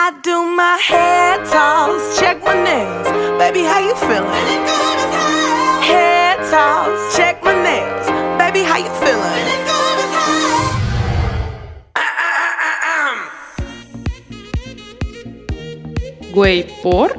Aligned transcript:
I 0.00 0.12
do 0.22 0.46
my 0.46 0.78
hair 0.78 1.38
toss, 1.50 2.20
check 2.20 2.38
my 2.44 2.54
nails. 2.54 3.08
Baby, 3.36 3.64
how 3.66 3.80
you 3.80 3.96
feeling? 3.96 4.62
Hair 5.82 6.36
toss, 6.48 7.16
check 7.16 7.42
my 7.42 7.52
nails. 7.52 8.06
Baby, 8.38 8.62
how 8.62 8.78
you 8.78 8.92
feeling? 9.02 9.48
Güey, 16.32 16.62
¿por? 16.80 17.18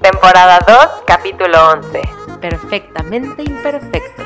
Temporada 0.00 0.60
2, 0.66 1.02
capítulo 1.06 1.72
11. 1.72 2.00
Perfectamente 2.40 3.42
imperfectos. 3.42 4.24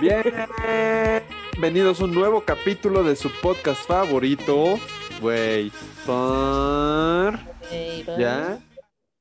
Bienvenidos 0.00 2.00
a 2.00 2.04
un 2.04 2.14
nuevo 2.14 2.40
capítulo 2.40 3.04
de 3.04 3.14
su 3.14 3.30
podcast 3.40 3.86
favorito, 3.86 4.80
güey. 5.24 5.72
Por... 6.04 7.38
Ya, 8.18 8.62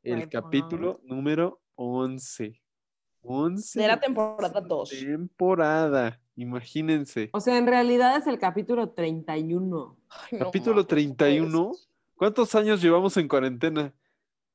el 0.04 0.28
capítulo 0.28 1.00
número 1.05 1.62
11. 1.76 2.62
11. 3.22 3.80
De 3.80 3.88
la 3.88 3.98
temporada 3.98 4.59
2. 4.59 4.90
temporada, 4.90 6.20
imagínense. 6.36 7.30
O 7.31 7.40
sea, 7.40 7.58
en 7.58 7.68
realidad 7.68 8.18
es 8.18 8.28
el 8.28 8.38
capítulo 8.38 8.90
31. 8.90 9.98
Capítulo 10.38 10.86
31. 10.86 11.72
¿Cuántos 12.16 12.54
años 12.56 12.81
llevamos 12.81 13.16
en 13.16 13.30
cuarentena? 13.30 13.94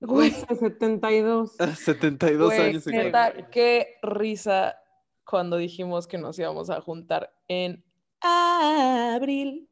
Güey, 0.01 0.31
72. 0.31 1.57
72 1.77 2.47
Güey, 2.47 2.61
años 2.61 2.87
en 2.87 2.93
neta, 2.93 3.11
cuarentena. 3.11 3.51
qué 3.51 3.97
risa 4.03 4.77
cuando 5.25 5.57
dijimos 5.57 6.07
que 6.07 6.19
nos 6.19 6.39
íbamos 6.39 6.69
a 6.69 6.83
juntar 6.83 7.35
en 7.49 7.83
abril 8.21 9.68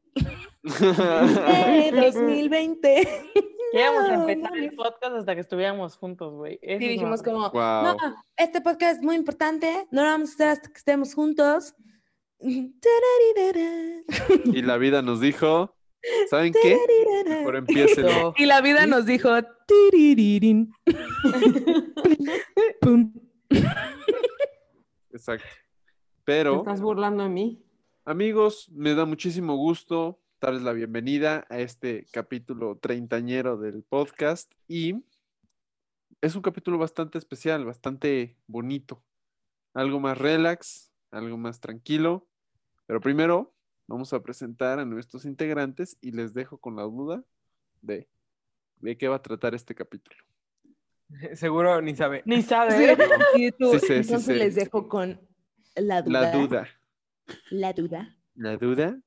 de 0.63 1.91
2020. 1.93 3.07
Que 3.71 3.79
íbamos 3.81 4.09
a 4.09 4.15
No, 4.15 4.21
empezar 4.29 4.51
no, 4.51 4.57
el 4.57 4.73
podcast 4.75 5.15
hasta 5.15 5.35
que 5.35 5.41
estuviéramos 5.41 5.97
juntos, 5.97 6.33
güey. 6.33 6.57
Es 6.61 6.79
dijimos 6.79 7.21
como, 7.21 7.49
Wow. 7.51 7.83
no, 7.83 7.97
este 8.37 8.61
podcast 8.61 8.97
es 8.97 9.03
muy 9.03 9.15
importante, 9.15 9.87
no 9.91 10.03
lo 10.03 10.09
vamos 10.09 10.31
a 10.31 10.33
hacer 10.33 10.47
hasta 10.49 10.69
que 10.69 10.77
estemos 10.77 11.13
juntos. 11.13 11.75
Y 12.39 12.71
la 14.61 14.77
vida 14.77 15.01
nos 15.01 15.19
dijo, 15.19 15.75
¿saben 16.29 16.53
qué? 16.53 16.77
Mejor 17.27 17.55
empiecen. 17.55 18.05
No. 18.05 18.33
Y 18.37 18.45
la 18.45 18.61
vida 18.61 18.85
nos 18.85 19.05
dijo. 19.05 19.29
Exacto. 25.11 25.45
¿Te 25.47 26.21
Pero, 26.23 26.57
estás 26.57 26.81
burlando 26.81 27.23
de 27.23 27.29
mí? 27.29 27.63
Amigos, 28.07 28.69
me 28.71 28.95
da 28.95 29.03
muchísimo 29.03 29.57
gusto 29.57 30.17
darles 30.39 30.63
la 30.63 30.71
bienvenida 30.71 31.45
a 31.49 31.59
este 31.59 32.07
capítulo 32.11 32.77
treintañero 32.77 33.57
del 33.57 33.83
podcast 33.83 34.49
y 34.65 35.03
es 36.21 36.33
un 36.33 36.41
capítulo 36.41 36.77
bastante 36.77 37.17
especial, 37.17 37.65
bastante 37.65 38.37
bonito, 38.47 39.03
algo 39.73 39.99
más 39.99 40.17
relax, 40.17 40.89
algo 41.11 41.37
más 41.37 41.59
tranquilo, 41.59 42.25
pero 42.85 43.01
primero 43.01 43.53
vamos 43.87 44.13
a 44.13 44.23
presentar 44.23 44.79
a 44.79 44.85
nuestros 44.85 45.25
integrantes 45.25 45.97
y 45.99 46.11
les 46.11 46.33
dejo 46.33 46.59
con 46.59 46.77
la 46.77 46.83
duda 46.83 47.25
de, 47.81 48.07
de 48.77 48.97
qué 48.97 49.09
va 49.09 49.17
a 49.17 49.21
tratar 49.21 49.53
este 49.53 49.75
capítulo. 49.75 50.17
Seguro 51.35 51.81
ni 51.81 51.93
sabe. 51.93 52.23
Ni 52.25 52.41
sabe. 52.41 52.71
Sí 52.71 53.49
sí 53.85 53.93
entonces 53.95 54.37
les 54.37 54.55
dejo 54.55 54.87
con 54.87 55.19
la 55.75 56.01
duda. 56.01 56.21
La 56.21 56.31
duda, 56.31 56.67
La 57.49 57.73
duda. 57.73 58.15
la 58.35 58.57
duda 58.57 58.99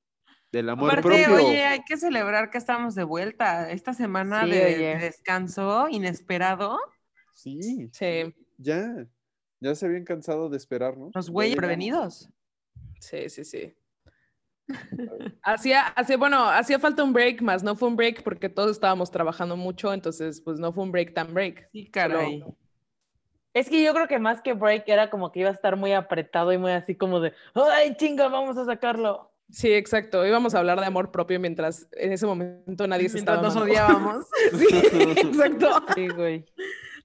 del 0.53 0.69
amor 0.71 0.99
Aparte, 0.99 1.25
propio. 1.25 1.35
oye, 1.37 1.65
hay 1.65 1.85
que 1.85 1.97
celebrar 1.97 2.51
que 2.51 2.59
estamos 2.59 2.95
de 2.95 3.05
vuelta. 3.05 3.71
Esta 3.71 3.95
semana 3.95 4.47
Sí, 4.47 4.51
de, 4.51 4.97
descanso 4.99 5.89
inesperado. 5.89 6.79
Sí, 7.33 7.91
Sí, 7.93 8.35
ya, 8.59 9.07
ya 9.61 9.75
se 9.75 9.87
habían 9.87 10.05
cansado 10.05 10.49
de 10.51 10.57
esperarnos. 10.57 11.15
Los 11.15 11.31
Ya 11.33 11.33
güeyes 11.33 11.57
prevenidos. 11.57 12.29
sí, 13.01 13.29
sí, 13.31 13.45
sí. 13.45 13.75
Hacía, 15.43 15.83
hacía, 15.89 16.17
bueno, 16.17 16.45
hacía 16.49 16.79
falta 16.79 17.03
un 17.03 17.13
break, 17.13 17.43
más 17.43 17.63
no 17.63 17.75
fue 17.77 17.89
un 17.89 17.97
break 17.97 18.23
porque 18.23 18.49
todos 18.49 18.73
estábamos 18.73 19.11
trabajando 19.11 19.57
mucho, 19.57 19.93
entonces 19.93 20.41
pues 20.41 20.59
no 20.61 20.73
fue 20.73 20.85
un 20.85 20.93
break 20.93 21.15
tan 21.15 21.33
break. 21.35 21.69
Sí, 21.73 21.91
caray. 21.91 22.45
Es 23.53 23.69
que 23.69 23.83
yo 23.83 23.93
creo 23.93 24.07
que 24.07 24.19
más 24.19 24.41
que 24.43 24.53
break 24.53 24.85
era 24.89 25.11
como 25.11 25.33
que 25.33 25.41
iba 25.41 25.49
a 25.51 25.53
estar 25.53 25.77
muy 25.77 25.93
apretado 25.93 26.53
y 26.53 26.59
muy 26.59 26.71
así 26.71 26.95
como 26.95 27.21
de, 27.21 27.33
ay, 27.55 27.97
chinga, 27.97 28.29
vamos 28.29 28.57
a 28.57 28.65
sacarlo. 28.65 29.33
Sí, 29.51 29.73
exacto. 29.73 30.25
Íbamos 30.25 30.55
a 30.55 30.61
hablar 30.61 30.79
de 30.79 30.87
amor 30.87 31.11
propio 31.11 31.41
mientras 31.41 31.89
en 31.93 32.13
ese 32.13 32.25
momento 32.27 32.87
nadie 32.87 33.09
se 33.09 33.15
Mientras 33.17 33.39
estaba 33.39 33.55
nos 33.55 33.57
odiábamos. 33.63 34.27
Sí, 34.57 34.67
exacto. 35.19 35.69
Sí, 35.95 36.09
güey. 36.09 36.45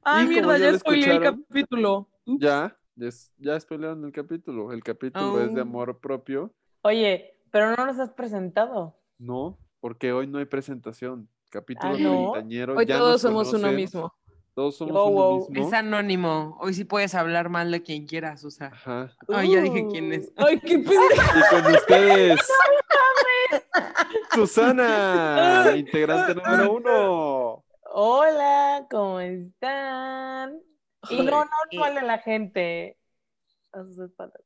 Ay, 0.03 0.28
mierda, 0.28 0.57
ya 0.59 0.72
ya 0.73 1.13
el 1.13 1.22
capítulo. 1.22 2.07
Ya, 2.25 2.77
ya, 2.95 3.09
ya 3.39 3.59
spoilearon 3.59 4.06
el 4.06 4.12
capítulo. 4.12 4.72
El 4.72 4.83
capítulo 4.83 5.41
es 5.41 5.53
de 5.53 5.62
Oh. 5.62 5.63
amor 5.63 6.00
propio. 6.00 6.53
Oye, 6.83 7.33
pero 7.50 7.75
no 7.75 7.85
nos 7.88 7.97
has 7.97 8.12
presentado. 8.12 8.95
No, 9.17 9.57
porque 9.79 10.13
hoy 10.13 10.27
no 10.27 10.38
hay 10.38 10.45
presentación. 10.45 11.27
Capítulo 11.50 11.95
Ah, 11.95 11.97
¿no? 11.97 12.75
Hoy 12.75 12.85
ya 12.85 12.97
todos 13.00 13.22
somos 13.22 13.51
uno 13.53 13.72
mismo. 13.72 14.13
Todos 14.55 14.77
somos 14.77 14.93
Wow, 14.93 15.07
uno 15.07 15.16
wow. 15.21 15.49
mismo. 15.49 15.67
Es 15.67 15.73
anónimo. 15.73 16.57
Hoy 16.61 16.73
sí 16.73 16.85
puedes 16.85 17.13
hablar 17.13 17.49
mal 17.49 17.69
de 17.71 17.83
quien 17.83 18.07
quieras, 18.07 18.39
Susa. 18.41 18.67
Ajá. 18.67 19.13
Ay, 19.27 19.51
ya 19.51 19.61
dije 19.61 19.85
quién 19.91 20.13
es. 20.13 20.31
Ay, 20.38 20.59
qué 20.61 20.79
pendejo. 20.79 21.03
Y 21.13 21.61
con 21.63 21.73
ustedes, 21.75 22.39
Susana, 24.33 25.73
integrante 25.75 26.35
número 26.35 26.73
uno. 26.73 27.65
Hola, 27.97 28.88
¿cómo 28.89 29.19
están? 29.19 30.59
Y 31.09 31.17
no, 31.17 31.23
no 31.23 31.45
no 31.71 31.79
vale 31.79 32.01
la 32.01 32.17
gente 32.19 32.97
a 33.73 33.83
sus 33.83 33.99
espaldas. 33.99 34.41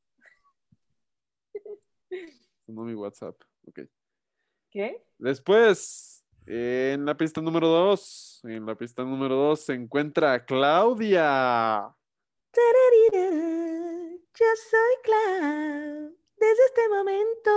No 2.66 2.82
mi 2.82 2.94
WhatsApp. 2.94 3.36
Ok. 3.66 3.80
¿Qué? 4.70 5.02
Después, 5.18 6.24
en 6.46 7.04
la 7.04 7.16
pista 7.16 7.40
número 7.40 7.66
dos, 7.68 8.29
en 8.44 8.66
la 8.66 8.74
pista 8.74 9.04
número 9.04 9.34
dos 9.34 9.60
se 9.60 9.74
encuentra 9.74 10.44
Claudia. 10.44 11.94
Yo 13.12 14.46
soy 14.70 14.94
Clau. 15.04 16.16
Desde 16.36 16.64
este 16.66 16.88
momento 16.88 17.50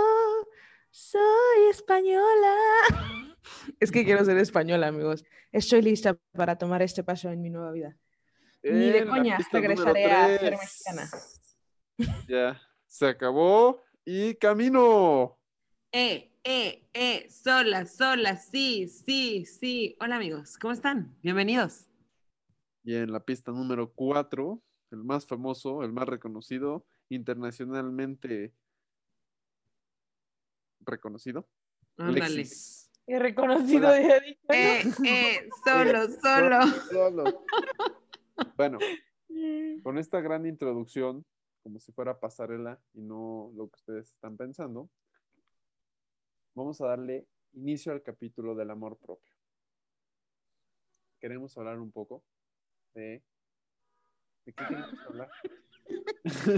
soy 0.90 1.68
española. 1.70 2.56
Es 3.78 3.90
que 3.92 4.04
quiero 4.04 4.24
ser 4.24 4.38
española, 4.38 4.86
amigos. 4.86 5.24
Estoy 5.52 5.82
lista 5.82 6.16
para 6.32 6.56
tomar 6.56 6.80
este 6.80 7.04
paso 7.04 7.30
en 7.30 7.42
mi 7.42 7.50
nueva 7.50 7.72
vida. 7.72 7.96
Ni 8.62 8.90
de 8.90 8.98
En 8.98 9.08
coña 9.08 9.38
regresaré 9.52 10.10
a 10.10 10.38
ser 10.38 10.52
mexicana. 10.52 11.10
Ya, 12.26 12.62
se 12.86 13.06
acabó 13.06 13.82
y 14.04 14.34
camino. 14.36 15.38
Eh, 15.92 16.33
eh, 16.44 16.86
eh, 16.92 17.26
sola, 17.30 17.86
sola, 17.86 18.36
sí, 18.36 18.86
sí, 18.86 19.46
sí. 19.46 19.96
Hola 19.98 20.16
amigos, 20.16 20.58
¿cómo 20.58 20.74
están? 20.74 21.16
Bienvenidos. 21.22 21.86
Y 22.82 22.94
en 22.96 23.12
la 23.12 23.20
pista 23.20 23.50
número 23.50 23.90
4, 23.94 24.62
el 24.90 25.04
más 25.04 25.26
famoso, 25.26 25.82
el 25.82 25.92
más 25.92 26.06
reconocido, 26.06 26.84
internacionalmente 27.08 28.52
reconocido. 30.80 31.48
Ándale. 31.96 32.26
Alexis. 32.26 32.90
Y 33.06 33.16
reconocido 33.16 33.88
Hola. 33.88 34.02
ya 34.02 34.20
dije. 34.20 34.38
Eh, 34.50 34.82
eh, 35.06 35.48
solo, 35.64 36.08
solo. 36.22 36.60
Solo. 36.90 37.44
Bueno, 38.56 38.78
con 39.84 39.96
esta 39.96 40.20
gran 40.20 40.44
introducción, 40.44 41.24
como 41.62 41.78
si 41.78 41.92
fuera 41.92 42.18
pasarela 42.18 42.80
y 42.92 43.00
no 43.00 43.52
lo 43.54 43.68
que 43.68 43.76
ustedes 43.76 44.10
están 44.10 44.36
pensando, 44.36 44.90
vamos 46.54 46.80
a 46.80 46.86
darle 46.86 47.26
inicio 47.52 47.92
al 47.92 48.02
capítulo 48.02 48.54
del 48.54 48.70
amor 48.70 48.96
propio. 48.98 49.34
Queremos 51.20 51.56
hablar 51.56 51.78
un 51.78 51.92
poco 51.92 52.24
de... 52.94 53.22
¿De 54.44 54.52
qué 54.52 54.64
queremos 54.66 55.00
hablar? 55.08 55.30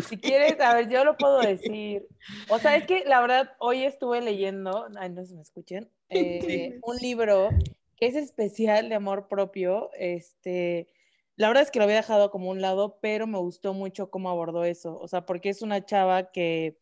Si 0.09 0.17
quieres, 0.19 0.61
a 0.61 0.75
ver, 0.75 0.89
yo 0.89 1.05
lo 1.05 1.17
puedo 1.17 1.41
decir. 1.41 2.07
O 2.49 2.61
sea, 2.61 2.77
es 2.77 2.87
que 2.87 3.05
la 3.05 3.21
verdad, 3.21 3.57
hoy 3.59 3.83
estuve 3.83 4.21
leyendo, 4.21 4.89
ay, 4.97 5.11
no 5.11 5.25
se 5.25 5.35
me 5.35 5.43
escuchen, 5.43 5.91
eh, 6.09 6.79
un 6.83 6.97
libro 6.99 7.49
que 7.97 8.07
es 8.07 8.15
especial 8.15 8.89
de 8.89 8.95
amor 8.95 9.27
propio. 9.27 9.91
Este, 9.95 10.89
la 11.35 11.49
verdad 11.49 11.65
es 11.65 11.73
que 11.73 11.81
lo 11.81 11.85
había 11.87 11.97
dejado 11.97 12.31
como 12.31 12.51
un 12.51 12.61
lado, 12.61 12.99
pero 13.01 13.27
me 13.27 13.39
gustó 13.39 13.75
mucho 13.75 14.11
cómo 14.11 14.31
abordó 14.31 14.65
eso. 14.65 14.97
O 15.01 15.09
sea, 15.09 15.27
porque 15.27 15.49
es 15.49 15.61
una 15.63 15.85
chava 15.85 16.31
que 16.31 16.79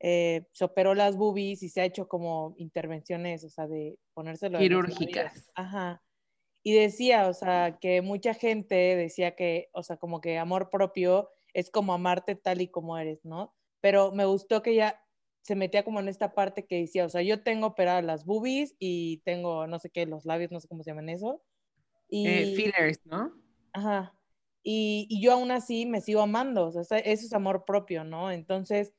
eh, 0.00 0.46
se 0.52 0.64
operó 0.64 0.94
las 0.94 1.16
boobies 1.16 1.62
y 1.62 1.68
se 1.68 1.82
ha 1.82 1.84
hecho 1.84 2.08
como 2.08 2.54
intervenciones, 2.56 3.44
o 3.44 3.50
sea, 3.50 3.66
de 3.66 3.98
ponérselo. 4.14 4.58
Quirúrgicas. 4.58 5.50
Ajá. 5.54 6.02
Y 6.62 6.72
decía, 6.72 7.28
o 7.28 7.34
sea, 7.34 7.78
que 7.80 8.00
mucha 8.02 8.34
gente 8.34 8.74
decía 8.74 9.36
que, 9.36 9.68
o 9.72 9.82
sea, 9.82 9.98
como 9.98 10.20
que 10.20 10.38
amor 10.38 10.70
propio 10.70 11.30
es 11.52 11.70
como 11.70 11.92
amarte 11.92 12.34
tal 12.34 12.62
y 12.62 12.68
como 12.68 12.96
eres, 12.96 13.24
¿no? 13.24 13.54
Pero 13.80 14.12
me 14.12 14.24
gustó 14.24 14.62
que 14.62 14.70
ella 14.72 15.02
se 15.42 15.54
metía 15.54 15.84
como 15.84 16.00
en 16.00 16.08
esta 16.08 16.34
parte 16.34 16.66
que 16.66 16.80
decía, 16.80 17.04
o 17.04 17.08
sea, 17.08 17.22
yo 17.22 17.42
tengo 17.42 17.68
operadas 17.68 18.04
las 18.04 18.24
boobies 18.24 18.76
y 18.78 19.18
tengo, 19.24 19.66
no 19.66 19.78
sé 19.78 19.90
qué, 19.90 20.06
los 20.06 20.24
labios, 20.24 20.50
no 20.50 20.60
sé 20.60 20.68
cómo 20.68 20.82
se 20.82 20.90
llaman 20.90 21.08
eso. 21.08 21.42
Y, 22.08 22.26
Eh, 22.26 22.54
fillers, 22.54 23.00
¿no? 23.04 23.32
Ajá. 23.72 24.14
Y, 24.62 25.06
y 25.08 25.22
yo 25.22 25.32
aún 25.32 25.50
así 25.50 25.86
me 25.86 26.02
sigo 26.02 26.20
amando, 26.20 26.66
o 26.66 26.70
sea, 26.70 26.98
eso 26.98 27.26
es 27.26 27.32
amor 27.32 27.64
propio, 27.64 28.04
¿no? 28.04 28.30
Entonces, 28.30 28.94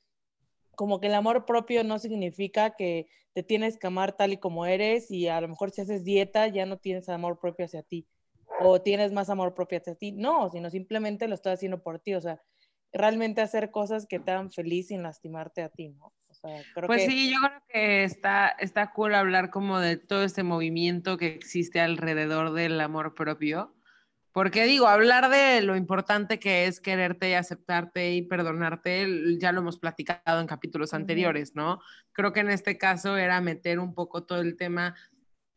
como 0.76 1.00
que 1.00 1.08
el 1.08 1.14
amor 1.14 1.46
propio 1.46 1.84
no 1.84 2.00
significa 2.00 2.72
que 2.72 3.08
te 3.34 3.44
tienes 3.44 3.78
que 3.78 3.88
amar 3.88 4.14
tal 4.18 4.34
y 4.34 4.38
como 4.38 4.66
eres 4.66 5.10
y 5.12 5.28
a 5.28 5.40
lo 5.42 5.48
mejor 5.48 5.72
si 5.72 5.82
haces 5.82 6.04
dieta 6.04 6.48
ya 6.48 6.66
no 6.66 6.78
tienes 6.78 7.08
amor 7.10 7.40
propio 7.40 7.66
hacia 7.66 7.84
ti 7.84 8.08
o 8.60 8.82
tienes 8.82 9.12
más 9.12 9.30
amor 9.30 9.54
propio 9.54 9.80
hacia 9.80 9.96
ti. 9.96 10.12
No, 10.12 10.50
sino 10.52 10.70
simplemente 10.70 11.28
lo 11.28 11.36
estás 11.36 11.56
haciendo 11.56 11.82
por 11.82 12.00
ti, 12.00 12.14
o 12.14 12.22
sea, 12.22 12.42
realmente 12.94 13.42
hacer 13.42 13.72
cosas 13.72 14.06
que 14.06 14.20
te 14.20 14.32
hagan 14.32 14.52
feliz 14.52 14.88
sin 14.88 15.04
lastimarte 15.04 15.62
a 15.62 15.70
ti, 15.70 15.90
¿no? 15.90 16.14
O 16.28 16.34
sea, 16.34 16.62
creo 16.74 16.88
Pues 16.88 17.04
que... 17.04 17.12
sí, 17.12 17.32
yo 17.32 17.38
creo 17.40 17.62
que 17.70 18.04
está, 18.04 18.50
está 18.50 18.92
cool 18.92 19.16
hablar 19.16 19.50
como 19.50 19.80
de 19.80 19.98
todo 19.98 20.24
este 20.24 20.44
movimiento 20.44 21.18
que 21.18 21.28
existe 21.28 21.80
alrededor 21.80 22.54
del 22.54 22.80
amor 22.80 23.16
propio. 23.16 23.74
Porque 24.34 24.66
digo, 24.66 24.88
hablar 24.88 25.30
de 25.30 25.62
lo 25.62 25.76
importante 25.76 26.40
que 26.40 26.66
es 26.66 26.80
quererte 26.80 27.30
y 27.30 27.34
aceptarte 27.34 28.14
y 28.14 28.22
perdonarte, 28.22 29.38
ya 29.38 29.52
lo 29.52 29.60
hemos 29.60 29.78
platicado 29.78 30.40
en 30.40 30.48
capítulos 30.48 30.94
anteriores, 30.94 31.54
¿no? 31.54 31.82
Creo 32.14 32.32
que 32.32 32.40
en 32.40 32.50
este 32.50 32.78
caso 32.78 33.18
era 33.18 33.42
meter 33.42 33.80
un 33.80 33.94
poco 33.94 34.24
todo 34.24 34.40
el 34.40 34.56
tema. 34.56 34.96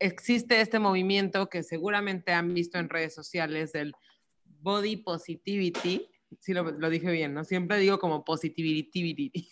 Existe 0.00 0.61
este 0.61 0.81
movimiento 0.81 1.49
que 1.49 1.62
seguramente 1.62 2.32
han 2.32 2.53
visto 2.53 2.79
en 2.79 2.88
redes 2.88 3.15
sociales 3.15 3.73
del 3.73 3.94
body 4.44 4.97
positivity. 4.97 6.09
Sí, 6.41 6.53
lo, 6.53 6.73
lo 6.73 6.91
dije 6.91 7.12
bien, 7.12 7.32
¿no? 7.32 7.44
Siempre 7.44 7.79
digo 7.79 8.00
como 8.00 8.25
positivity. 8.25 9.49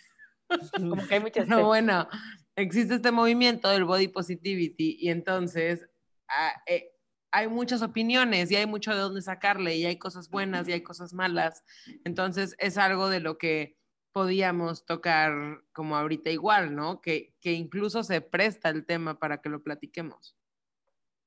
Como 0.76 1.06
que 1.06 1.14
hay 1.14 1.20
muchas... 1.20 1.46
No, 1.48 1.66
bueno, 1.66 2.08
existe 2.56 2.96
este 2.96 3.12
movimiento 3.12 3.68
del 3.68 3.84
body 3.84 4.08
positivity 4.08 4.96
y 5.00 5.10
entonces 5.10 5.88
ah, 6.28 6.52
eh, 6.66 6.91
hay 7.32 7.48
muchas 7.48 7.82
opiniones 7.82 8.50
y 8.50 8.56
hay 8.56 8.66
mucho 8.66 8.92
de 8.92 8.98
dónde 8.98 9.22
sacarle 9.22 9.76
y 9.76 9.86
hay 9.86 9.98
cosas 9.98 10.28
buenas 10.30 10.68
y 10.68 10.72
hay 10.72 10.82
cosas 10.82 11.14
malas. 11.14 11.64
Entonces 12.04 12.54
es 12.58 12.76
algo 12.76 13.08
de 13.08 13.20
lo 13.20 13.38
que 13.38 13.78
podíamos 14.12 14.84
tocar 14.84 15.64
como 15.72 15.96
ahorita 15.96 16.30
igual, 16.30 16.76
¿no? 16.76 17.00
Que, 17.00 17.34
que 17.40 17.52
incluso 17.52 18.04
se 18.04 18.20
presta 18.20 18.68
el 18.68 18.84
tema 18.84 19.18
para 19.18 19.40
que 19.40 19.48
lo 19.48 19.62
platiquemos. 19.62 20.36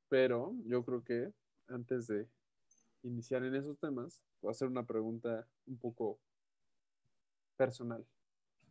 Pero 0.07 0.53
yo 0.65 0.85
creo 0.85 1.03
que 1.03 1.33
antes 1.67 2.05
de 2.05 2.27
iniciar 3.01 3.43
en 3.43 3.55
esos 3.55 3.79
temas, 3.79 4.21
voy 4.41 4.49
a 4.49 4.51
hacer 4.51 4.67
una 4.67 4.85
pregunta 4.85 5.47
un 5.65 5.79
poco 5.79 6.19
personal. 7.57 8.05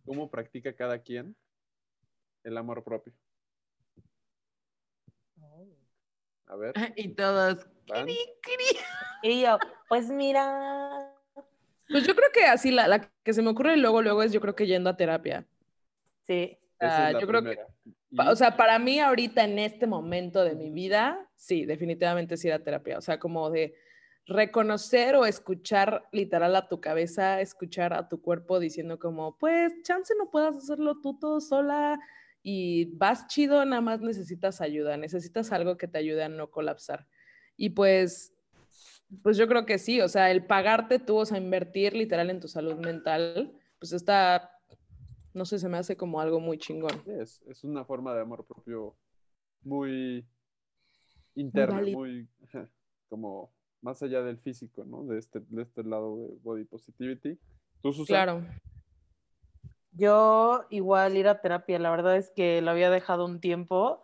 ¿Cómo 0.04 0.31
practica 0.31 0.76
cada 0.76 1.00
quien 1.00 1.34
el 2.44 2.56
amor 2.56 2.84
propio? 2.84 3.12
A 6.46 6.56
ver, 6.56 6.75
Y 6.96 7.08
todos. 7.14 7.67
"Cri, 7.87 8.19
cri". 8.43 8.79
Y 9.23 9.43
yo, 9.43 9.58
pues 9.88 10.08
mira... 10.08 11.11
Pues 11.88 12.06
yo 12.06 12.14
creo 12.14 12.29
que 12.32 12.44
así 12.44 12.70
la, 12.70 12.88
la 12.88 13.00
que 13.23 13.32
se 13.35 13.43
me 13.43 13.50
ocurre 13.50 13.76
luego, 13.76 14.00
luego 14.02 14.23
es 14.23 14.32
yo 14.32 14.41
creo 14.41 14.55
que 14.56 14.67
yendo 14.67 14.88
a 14.91 14.96
terapia. 14.96 15.46
Sí, 16.26 16.58
Ah, 16.81 17.12
yo 17.12 17.26
creo 17.26 17.43
que- 17.43 17.50
primera. 17.50 17.67
Pa- 18.17 18.25
Y- 18.25 18.29
O 18.29 18.37
sea, 18.37 18.56
para 18.56 18.79
mí 18.79 19.00
ahorita 19.00 19.44
en 19.44 19.58
este 19.58 19.87
momento 19.87 20.44
de 20.44 20.55
mi 20.55 20.70
vida, 20.70 21.29
sí, 21.37 21.64
definitivamente 21.67 22.35
es 22.35 22.44
ir 22.44 22.52
a 22.52 22.58
terapia. 22.62 22.99
O 22.99 23.00
sea, 23.00 23.19
como 23.19 23.50
de 23.50 23.75
reconocer 24.26 25.17
o 25.17 25.26
escuchar 25.26 26.06
literal 26.12 26.56
a 26.56 26.69
tu 26.69 26.81
cabeza, 26.81 27.41
escuchar 27.41 27.93
a 27.93 28.08
tu 28.08 28.20
cuerpo 28.23 28.58
diciendo 28.58 28.99
como, 28.99 29.37
pues, 29.38 29.73
chance 29.82 30.14
no 30.19 30.31
puedas 30.31 30.56
hacerlo 30.56 31.00
tú 31.02 31.19
todo 31.19 31.41
sola 31.41 31.99
y 32.46 32.85
vas 32.96 33.26
chido, 33.26 33.64
nada 33.64 33.81
más 33.81 34.02
necesitas 34.02 34.61
ayuda, 34.61 34.99
necesitas 34.99 35.50
algo 35.50 35.79
que 35.79 35.88
te 35.88 35.96
ayude 35.96 36.25
a 36.25 36.29
no 36.29 36.50
colapsar. 36.50 37.08
Y 37.56 37.70
pues, 37.70 38.35
pues 39.23 39.38
yo 39.38 39.49
creo 39.49 39.64
que 39.64 39.79
sí, 39.79 40.02
o 40.02 40.08
sea, 40.08 40.31
el 40.31 40.44
pagarte 40.44 40.99
tú, 40.99 41.17
o 41.17 41.25
sea, 41.25 41.38
invertir 41.38 41.94
literal 41.94 42.29
en 42.29 42.41
tu 42.41 42.49
salud 42.49 42.75
mental, 42.75 43.58
pues 43.79 43.94
está, 43.94 44.61
no 45.32 45.46
sé, 45.46 45.58
se 45.58 45.70
me 45.70 45.79
hace 45.79 45.96
como 45.96 46.20
algo 46.20 46.38
muy 46.38 46.58
chingón. 46.58 47.02
es, 47.06 47.41
es 47.49 47.64
una 47.64 47.82
forma 47.87 48.14
de 48.14 48.20
amor 48.20 48.44
propio 48.46 48.94
muy 49.62 50.26
interna, 51.35 51.81
muy, 51.81 52.29
ajá, 52.44 52.69
como 53.08 53.55
más 53.81 54.02
allá 54.02 54.20
del 54.20 54.37
físico, 54.37 54.85
¿no? 54.85 55.02
De 55.05 55.19
este, 55.19 55.41
de 55.49 55.62
este 55.62 55.82
lado 55.82 56.19
de 56.19 56.35
body 56.43 56.64
positivity. 56.67 57.38
¿Tú, 57.81 57.91
Susana? 57.94 58.06
Claro. 58.06 58.46
Yo 59.96 60.64
igual 60.70 61.17
ir 61.17 61.29
a 61.29 61.41
terapia, 61.41 61.79
la 61.79 61.91
verdad 61.91 62.17
es 62.17 62.31
que 62.35 62.61
lo 62.62 62.70
había 62.73 62.91
dejado 62.91 63.25
un 63.25 63.41
tiempo, 63.41 64.02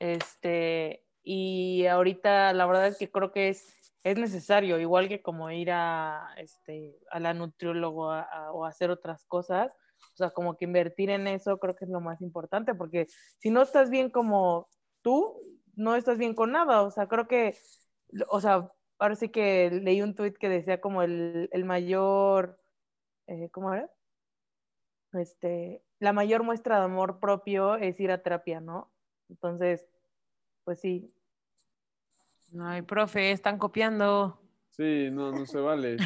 este, 0.00 1.04
y 1.22 1.86
ahorita 1.86 2.52
la 2.54 2.66
verdad 2.66 2.88
es 2.88 2.98
que 2.98 3.10
creo 3.10 3.32
que 3.32 3.48
es, 3.48 3.74
es 4.04 4.18
necesario, 4.18 4.78
igual 4.80 5.08
que 5.08 5.22
como 5.22 5.50
ir 5.50 5.70
a, 5.72 6.28
este, 6.38 6.98
a 7.10 7.20
la 7.20 7.34
nutriólogo 7.34 8.08
o 8.52 8.64
hacer 8.66 8.90
otras 8.90 9.24
cosas, 9.26 9.68
o 10.14 10.16
sea, 10.16 10.30
como 10.30 10.56
que 10.56 10.64
invertir 10.66 11.10
en 11.10 11.26
eso 11.28 11.58
creo 11.58 11.76
que 11.76 11.86
es 11.86 11.90
lo 11.90 12.00
más 12.00 12.20
importante, 12.22 12.74
porque 12.74 13.06
si 13.38 13.50
no 13.50 13.62
estás 13.62 13.90
bien 13.90 14.10
como 14.10 14.68
tú, 15.02 15.40
no 15.76 15.96
estás 15.96 16.18
bien 16.18 16.34
con 16.34 16.52
nada, 16.52 16.82
o 16.82 16.90
sea, 16.92 17.08
creo 17.08 17.28
que, 17.28 17.56
o 18.28 18.40
sea, 18.40 18.70
ahora 18.98 19.16
sí 19.16 19.28
que 19.30 19.70
leí 19.70 20.02
un 20.02 20.14
tuit 20.14 20.36
que 20.38 20.48
decía 20.48 20.80
como 20.80 21.02
el, 21.02 21.48
el 21.52 21.64
mayor, 21.64 22.60
eh, 23.28 23.50
¿cómo 23.52 23.74
era? 23.74 23.90
Este, 25.12 25.82
la 25.98 26.12
mayor 26.12 26.42
muestra 26.42 26.78
de 26.78 26.84
amor 26.84 27.20
propio 27.20 27.76
es 27.76 27.98
ir 28.00 28.10
a 28.10 28.22
terapia, 28.22 28.60
¿no? 28.60 28.92
Entonces, 29.28 29.86
pues 30.64 30.80
sí. 30.80 31.12
Ay, 32.60 32.82
profe, 32.82 33.32
están 33.32 33.58
copiando. 33.58 34.40
Sí, 34.70 35.08
no, 35.10 35.32
no 35.32 35.46
se 35.46 35.58
vale. 35.58 35.96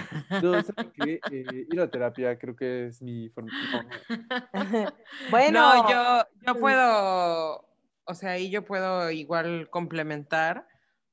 No, 0.43 0.63
¿saben 0.63 0.93
qué? 0.95 1.21
Eh, 1.31 1.67
ir 1.69 1.81
a 1.81 1.91
terapia 1.91 2.39
creo 2.39 2.55
que 2.55 2.87
es 2.87 3.03
mi 3.03 3.29
forma. 3.31 3.51
no, 4.53 4.93
bueno, 5.31 5.61
No, 5.61 5.91
yo, 5.91 6.25
yo 6.47 6.61
puedo, 6.61 7.69
o 8.05 8.15
sea, 8.15 8.31
ahí 8.33 8.49
yo 8.51 8.65
puedo 8.65 9.11
igual 9.11 9.69
complementar, 9.71 10.69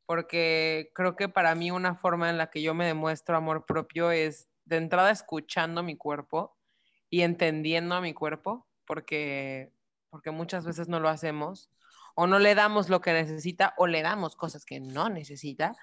porque 0.06 0.92
creo 0.94 1.16
que 1.16 1.30
para 1.30 1.56
mí 1.56 1.72
una 1.72 1.96
forma 1.96 2.30
en 2.30 2.38
la 2.38 2.50
que 2.52 2.62
yo 2.62 2.74
me 2.74 2.86
demuestro 2.86 3.36
amor 3.36 3.66
propio 3.66 4.12
es 4.12 4.50
de 4.66 4.78
entrada 4.78 5.12
escuchando 5.12 5.82
mi 5.82 5.98
cuerpo 5.98 6.57
y 7.10 7.22
entendiendo 7.22 7.96
a 7.96 8.02
mi 8.02 8.14
cuerpo, 8.14 8.68
porque, 8.86 9.72
porque 10.10 10.32
muchas 10.32 10.66
veces 10.66 10.88
no 10.88 11.00
lo 11.00 11.10
hacemos, 11.10 11.70
o 12.16 12.28
no 12.28 12.40
le 12.40 12.56
damos 12.56 12.90
lo 12.90 13.02
que 13.02 13.14
necesita, 13.14 13.74
o 13.78 13.88
le 13.88 14.02
damos 14.02 14.36
cosas 14.36 14.66
que 14.66 14.80
no 14.80 15.10
necesita. 15.10 15.76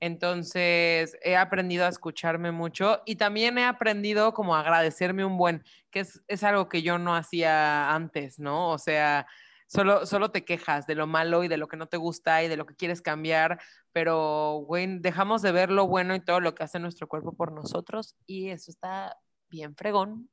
Entonces 0.00 1.16
he 1.22 1.36
aprendido 1.36 1.86
a 1.86 1.88
escucharme 1.88 2.50
mucho 2.50 3.02
y 3.06 3.16
también 3.16 3.56
he 3.56 3.64
aprendido 3.64 4.34
como 4.34 4.56
agradecerme 4.56 5.24
un 5.24 5.38
buen, 5.38 5.64
que 5.90 6.00
es, 6.00 6.22
es 6.26 6.42
algo 6.42 6.68
que 6.68 6.82
yo 6.82 6.98
no 6.98 7.14
hacía 7.14 7.94
antes, 7.94 8.40
¿no? 8.40 8.70
O 8.70 8.78
sea, 8.78 9.26
solo, 9.68 10.04
solo 10.04 10.30
te 10.30 10.44
quejas 10.44 10.86
de 10.86 10.96
lo 10.96 11.06
malo 11.06 11.44
y 11.44 11.48
de 11.48 11.56
lo 11.56 11.68
que 11.68 11.76
no 11.76 11.86
te 11.86 11.96
gusta 11.96 12.42
y 12.42 12.48
de 12.48 12.56
lo 12.56 12.66
que 12.66 12.74
quieres 12.74 13.00
cambiar, 13.00 13.60
pero, 13.92 14.64
güey, 14.66 14.98
dejamos 14.98 15.40
de 15.40 15.52
ver 15.52 15.70
lo 15.70 15.86
bueno 15.86 16.14
y 16.14 16.20
todo 16.20 16.40
lo 16.40 16.54
que 16.54 16.64
hace 16.64 16.78
nuestro 16.78 17.08
cuerpo 17.08 17.32
por 17.34 17.52
nosotros 17.52 18.16
y 18.26 18.50
eso 18.50 18.70
está 18.70 19.16
bien 19.48 19.76
fregón. 19.76 20.28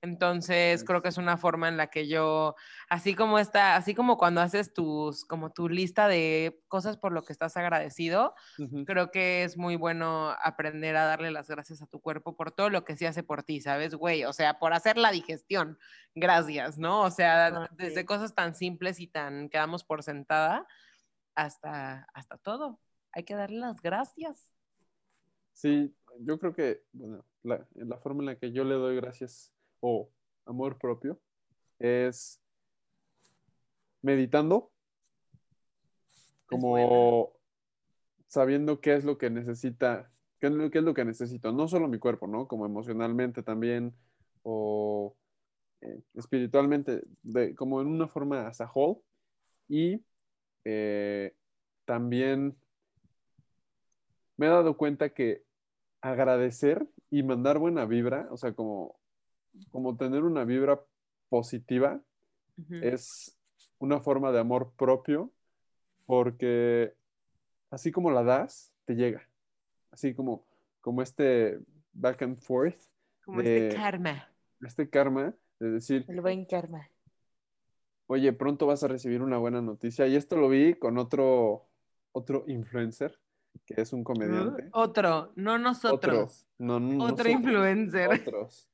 Entonces, 0.00 0.84
creo 0.84 1.02
que 1.02 1.08
es 1.08 1.18
una 1.18 1.36
forma 1.36 1.68
en 1.68 1.76
la 1.76 1.88
que 1.88 2.06
yo, 2.06 2.54
así 2.88 3.14
como 3.14 3.38
está, 3.38 3.74
así 3.76 3.94
como 3.94 4.16
cuando 4.16 4.40
haces 4.40 4.72
tus, 4.72 5.24
como 5.24 5.50
tu 5.50 5.68
lista 5.68 6.06
de 6.06 6.62
cosas 6.68 6.96
por 6.96 7.12
lo 7.12 7.22
que 7.22 7.32
estás 7.32 7.56
agradecido, 7.56 8.34
creo 8.86 9.10
que 9.10 9.42
es 9.42 9.56
muy 9.56 9.76
bueno 9.76 10.34
aprender 10.42 10.96
a 10.96 11.04
darle 11.04 11.30
las 11.30 11.48
gracias 11.48 11.82
a 11.82 11.86
tu 11.86 12.00
cuerpo 12.00 12.36
por 12.36 12.52
todo 12.52 12.70
lo 12.70 12.84
que 12.84 12.94
sí 12.94 13.06
hace 13.06 13.22
por 13.22 13.42
ti, 13.42 13.60
¿sabes, 13.60 13.94
güey? 13.94 14.24
O 14.24 14.32
sea, 14.32 14.58
por 14.58 14.72
hacer 14.72 14.98
la 14.98 15.10
digestión, 15.10 15.78
gracias, 16.14 16.78
¿no? 16.78 17.02
O 17.02 17.10
sea, 17.10 17.28
Ah, 17.38 17.68
desde 17.72 18.04
cosas 18.04 18.34
tan 18.34 18.54
simples 18.54 19.00
y 19.00 19.06
tan 19.06 19.48
que 19.48 19.58
damos 19.58 19.84
por 19.84 20.02
sentada 20.02 20.66
hasta, 21.34 22.06
hasta 22.14 22.38
todo. 22.38 22.80
Hay 23.12 23.24
que 23.24 23.34
darle 23.34 23.58
las 23.58 23.80
gracias. 23.80 24.48
Sí, 25.52 25.94
yo 26.20 26.38
creo 26.38 26.54
que, 26.54 26.84
bueno, 26.92 27.24
la, 27.42 27.66
la 27.74 27.98
forma 27.98 28.22
en 28.22 28.26
la 28.26 28.38
que 28.38 28.52
yo 28.52 28.64
le 28.64 28.74
doy 28.74 28.96
gracias 28.96 29.52
o 29.80 30.10
amor 30.46 30.78
propio 30.78 31.20
es 31.78 32.40
meditando, 34.02 34.70
como 36.46 37.32
sabiendo 38.26 38.80
qué 38.80 38.94
es 38.94 39.04
lo 39.04 39.18
que 39.18 39.30
necesita, 39.30 40.10
qué 40.38 40.46
es 40.48 40.52
lo, 40.52 40.70
qué 40.70 40.78
es 40.78 40.84
lo 40.84 40.94
que 40.94 41.04
necesito, 41.04 41.52
no 41.52 41.68
solo 41.68 41.88
mi 41.88 41.98
cuerpo, 41.98 42.26
¿no? 42.26 42.46
Como 42.48 42.66
emocionalmente 42.66 43.42
también 43.42 43.94
o 44.42 45.16
eh, 45.80 46.02
espiritualmente, 46.14 47.02
de, 47.22 47.54
como 47.54 47.80
en 47.80 47.88
una 47.88 48.08
forma 48.08 48.46
as 48.46 48.60
a 48.60 48.70
whole. 48.72 49.00
Y 49.68 50.04
eh, 50.64 51.34
también 51.84 52.56
me 54.36 54.46
he 54.46 54.50
dado 54.50 54.76
cuenta 54.76 55.10
que 55.10 55.44
agradecer 56.00 56.86
y 57.10 57.22
mandar 57.22 57.58
buena 57.58 57.84
vibra, 57.86 58.28
o 58.30 58.36
sea, 58.36 58.54
como, 58.54 58.97
como 59.70 59.96
tener 59.96 60.22
una 60.24 60.44
vibra 60.44 60.80
positiva 61.28 62.00
es 62.70 63.38
una 63.78 64.00
forma 64.00 64.32
de 64.32 64.40
amor 64.40 64.72
propio 64.76 65.30
porque 66.06 66.94
así 67.70 67.92
como 67.92 68.10
la 68.10 68.22
das, 68.22 68.72
te 68.84 68.94
llega. 68.94 69.28
Así 69.90 70.14
como, 70.14 70.44
como 70.80 71.02
este 71.02 71.58
back 71.92 72.22
and 72.22 72.38
forth, 72.40 72.80
Como 73.24 73.42
de- 73.42 73.68
este 73.68 73.76
karma. 73.80 74.28
este 74.62 74.88
karma 74.90 75.34
de 75.60 75.70
decir, 75.70 76.04
El 76.08 76.20
buen 76.20 76.44
karma. 76.46 76.88
oye, 78.06 78.32
pronto 78.32 78.66
vas 78.66 78.82
a 78.84 78.88
recibir 78.88 79.22
una 79.22 79.38
buena 79.38 79.60
noticia. 79.60 80.06
Y 80.06 80.16
esto 80.16 80.36
lo 80.36 80.48
vi 80.48 80.74
con 80.74 80.98
otro, 80.98 81.66
otro 82.12 82.44
influencer, 82.46 83.18
que 83.66 83.80
es 83.80 83.92
un 83.92 84.02
comediante. 84.02 84.68
Otro, 84.72 85.32
no 85.36 85.58
nosotros. 85.58 85.94
Otro, 85.94 86.28
no, 86.58 86.80
no 86.80 87.04
Otro 87.04 87.24
nosotros, 87.24 87.26
influencer. 87.28 88.08
Otros. 88.22 88.68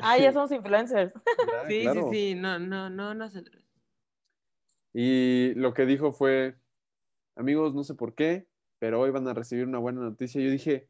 Ah, 0.00 0.18
ya 0.18 0.32
somos 0.32 0.52
influencers. 0.52 1.12
Sí, 1.68 1.74
claro. 1.74 2.02
sí, 2.08 2.32
sí, 2.32 2.34
no, 2.34 2.58
no, 2.58 2.90
no 2.90 3.14
nosotros. 3.14 3.62
Y 4.92 5.54
lo 5.54 5.72
que 5.74 5.86
dijo 5.86 6.12
fue, 6.12 6.56
amigos, 7.36 7.74
no 7.74 7.84
sé 7.84 7.94
por 7.94 8.14
qué, 8.14 8.48
pero 8.78 9.00
hoy 9.00 9.10
van 9.10 9.28
a 9.28 9.34
recibir 9.34 9.66
una 9.66 9.78
buena 9.78 10.00
noticia. 10.02 10.42
Yo 10.42 10.50
dije, 10.50 10.88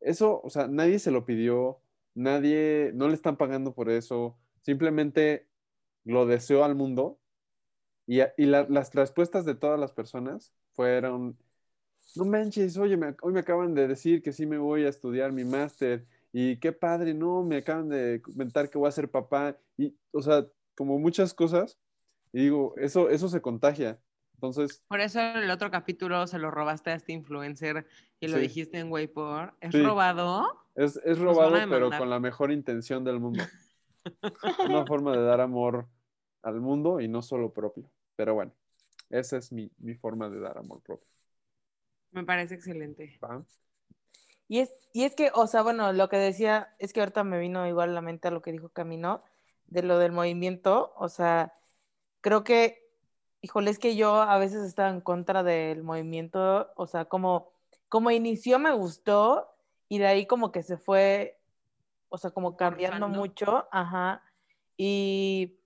eso, 0.00 0.40
o 0.42 0.50
sea, 0.50 0.68
nadie 0.68 0.98
se 0.98 1.10
lo 1.12 1.26
pidió, 1.26 1.80
nadie, 2.14 2.92
no 2.94 3.08
le 3.08 3.14
están 3.14 3.36
pagando 3.38 3.74
por 3.74 3.90
eso, 3.90 4.38
simplemente 4.62 5.48
lo 6.04 6.26
deseó 6.26 6.64
al 6.64 6.74
mundo. 6.76 7.20
Y, 8.06 8.20
y 8.38 8.46
la- 8.46 8.66
las 8.68 8.94
respuestas 8.94 9.44
de 9.46 9.54
todas 9.56 9.80
las 9.80 9.92
personas 9.92 10.54
fueron, 10.74 11.38
no 12.14 12.24
manches, 12.24 12.76
oye, 12.78 12.96
me- 12.96 13.16
hoy 13.22 13.32
me 13.32 13.40
acaban 13.40 13.74
de 13.74 13.88
decir 13.88 14.22
que 14.22 14.32
sí 14.32 14.46
me 14.46 14.58
voy 14.58 14.84
a 14.84 14.88
estudiar 14.88 15.32
mi 15.32 15.44
máster 15.44 16.06
y 16.32 16.58
qué 16.58 16.72
padre, 16.72 17.14
no, 17.14 17.42
me 17.42 17.58
acaban 17.58 17.88
de 17.88 18.20
comentar 18.22 18.70
que 18.70 18.78
voy 18.78 18.88
a 18.88 18.92
ser 18.92 19.10
papá 19.10 19.56
y, 19.76 19.94
o 20.12 20.22
sea, 20.22 20.46
como 20.74 20.98
muchas 20.98 21.34
cosas. 21.34 21.78
Y 22.32 22.44
digo, 22.44 22.74
eso, 22.78 23.10
eso 23.10 23.28
se 23.28 23.42
contagia. 23.42 24.00
Entonces, 24.34 24.82
Por 24.88 25.00
eso 25.00 25.20
en 25.20 25.36
el 25.36 25.50
otro 25.50 25.70
capítulo 25.70 26.26
se 26.26 26.38
lo 26.38 26.50
robaste 26.50 26.90
a 26.90 26.94
este 26.94 27.12
influencer 27.12 27.86
y 28.18 28.28
lo 28.28 28.36
Sí. 28.38 28.42
dijiste 28.42 28.78
en 28.78 28.90
Waypor. 28.90 29.54
¿Es 29.60 29.72
Sí. 29.72 29.82
robado? 29.82 30.66
es, 30.74 30.96
es 31.04 31.18
a 31.18 31.22
robado, 31.22 31.52
pero 31.68 31.90
con 31.90 32.08
la 32.08 32.18
mejor 32.18 32.50
intención 32.50 33.04
del 33.04 33.20
mundo. 33.20 33.44
Una 34.70 34.86
forma 34.86 35.14
de 35.16 35.22
dar 35.22 35.40
amor 35.40 35.86
al 36.42 36.60
mundo 36.60 37.00
y 37.00 37.08
no 37.08 37.22
solo 37.22 37.52
propio. 37.52 37.88
Pero 38.16 38.34
bueno, 38.34 38.52
esa 39.10 39.36
es 39.36 39.52
mi, 39.52 39.70
mi 39.78 39.94
forma 39.94 40.28
de 40.30 40.40
dar 40.40 40.58
amor 40.58 40.80
propio. 40.82 41.06
Me 42.10 42.24
parece 42.24 42.54
excelente. 42.54 43.18
¿va? 43.22 43.44
Y 44.52 44.60
es, 44.60 44.74
y 44.92 45.04
es 45.04 45.14
que, 45.14 45.30
o 45.32 45.46
sea, 45.46 45.62
bueno, 45.62 45.94
lo 45.94 46.10
que 46.10 46.18
decía, 46.18 46.74
es 46.78 46.92
que 46.92 47.00
ahorita 47.00 47.24
me 47.24 47.38
vino 47.38 47.66
igual 47.66 47.88
a 47.88 47.92
la 47.94 48.02
mente 48.02 48.28
a 48.28 48.30
lo 48.30 48.42
que 48.42 48.52
dijo 48.52 48.68
Camino, 48.68 49.24
de 49.68 49.82
lo 49.82 49.98
del 49.98 50.12
movimiento, 50.12 50.92
o 50.98 51.08
sea, 51.08 51.54
creo 52.20 52.44
que, 52.44 52.86
híjole, 53.40 53.70
es 53.70 53.78
que 53.78 53.96
yo 53.96 54.16
a 54.16 54.36
veces 54.36 54.62
estaba 54.64 54.90
en 54.90 55.00
contra 55.00 55.42
del 55.42 55.82
movimiento, 55.82 56.70
o 56.76 56.86
sea, 56.86 57.06
como, 57.06 57.54
como 57.88 58.10
inició 58.10 58.58
me 58.58 58.72
gustó 58.72 59.48
y 59.88 59.96
de 59.96 60.06
ahí 60.06 60.26
como 60.26 60.52
que 60.52 60.62
se 60.62 60.76
fue, 60.76 61.40
o 62.10 62.18
sea, 62.18 62.30
como 62.30 62.54
cambiando 62.54 63.08
mucho, 63.08 63.66
ajá, 63.72 64.22
y 64.76 65.56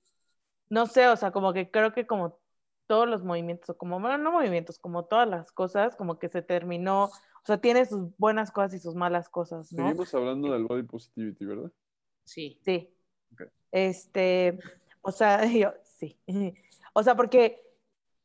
no 0.69 0.87
sé, 0.87 1.09
o 1.09 1.17
sea, 1.17 1.33
como 1.33 1.53
que 1.53 1.73
creo 1.73 1.93
que 1.93 2.07
como 2.07 2.39
todos 2.87 3.09
los 3.09 3.25
movimientos, 3.25 3.69
o 3.71 3.77
como, 3.77 3.99
bueno, 3.99 4.17
no 4.17 4.31
movimientos, 4.31 4.79
como 4.79 5.07
todas 5.07 5.29
las 5.29 5.51
cosas, 5.51 5.97
como 5.97 6.21
que 6.21 6.29
se 6.29 6.41
terminó, 6.41 7.11
o 7.47 7.51
sea, 7.55 7.59
tiene 7.59 7.87
sus 7.87 8.11
buenas 8.19 8.51
cosas 8.51 8.75
y 8.75 8.81
sus 8.81 8.97
malas 8.97 9.29
cosas, 9.29 9.73
¿no? 9.73 9.85
Seguimos 9.85 10.13
hablando 10.17 10.53
del 10.53 10.65
body 10.65 10.83
positivity, 10.83 11.45
¿verdad? 11.45 11.71
Sí. 12.25 12.59
Sí. 12.65 12.93
Este, 13.71 14.59
o 15.01 15.13
sea, 15.13 15.45
yo, 15.47 15.73
sí. 15.85 16.19
O 16.93 17.05
sea, 17.05 17.15
porque, 17.15 17.63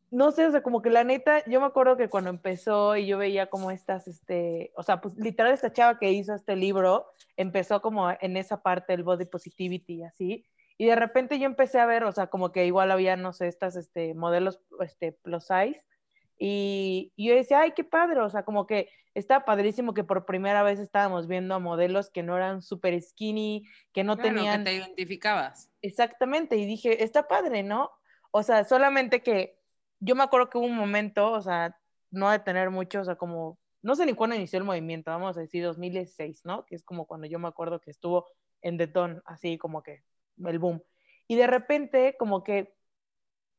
no 0.10 0.32
sé, 0.32 0.48
o 0.48 0.52
sea, 0.52 0.64
como 0.64 0.82
que 0.82 0.90
la 0.90 1.04
neta, 1.04 1.44
yo 1.46 1.60
me 1.60 1.68
acuerdo 1.68 1.98
que 1.98 2.10
cuando 2.10 2.32
empezó 2.32 2.96
y 2.96 3.06
yo 3.06 3.20
veía 3.20 3.48
como 3.48 3.70
estas, 3.70 4.08
este, 4.08 4.72
o 4.76 4.82
sea, 4.82 5.02
pues 5.02 5.16
literal 5.18 5.54
esta 5.54 5.72
chava 5.72 6.00
que 6.00 6.12
hizo 6.12 6.34
este 6.34 6.56
libro, 6.56 7.06
empezó 7.38 7.80
como 7.82 8.10
en 8.10 8.38
esa 8.38 8.64
parte 8.64 8.94
del 8.94 9.04
body 9.04 9.26
positivity 9.26 9.96
y 9.96 10.04
así, 10.04 10.46
y 10.80 10.86
de 10.86 10.96
repente 10.96 11.38
yo 11.38 11.46
empecé 11.46 11.80
a 11.80 11.86
ver, 11.86 12.06
o 12.06 12.12
sea, 12.12 12.28
como 12.28 12.52
que 12.52 12.66
igual 12.66 12.90
había, 12.90 13.18
no 13.18 13.34
sé, 13.34 13.48
estas, 13.48 13.76
este, 13.76 14.16
modelos, 14.16 14.62
este, 14.80 15.12
plus 15.12 15.44
size, 15.44 15.84
y, 16.44 17.14
y 17.16 17.28
yo 17.28 17.36
decía, 17.36 17.60
ay, 17.60 17.74
qué 17.74 17.84
padre, 17.84 18.20
o 18.20 18.30
sea, 18.32 18.42
como 18.42 18.66
que 18.66 18.90
está 19.14 19.46
padrísimo 19.46 19.94
que 19.94 20.04
por 20.04 20.26
primera 20.26 20.64
vez 20.64 20.80
estábamos 20.80 21.28
viendo 21.28 21.54
a 21.54 21.60
modelos 21.60 22.10
que 22.10 22.24
no 22.24 22.36
eran 22.36 22.64
súper 22.64 23.00
skinny, 23.00 23.68
que 23.94 24.04
no 24.04 24.18
Claro, 24.18 24.38
tenían... 24.38 24.64
que 24.64 24.72
te 24.72 24.76
identificabas. 24.76 25.70
Exactamente, 25.84 26.58
y 26.58 26.66
dije, 26.66 27.04
está 27.04 27.28
padre, 27.28 27.62
¿no? 27.62 27.92
O 28.32 28.42
sea, 28.42 28.64
solamente 28.64 29.22
que 29.22 29.60
yo 30.00 30.16
me 30.16 30.24
acuerdo 30.24 30.50
que 30.50 30.58
hubo 30.58 30.66
un 30.66 30.76
momento, 30.76 31.32
o 31.32 31.42
sea, 31.44 31.78
no 32.10 32.32
de 32.32 32.40
tener 32.40 32.72
mucho, 32.72 33.02
o 33.02 33.06
sea, 33.06 33.18
como, 33.18 33.60
no 33.84 33.96
sé 33.96 34.08
ni 34.08 34.14
cuándo 34.14 34.36
inició 34.36 34.58
el 34.58 34.66
movimiento, 34.66 35.12
vamos 35.12 35.38
a 35.38 35.42
decir 35.42 35.64
2016, 35.64 36.42
¿no? 36.44 36.66
Que 36.66 36.74
es 36.74 36.84
como 36.84 37.06
cuando 37.06 37.28
yo 37.28 37.38
me 37.38 37.50
acuerdo 37.50 37.80
que 37.80 37.92
estuvo 37.92 38.26
en 38.64 38.78
Detón, 38.78 39.22
así 39.26 39.60
como 39.60 39.84
que 39.84 40.02
el 40.44 40.58
boom. 40.58 40.82
Y 41.28 41.36
de 41.36 41.46
repente, 41.46 42.16
como 42.18 42.44
que, 42.44 42.74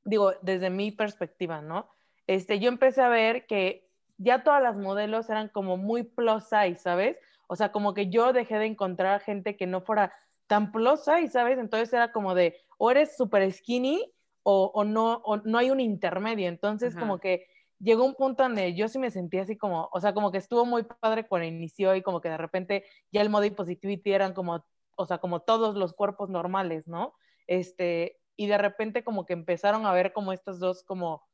digo, 0.02 0.32
desde 0.42 0.68
mi 0.68 0.90
perspectiva, 0.90 1.62
¿no? 1.62 1.88
Este, 2.26 2.58
yo 2.58 2.68
empecé 2.68 3.02
a 3.02 3.08
ver 3.08 3.46
que 3.46 3.88
ya 4.18 4.42
todas 4.42 4.62
las 4.62 4.76
modelos 4.76 5.28
eran 5.30 5.48
como 5.48 5.76
muy 5.76 6.02
plus 6.04 6.44
size, 6.44 6.76
¿sabes? 6.76 7.16
O 7.48 7.56
sea, 7.56 7.72
como 7.72 7.94
que 7.94 8.08
yo 8.08 8.32
dejé 8.32 8.58
de 8.58 8.66
encontrar 8.66 9.20
gente 9.20 9.56
que 9.56 9.66
no 9.66 9.80
fuera 9.80 10.14
tan 10.46 10.72
plus 10.72 11.04
size, 11.04 11.28
¿sabes? 11.28 11.58
Entonces 11.58 11.92
era 11.92 12.12
como 12.12 12.34
de, 12.34 12.56
o 12.78 12.90
eres 12.90 13.16
súper 13.16 13.50
skinny 13.52 14.12
o, 14.42 14.70
o 14.74 14.84
no, 14.84 15.14
o 15.24 15.38
no 15.38 15.58
hay 15.58 15.70
un 15.70 15.80
intermedio. 15.80 16.48
Entonces, 16.48 16.92
Ajá. 16.92 17.00
como 17.00 17.18
que 17.18 17.46
llegó 17.82 18.04
un 18.04 18.14
punto 18.14 18.44
donde 18.44 18.74
yo 18.74 18.88
sí 18.88 18.98
me 18.98 19.10
sentía 19.10 19.42
así 19.42 19.56
como, 19.56 19.88
o 19.92 20.00
sea, 20.00 20.14
como 20.14 20.30
que 20.30 20.38
estuvo 20.38 20.64
muy 20.64 20.84
padre 20.84 21.26
cuando 21.26 21.46
inició 21.46 21.94
y 21.96 22.02
como 22.02 22.20
que 22.20 22.28
de 22.28 22.36
repente 22.36 22.84
ya 23.10 23.22
el 23.22 23.28
body 23.28 23.50
positivity 23.50 24.12
eran 24.12 24.34
como, 24.34 24.64
o 24.96 25.06
sea, 25.06 25.18
como 25.18 25.40
todos 25.40 25.74
los 25.74 25.92
cuerpos 25.92 26.30
normales, 26.30 26.86
¿no? 26.86 27.14
Este, 27.46 28.20
y 28.36 28.46
de 28.46 28.58
repente 28.58 29.02
como 29.02 29.26
que 29.26 29.32
empezaron 29.32 29.84
a 29.84 29.92
ver 29.92 30.12
como 30.12 30.32
estas 30.32 30.60
dos 30.60 30.84
como, 30.84 31.24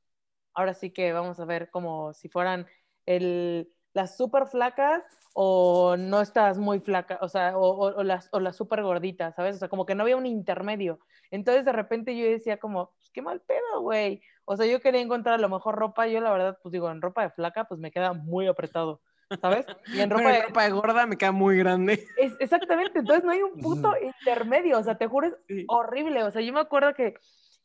ahora 0.58 0.74
sí 0.74 0.90
que 0.92 1.12
vamos 1.12 1.40
a 1.40 1.44
ver 1.44 1.70
como 1.70 2.12
si 2.14 2.28
fueran 2.28 2.66
el, 3.06 3.70
las 3.94 4.16
súper 4.16 4.46
flacas 4.46 5.02
o 5.34 5.96
no 5.98 6.20
estás 6.20 6.58
muy 6.58 6.80
flaca, 6.80 7.18
o 7.22 7.28
sea, 7.28 7.56
o, 7.56 7.62
o- 7.68 7.96
o 8.00 8.02
las, 8.02 8.28
o 8.32 8.40
las 8.40 8.56
súper 8.56 8.82
gorditas, 8.82 9.34
¿sabes? 9.36 9.56
O 9.56 9.58
sea, 9.60 9.68
como 9.68 9.86
que 9.86 9.94
no 9.94 10.02
había 10.02 10.16
un 10.16 10.26
intermedio. 10.26 11.00
Entonces 11.30 11.64
de 11.64 11.72
repente 11.72 12.16
yo 12.16 12.24
decía 12.26 12.58
como, 12.58 12.90
pues 12.98 13.10
qué 13.12 13.22
mal 13.22 13.40
pedo, 13.42 13.80
güey. 13.82 14.22
O 14.44 14.56
sea, 14.56 14.66
yo 14.66 14.80
quería 14.80 15.00
encontrar 15.00 15.36
a 15.36 15.38
lo 15.38 15.48
mejor 15.48 15.76
ropa, 15.76 16.06
yo 16.08 16.20
la 16.20 16.30
verdad, 16.32 16.58
pues 16.62 16.72
digo, 16.72 16.90
en 16.90 17.02
ropa 17.02 17.22
de 17.22 17.30
flaca, 17.30 17.64
pues 17.66 17.80
me 17.80 17.90
queda 17.92 18.12
muy 18.14 18.46
apretado, 18.46 19.02
¿sabes? 19.40 19.66
Y 19.90 20.00
en 20.00 20.10
ropa 20.10 20.30
Pero 20.30 20.32
de, 20.32 20.38
en 20.38 20.42
ropa 20.42 20.64
de 20.64 20.70
gorda 20.70 21.06
me 21.06 21.16
queda 21.18 21.32
muy 21.32 21.56
grande. 21.58 22.04
es, 22.14 22.34
exactamente, 22.40 22.98
entonces 22.98 23.24
no 23.24 23.30
hay 23.32 23.42
un 23.42 23.56
puto 23.60 23.88
intermedio, 24.02 24.78
o 24.78 24.82
sea, 24.82 24.98
te 24.98 25.06
juro, 25.06 25.28
es 25.28 25.36
Sí. 25.48 25.66
horrible, 25.66 26.24
o 26.24 26.30
sea, 26.30 26.42
yo 26.42 26.52
me 26.52 26.60
acuerdo 26.60 26.94
que, 26.94 27.14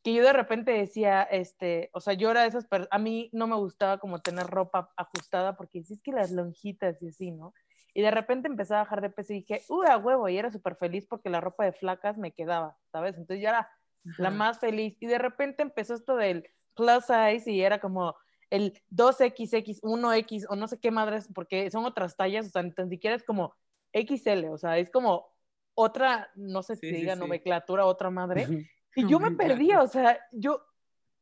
que 0.04 0.14
yo 0.14 0.24
de 0.24 0.34
repente 0.34 0.72
decía, 0.72 1.24
este, 1.24 1.90
o 1.94 2.00
sea, 2.02 2.14
yo 2.14 2.30
era 2.32 2.42
de 2.42 2.50
esas 2.50 2.68
personas, 2.68 2.90
a 2.92 3.00
mí 3.00 3.30
no 3.34 3.48
me 3.48 3.56
gustaba 3.56 3.98
como 4.00 4.20
tener 4.20 4.48
ropa 4.48 4.92
ajustada 4.98 5.56
porque 5.56 5.80
decís 5.80 6.02
que 6.04 6.12
las 6.12 6.32
lonjitas 6.32 7.02
y 7.02 7.08
así, 7.08 7.32
¿no? 7.32 7.54
Y 7.94 8.02
de 8.02 8.12
repente 8.12 8.48
empecé 8.48 8.74
a 8.74 8.80
bajar 8.80 9.02
de 9.02 9.10
peso 9.10 9.34
y 9.34 9.38
dije, 9.38 9.62
¡uh, 9.70 9.84
a 9.84 9.98
huevo! 9.98 10.28
Y 10.28 10.38
era 10.38 10.52
súper 10.52 10.76
feliz 10.76 11.06
porque 11.08 11.30
la 11.30 11.42
ropa 11.42 11.64
de 11.66 11.74
flacas 11.74 12.18
me 12.18 12.34
quedaba, 12.34 12.78
¿sabes? 12.92 13.16
Entonces 13.18 13.42
ya 13.42 13.50
era 13.50 13.72
la 14.18 14.32
más 14.32 14.60
feliz. 14.60 14.98
Y 15.00 15.06
de 15.06 15.20
repente 15.20 15.62
empezó 15.62 15.94
esto 15.94 16.16
del 16.16 16.50
plus 16.76 17.06
size 17.06 17.52
y 17.52 17.62
era 17.62 17.80
como 17.80 18.16
el 18.50 18.82
2XX, 18.90 19.80
1X 19.84 20.46
o 20.50 20.56
no 20.56 20.68
sé 20.68 20.80
qué 20.80 20.92
madres, 20.92 21.30
porque 21.34 21.70
son 21.72 21.86
otras 21.86 22.18
tallas, 22.18 22.48
o 22.48 22.50
sea, 22.50 22.64
ni 22.64 22.72
tan 22.72 22.90
siquiera 22.90 23.16
es 23.16 23.24
como 23.24 23.56
XL, 23.94 24.50
o 24.50 24.58
sea, 24.58 24.78
es 24.80 24.90
como 24.90 25.28
otra, 25.76 26.32
no 26.36 26.62
sé 26.64 26.76
si 26.76 26.88
Sí, 26.88 26.96
diga 26.96 27.14
sí. 27.14 27.20
nomenclatura, 27.20 27.86
otra 27.86 28.10
madre. 28.10 28.48
Y 28.96 29.08
yo 29.08 29.20
me 29.20 29.32
perdía, 29.32 29.82
o 29.82 29.88
sea, 29.88 30.20
yo 30.32 30.66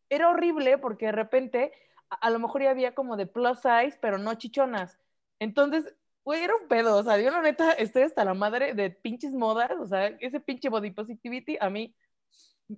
era 0.10 0.30
horrible 0.30 0.78
porque 0.78 1.08
de 1.08 1.12
repente 1.14 1.72
a, 2.10 2.16
a 2.16 2.30
lo 2.30 2.40
mejor 2.40 2.64
ya 2.64 2.72
había 2.72 2.94
como 2.94 3.18
de 3.18 3.28
plus 3.28 3.60
size, 3.60 3.98
pero 4.02 4.18
no 4.18 4.34
chichonas. 4.36 5.00
Entonces, 5.40 5.94
güey, 6.24 6.44
era 6.44 6.56
un 6.56 6.68
pedo, 6.68 6.98
o 6.98 7.04
sea, 7.04 7.18
yo 7.18 7.32
la 7.32 7.42
neta 7.42 7.72
estoy 7.74 8.04
hasta 8.04 8.26
la 8.26 8.34
madre 8.34 8.74
de 8.74 8.92
pinches 8.92 9.34
modas, 9.34 9.72
o 9.80 9.88
sea, 9.88 10.08
ese 10.08 10.40
pinche 10.40 10.70
body 10.70 10.92
positivity 10.92 11.58
a 11.60 11.70
mí 11.70 11.96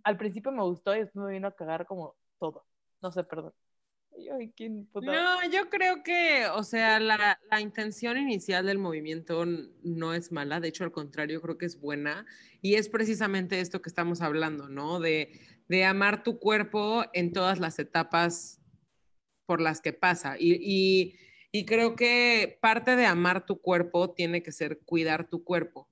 al 0.04 0.18
principio 0.18 0.52
me 0.52 0.64
gustó 0.64 0.96
y 0.96 1.00
después 1.00 1.26
me 1.26 1.34
vino 1.34 1.48
a 1.48 1.56
cagar 1.56 1.86
como 1.86 2.16
todo. 2.40 2.66
No 3.02 3.12
sé, 3.12 3.24
perdón. 3.24 3.54
No, 5.14 5.50
yo 5.52 5.70
creo 5.70 6.04
que, 6.04 6.46
o 6.54 6.64
sea, 6.64 7.00
la, 7.00 7.40
la 7.50 7.62
intención 7.62 8.18
inicial 8.18 8.66
del 8.66 8.78
movimiento 8.78 9.46
no 9.46 10.14
es 10.14 10.32
mala, 10.32 10.60
de 10.60 10.68
hecho, 10.70 10.84
al 10.84 10.92
contrario, 10.92 11.42
creo 11.42 11.58
que 11.58 11.66
es 11.66 11.80
buena. 11.80 12.26
Y 12.62 12.76
es 12.76 12.90
precisamente 12.90 13.60
esto 13.60 13.82
que 13.82 13.90
estamos 13.90 14.22
hablando, 14.22 14.70
¿no? 14.70 15.00
De, 15.00 15.40
de 15.68 15.86
amar 15.86 16.24
tu 16.24 16.40
cuerpo 16.40 17.04
en 17.14 17.34
todas 17.34 17.60
las 17.60 17.80
etapas 17.80 18.60
por 19.46 19.62
las 19.62 19.82
que 19.82 19.94
pasa. 19.94 20.36
Y, 20.40 20.54
y- 20.62 21.16
y 21.56 21.66
creo 21.66 21.96
que 21.96 22.58
parte 22.62 22.96
de 22.96 23.06
amar 23.06 23.46
tu 23.46 23.62
cuerpo 23.62 24.12
tiene 24.14 24.42
que 24.42 24.52
ser 24.52 24.80
cuidar 24.86 25.30
tu 25.30 25.44
cuerpo. 25.44 25.88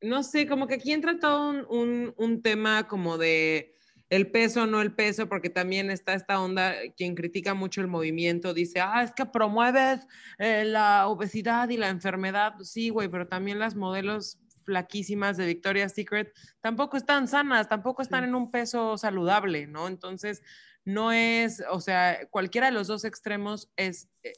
No 0.00 0.22
sé, 0.22 0.46
como 0.46 0.66
que 0.66 0.74
aquí 0.74 0.92
entra 0.92 1.18
todo 1.18 1.50
un, 1.50 1.66
un- 1.68 2.14
un 2.16 2.42
tema 2.42 2.88
como 2.88 3.18
de 3.18 3.74
el 4.08 4.30
peso, 4.30 4.66
no 4.66 4.80
el 4.80 4.94
peso, 4.94 5.28
porque 5.28 5.50
también 5.50 5.90
está 5.90 6.14
esta 6.14 6.40
onda, 6.40 6.74
quien 6.96 7.14
critica 7.14 7.54
mucho 7.54 7.80
el 7.80 7.88
movimiento, 7.88 8.54
dice, 8.54 8.80
ah, 8.80 9.02
es 9.02 9.12
que 9.12 9.26
promueves 9.26 10.06
eh, 10.38 10.64
la 10.64 11.08
obesidad 11.08 11.68
y 11.70 11.76
la 11.76 11.88
enfermedad. 11.88 12.54
Sí, 12.62 12.90
güey, 12.90 13.08
pero 13.08 13.26
también 13.26 13.58
las 13.58 13.74
modelos 13.74 14.38
flaquísimas 14.64 15.36
de 15.36 15.46
Victoria's 15.46 15.94
Secret 15.94 16.32
tampoco 16.60 16.96
están 16.96 17.28
sanas, 17.28 17.68
tampoco 17.68 18.02
están 18.02 18.24
en 18.24 18.34
un 18.34 18.50
peso 18.50 18.98
saludable, 18.98 19.66
¿no? 19.66 19.86
Entonces, 19.86 20.42
no 20.84 21.12
es, 21.12 21.62
o 21.70 21.80
sea, 21.80 22.26
cualquiera 22.30 22.66
de 22.66 22.72
los 22.72 22.86
dos 22.86 23.04
extremos 23.04 23.70
es, 23.76 24.08
eh, 24.22 24.32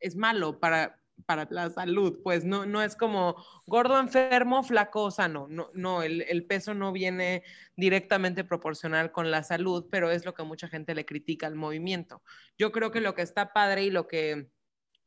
es 0.00 0.16
malo 0.16 0.58
para, 0.60 1.00
para 1.26 1.46
la 1.50 1.70
salud, 1.70 2.20
pues 2.22 2.44
no, 2.44 2.66
no 2.66 2.82
es 2.82 2.96
como 2.96 3.36
gordo 3.66 3.98
enfermo, 3.98 4.62
flaco 4.62 5.10
sano, 5.10 5.46
no, 5.48 5.70
no 5.74 6.02
el, 6.02 6.22
el 6.22 6.44
peso 6.44 6.74
no 6.74 6.92
viene 6.92 7.42
directamente 7.76 8.44
proporcional 8.44 9.12
con 9.12 9.30
la 9.30 9.42
salud, 9.42 9.86
pero 9.90 10.10
es 10.10 10.24
lo 10.24 10.34
que 10.34 10.42
mucha 10.42 10.68
gente 10.68 10.94
le 10.94 11.06
critica 11.06 11.46
al 11.46 11.54
movimiento. 11.54 12.22
Yo 12.58 12.72
creo 12.72 12.90
que 12.90 13.00
lo 13.00 13.14
que 13.14 13.22
está 13.22 13.52
padre 13.52 13.84
y 13.84 13.90
lo 13.90 14.06
que, 14.06 14.50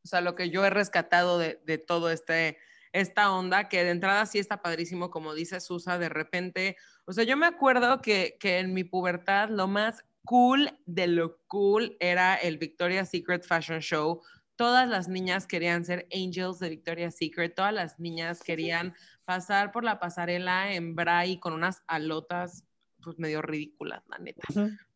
o 0.04 0.08
sea, 0.08 0.22
lo 0.22 0.36
que 0.36 0.50
yo 0.50 0.66
he 0.66 0.70
rescatado 0.70 1.38
de, 1.38 1.62
de 1.66 1.78
todo 1.78 2.10
este, 2.10 2.58
esta 2.94 3.32
onda, 3.32 3.70
que 3.70 3.84
de 3.84 3.92
entrada 3.92 4.26
sí 4.26 4.40
está 4.40 4.62
padrísimo, 4.62 5.12
como 5.12 5.34
dice 5.34 5.60
Susa, 5.60 6.00
de 6.00 6.10
repente, 6.10 6.78
o 7.06 7.14
sea, 7.14 7.24
yo 7.24 7.38
me 7.38 7.46
acuerdo 7.46 8.02
que, 8.02 8.38
que 8.40 8.60
en 8.60 8.74
mi 8.74 8.84
pubertad 8.84 9.50
lo 9.50 9.68
más 9.68 10.04
cool 10.28 10.70
de 10.86 11.08
lo 11.08 11.40
cool 11.48 11.96
era 12.00 12.36
el 12.36 12.58
Victoria's 12.58 13.10
Secret 13.10 13.46
Fashion 13.46 13.80
Show. 13.80 14.22
Todas 14.58 14.90
las 14.90 15.08
niñas 15.08 15.48
querían 15.48 15.86
ser 15.86 16.08
angels 16.14 16.60
de 16.60 16.70
Victoria's 16.70 17.16
Secret, 17.16 17.56
todas 17.56 17.74
las 17.74 18.00
niñas 18.00 18.42
querían 18.44 18.94
pasar 19.24 19.72
por 19.72 19.84
la 19.86 20.00
pasarela 20.00 20.74
en 20.74 20.96
Bray 20.96 21.40
con 21.40 21.54
unas 21.54 21.84
alotas 21.88 22.64
pues 23.02 23.18
medio 23.20 23.42
ridículas, 23.42 24.04
la 24.10 24.18
neta. 24.18 24.42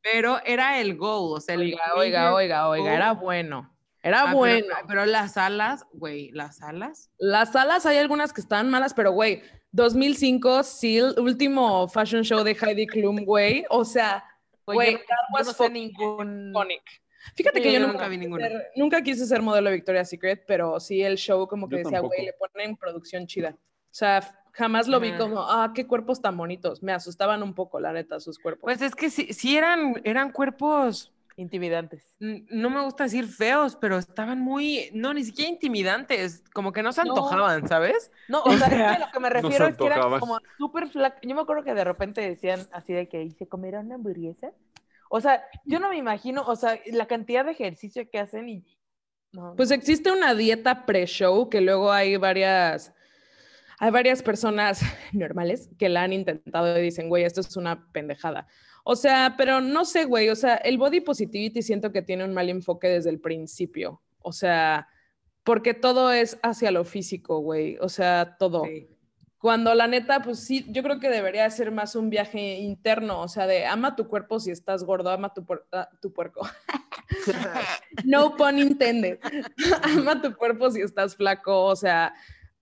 Pero 0.02 0.40
era 0.46 0.82
el 0.82 0.98
goal, 0.98 1.38
o 1.38 1.40
sea, 1.40 1.56
el 1.56 1.62
Oiga, 1.62 1.78
oiga, 1.96 2.34
oiga, 2.34 2.68
oiga, 2.68 2.94
era 2.94 3.12
bueno. 3.14 3.74
Era 4.04 4.24
Ah, 4.32 4.34
bueno. 4.34 4.66
Pero, 4.88 5.06
las 5.06 5.38
alas, 5.38 5.86
güey, 5.94 6.32
las 6.32 6.64
alas. 6.64 7.12
Las 7.20 7.52
salas 7.52 7.86
hay 7.86 8.00
algunas 8.00 8.34
que 8.34 8.42
están 8.42 8.70
malas, 8.72 8.96
pero 8.96 9.12
güey, 9.12 9.44
2005, 9.74 10.64
Seal, 10.64 11.16
último 11.20 11.88
fashion 11.88 12.24
show 12.24 12.44
de 12.44 12.58
Heidi 12.60 12.88
Klum, 12.88 13.24
güey. 13.24 13.64
O 13.70 13.86
sea, 13.86 14.24
Güey, 14.66 14.98
no- 15.46 15.54
sé 15.54 15.70
ningún. 15.70 16.50
iconic. 16.50 17.01
Fíjate 17.36 17.58
Sí, 17.60 17.64
que 17.64 17.74
yo, 17.74 17.80
yo 17.80 17.86
nunca, 17.88 17.94
nunca 17.94 18.08
vi 18.10 18.18
ninguna. 18.18 18.48
ser- 18.48 18.68
nunca 18.76 19.02
quise 19.02 19.26
ser 19.26 19.42
modelo 19.42 19.70
de 19.70 19.76
Victoria's 19.76 20.10
Secret, 20.10 20.44
pero 20.48 20.80
sí 20.80 21.02
el 21.02 21.18
show 21.18 21.48
como 21.48 21.68
que 21.68 21.78
Yo 21.78 21.84
decía, 21.84 22.00
güey, 22.00 22.26
le 22.26 22.34
ponen 22.34 22.76
producción 22.76 23.28
chida. 23.28 23.56
O 23.58 23.94
sea, 23.94 24.22
jamás 24.54 24.88
lo 24.88 25.00
vi 25.00 25.12
como, 25.18 25.42
ah, 25.42 25.72
qué 25.76 25.86
cuerpos 25.88 26.22
tan 26.22 26.38
bonitos. 26.38 26.82
Me 26.84 26.94
asustaban 26.94 27.44
un 27.44 27.54
poco, 27.54 27.80
la 27.80 27.94
neta, 27.94 28.20
sus 28.20 28.40
cuerpos. 28.40 28.62
Pues 28.64 28.82
es 28.82 28.96
que 28.96 29.10
sí, 29.10 29.34
sí 29.34 29.58
eran, 29.58 30.02
eran 30.04 30.32
cuerpos, 30.32 31.12
Intimidantes. 31.38 32.14
no 32.20 32.70
me 32.70 32.82
gusta 32.84 33.06
decir 33.06 33.26
feos, 33.26 33.76
pero 33.78 33.98
estaban 33.98 34.40
muy, 34.40 34.90
no, 34.94 35.14
ni 35.14 35.24
siquiera 35.24 35.50
intimidantes, 35.50 36.44
como 36.54 36.72
que 36.74 36.84
no 36.84 36.92
se 36.92 37.04
No. 37.04 37.12
antojaban, 37.12 37.68
¿sabes? 37.68 38.12
No, 38.28 38.44
o 38.44 38.58
sea, 38.58 38.68
es 38.68 38.74
que 38.74 38.84
a 38.84 39.00
lo 39.00 39.12
que 39.12 39.20
me 39.20 39.30
refiero 39.30 39.66
es 39.68 39.78
que 39.78 39.86
eran 39.86 40.20
como 40.20 40.38
súper 40.58 40.90
flacos. 40.90 41.20
Yo 41.24 41.34
me 41.34 41.42
acuerdo 41.42 41.64
que 41.64 41.74
de 41.74 41.84
repente 41.86 42.22
decían 42.22 42.60
así 42.74 42.94
de 42.94 43.08
que, 43.08 43.24
¿y 43.24 43.32
se 43.32 43.48
comerán 43.48 43.86
una 43.88 43.96
hamburguesa? 43.96 44.52
O 45.14 45.20
sea, 45.20 45.44
yo 45.66 45.80
no 45.82 45.90
me 45.90 45.98
imagino, 45.98 46.42
o 46.48 46.56
sea, 46.56 46.80
la 46.86 47.06
cantidad 47.06 47.44
de 47.44 47.52
ejercicio 47.52 48.10
que 48.10 48.18
hacen 48.18 48.48
y... 48.48 48.66
No, 49.34 49.56
Pues 49.58 49.72
existe 49.72 50.10
una 50.10 50.34
dieta 50.34 50.86
pre-show 50.86 51.50
que 51.50 51.60
luego 51.60 51.92
hay 51.92 52.16
varias, 52.16 52.94
hay 53.78 53.92
varias 53.92 54.24
personas 54.24 54.80
normales 55.12 55.70
que 55.78 55.90
la 55.90 56.04
han 56.04 56.14
intentado 56.14 56.80
y 56.80 56.82
dicen, 56.82 57.10
güey, 57.10 57.26
esto 57.26 57.42
es 57.42 57.58
una 57.58 57.92
pendejada. 57.92 58.48
O 58.86 58.96
sea, 58.96 59.36
pero 59.38 59.60
no 59.60 59.84
sé, 59.84 60.06
güey, 60.06 60.30
o 60.30 60.36
sea, 60.36 60.56
el 60.56 60.78
body 60.78 61.02
positivity 61.02 61.62
siento 61.62 61.92
que 61.92 62.02
tiene 62.02 62.24
un 62.24 62.34
mal 62.34 62.50
enfoque 62.50 62.88
desde 62.88 63.10
el 63.10 63.20
principio. 63.20 64.02
O 64.20 64.32
sea, 64.32 64.88
porque 65.44 65.74
todo 65.74 66.14
es 66.14 66.40
hacia 66.42 66.72
lo 66.72 66.86
físico, 66.86 67.40
güey. 67.40 67.78
O 67.82 67.90
sea, 67.90 68.38
todo. 68.40 68.64
Sí. 68.64 68.88
Cuando 69.42 69.74
la 69.74 69.88
neta, 69.88 70.22
pues 70.22 70.40
sí, 70.40 70.68
yo 70.70 70.84
creo 70.84 71.00
que 71.00 71.10
debería 71.10 71.50
ser 71.50 71.72
más 71.72 71.96
un 71.96 72.12
viaje 72.12 72.60
interno, 72.60 73.22
o 73.22 73.28
sea, 73.28 73.48
de 73.48 73.66
ama 73.66 73.96
tu 73.96 74.08
cuerpo 74.08 74.40
si 74.40 74.52
estás 74.52 74.84
gordo, 74.84 75.10
ama 75.10 75.34
tu, 75.34 75.44
ah, 75.72 75.90
tu 76.00 76.14
puerco. 76.14 76.48
no 78.06 78.36
pun 78.36 78.60
intended. 78.60 79.18
ama 79.84 80.22
tu 80.22 80.36
cuerpo 80.36 80.70
si 80.70 80.82
estás 80.82 81.16
flaco, 81.16 81.64
o 81.64 81.76
sea, 81.76 82.14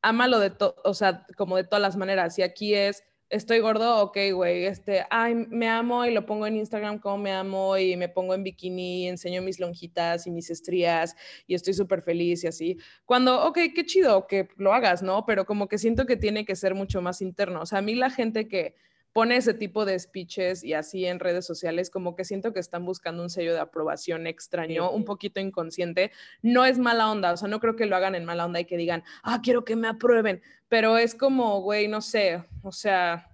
ámalo 0.02 0.40
de 0.40 0.52
todo, 0.52 0.76
o 0.86 0.94
sea, 0.94 1.26
como 1.36 1.58
de 1.58 1.66
todas 1.66 1.82
las 1.82 1.98
maneras. 1.98 2.40
Y 2.40 2.44
aquí 2.44 2.74
es, 2.74 3.04
estoy 3.30 3.60
gordo, 3.60 4.02
ok, 4.02 4.18
güey, 4.34 4.66
este, 4.66 5.06
ay, 5.10 5.36
me 5.36 5.68
amo 5.68 6.06
y 6.06 6.12
lo 6.12 6.26
pongo 6.26 6.48
en 6.48 6.58
Instagram 6.58 7.00
como 7.00 7.20
me 7.20 7.32
amo 7.32 7.78
y 7.78 7.96
me 7.96 8.10
pongo 8.10 8.34
en 8.34 8.44
bikini, 8.44 9.08
enseño 9.08 9.42
mis 9.42 9.60
lonjitas 9.60 10.26
y 10.28 10.32
mis 10.32 10.50
estrías 10.50 11.16
y 11.46 11.54
estoy 11.54 11.74
súper 11.74 12.02
feliz 12.02 12.44
y 12.44 12.48
así. 12.48 12.78
Cuando, 13.06 13.46
ok, 13.46 13.60
qué 13.76 13.86
chido 13.86 14.28
que 14.28 14.50
lo 14.58 14.74
hagas, 14.74 15.04
¿no? 15.04 15.26
Pero 15.26 15.46
como 15.46 15.68
que 15.68 15.78
siento 15.78 16.06
que 16.06 16.18
tiene 16.18 16.46
que 16.46 16.56
ser 16.56 16.74
mucho 16.76 17.02
más 17.02 17.22
interno. 17.22 17.62
O 17.62 17.66
sea, 17.66 17.80
a 17.80 17.82
mí 17.84 17.96
la 17.96 18.10
gente 18.10 18.48
que 18.48 18.76
pone 19.20 19.36
ese 19.36 19.54
tipo 19.54 19.84
de 19.84 20.00
speeches 20.00 20.64
y 20.64 20.74
así 20.74 21.06
en 21.06 21.20
redes 21.20 21.46
sociales, 21.46 21.90
como 21.90 22.16
que 22.16 22.24
siento 22.24 22.54
que 22.54 22.62
están 22.62 22.86
buscando 22.86 23.22
un 23.22 23.30
sello 23.30 23.54
de 23.54 23.60
aprobación 23.60 24.28
extraño, 24.28 24.90
un 24.92 25.04
poquito 25.04 25.42
inconsciente. 25.42 26.14
No 26.42 26.64
es 26.64 26.80
mala 26.80 27.12
onda, 27.12 27.34
o 27.34 27.36
sea, 27.36 27.50
no 27.50 27.60
creo 27.60 27.76
que 27.76 27.86
lo 27.86 27.98
hagan 27.98 28.16
en 28.16 28.24
mala 28.24 28.46
onda 28.46 28.62
y 28.62 28.66
que 28.66 28.78
digan, 28.78 29.04
ah, 29.24 29.42
quiero 29.44 29.66
que 29.66 29.76
me 29.76 29.90
aprueben, 29.90 30.42
pero 30.70 30.98
es 30.98 31.16
como, 31.16 31.60
güey, 31.60 31.90
no 31.90 32.00
sé, 32.00 32.46
o 32.64 32.72
sea, 32.72 33.30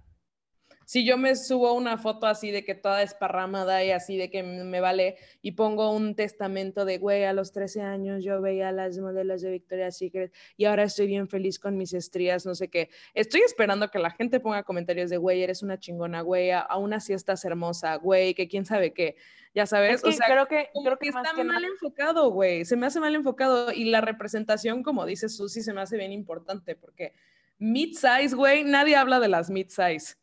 si 0.86 1.04
yo 1.04 1.18
me 1.18 1.34
subo 1.34 1.72
una 1.74 1.98
foto 1.98 2.26
así 2.26 2.52
de 2.52 2.64
que 2.64 2.76
toda 2.76 3.02
esparramada 3.02 3.84
y 3.84 3.90
así 3.90 4.16
de 4.16 4.30
que 4.30 4.42
me 4.44 4.80
vale 4.80 5.16
y 5.42 5.52
pongo 5.52 5.90
un 5.90 6.14
testamento 6.14 6.84
de, 6.84 6.98
güey, 6.98 7.24
a 7.24 7.32
los 7.32 7.50
13 7.52 7.82
años 7.82 8.22
yo 8.22 8.40
veía 8.40 8.68
a 8.68 8.72
las 8.72 8.96
modelos 8.98 9.42
de 9.42 9.50
Victoria's 9.50 9.98
Secret 9.98 10.32
y 10.56 10.64
ahora 10.66 10.84
estoy 10.84 11.08
bien 11.08 11.28
feliz 11.28 11.58
con 11.58 11.76
mis 11.76 11.92
estrías, 11.92 12.46
no 12.46 12.54
sé 12.54 12.68
qué. 12.68 12.88
Estoy 13.14 13.40
esperando 13.40 13.90
que 13.90 13.98
la 13.98 14.12
gente 14.12 14.38
ponga 14.38 14.62
comentarios 14.62 15.10
de, 15.10 15.16
güey, 15.16 15.42
eres 15.42 15.62
una 15.64 15.78
chingona, 15.78 16.20
güey, 16.22 16.52
a- 16.52 16.60
aún 16.60 16.92
así 16.94 17.12
estás 17.12 17.44
hermosa, 17.44 17.96
güey, 17.96 18.32
que 18.34 18.46
quién 18.46 18.64
sabe 18.64 18.92
qué. 18.92 19.16
Ya 19.54 19.66
sabes, 19.66 19.96
es 19.96 20.02
que 20.02 20.08
o 20.10 20.12
sea, 20.12 20.26
creo 20.26 20.46
que, 20.46 20.68
como 20.72 20.84
creo 20.84 20.98
que 20.98 21.06
que 21.06 21.12
más 21.12 21.24
está 21.24 21.36
que 21.36 21.42
mal 21.44 21.64
enfocado, 21.64 22.30
güey. 22.30 22.64
Se 22.64 22.76
me 22.76 22.86
hace 22.86 23.00
mal 23.00 23.14
enfocado. 23.14 23.72
Y 23.72 23.86
la 23.86 24.02
representación, 24.02 24.82
como 24.82 25.04
dice 25.04 25.28
Susi, 25.28 25.62
se 25.62 25.72
me 25.72 25.80
hace 25.80 25.96
bien 25.96 26.12
importante 26.12 26.76
porque 26.76 27.12
mid-size, 27.58 28.36
güey, 28.36 28.64
nadie 28.64 28.96
habla 28.96 29.18
de 29.18 29.28
las 29.28 29.50
mid-size. 29.50 30.16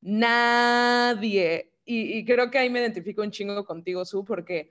Nadie. 0.00 1.72
Y, 1.84 2.24
creo 2.24 2.50
que 2.50 2.58
ahí 2.58 2.70
me 2.70 2.80
identifico 2.80 3.22
un 3.22 3.30
chingo 3.30 3.64
contigo, 3.64 4.04
Su, 4.04 4.24
porque, 4.24 4.68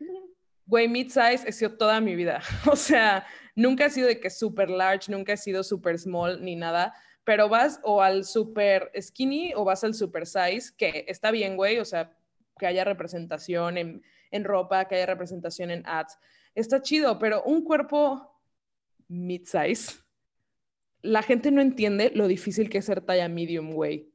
güey, 0.65 0.87
mid-size 0.87 1.43
he 1.45 1.51
sido 1.51 1.75
toda 1.77 1.99
mi 1.99 2.15
vida. 2.15 2.41
O 2.71 2.75
sea, 2.75 3.25
nunca 3.55 3.85
he 3.85 3.89
sido 3.89 4.07
de 4.07 4.19
que 4.19 4.29
super 4.29 4.69
large, 4.69 5.11
nunca 5.11 5.33
he 5.33 5.37
sido 5.37 5.63
super 5.63 5.97
small 5.99 6.43
ni 6.43 6.55
nada. 6.55 6.93
Pero 7.25 7.49
vas 7.49 7.79
o 7.83 8.01
al 8.01 8.23
super 8.23 8.91
skinny 8.99 9.53
o 9.53 9.65
vas 9.65 9.83
al 9.83 9.93
super 9.93 10.25
size, 10.25 10.71
que 10.77 11.05
está 11.07 11.31
bien, 11.31 11.57
güey. 11.57 11.79
O 11.79 11.85
sea, 11.85 12.15
que 12.57 12.67
haya 12.67 12.83
representación 12.83 13.77
en, 13.77 14.03
en 14.31 14.43
ropa, 14.43 14.85
que 14.87 14.95
haya 14.95 15.05
representación 15.05 15.71
en 15.71 15.83
ads. 15.85 16.17
Está 16.55 16.81
chido, 16.81 17.19
pero 17.19 17.43
un 17.43 17.63
cuerpo 17.63 18.39
mid-size, 19.09 20.01
la 21.01 21.21
gente 21.21 21.51
no 21.51 21.61
entiende 21.61 22.11
lo 22.13 22.27
difícil 22.27 22.69
que 22.69 22.79
es 22.79 22.85
ser 22.85 23.01
talla 23.01 23.27
medium, 23.27 23.71
güey. 23.73 24.08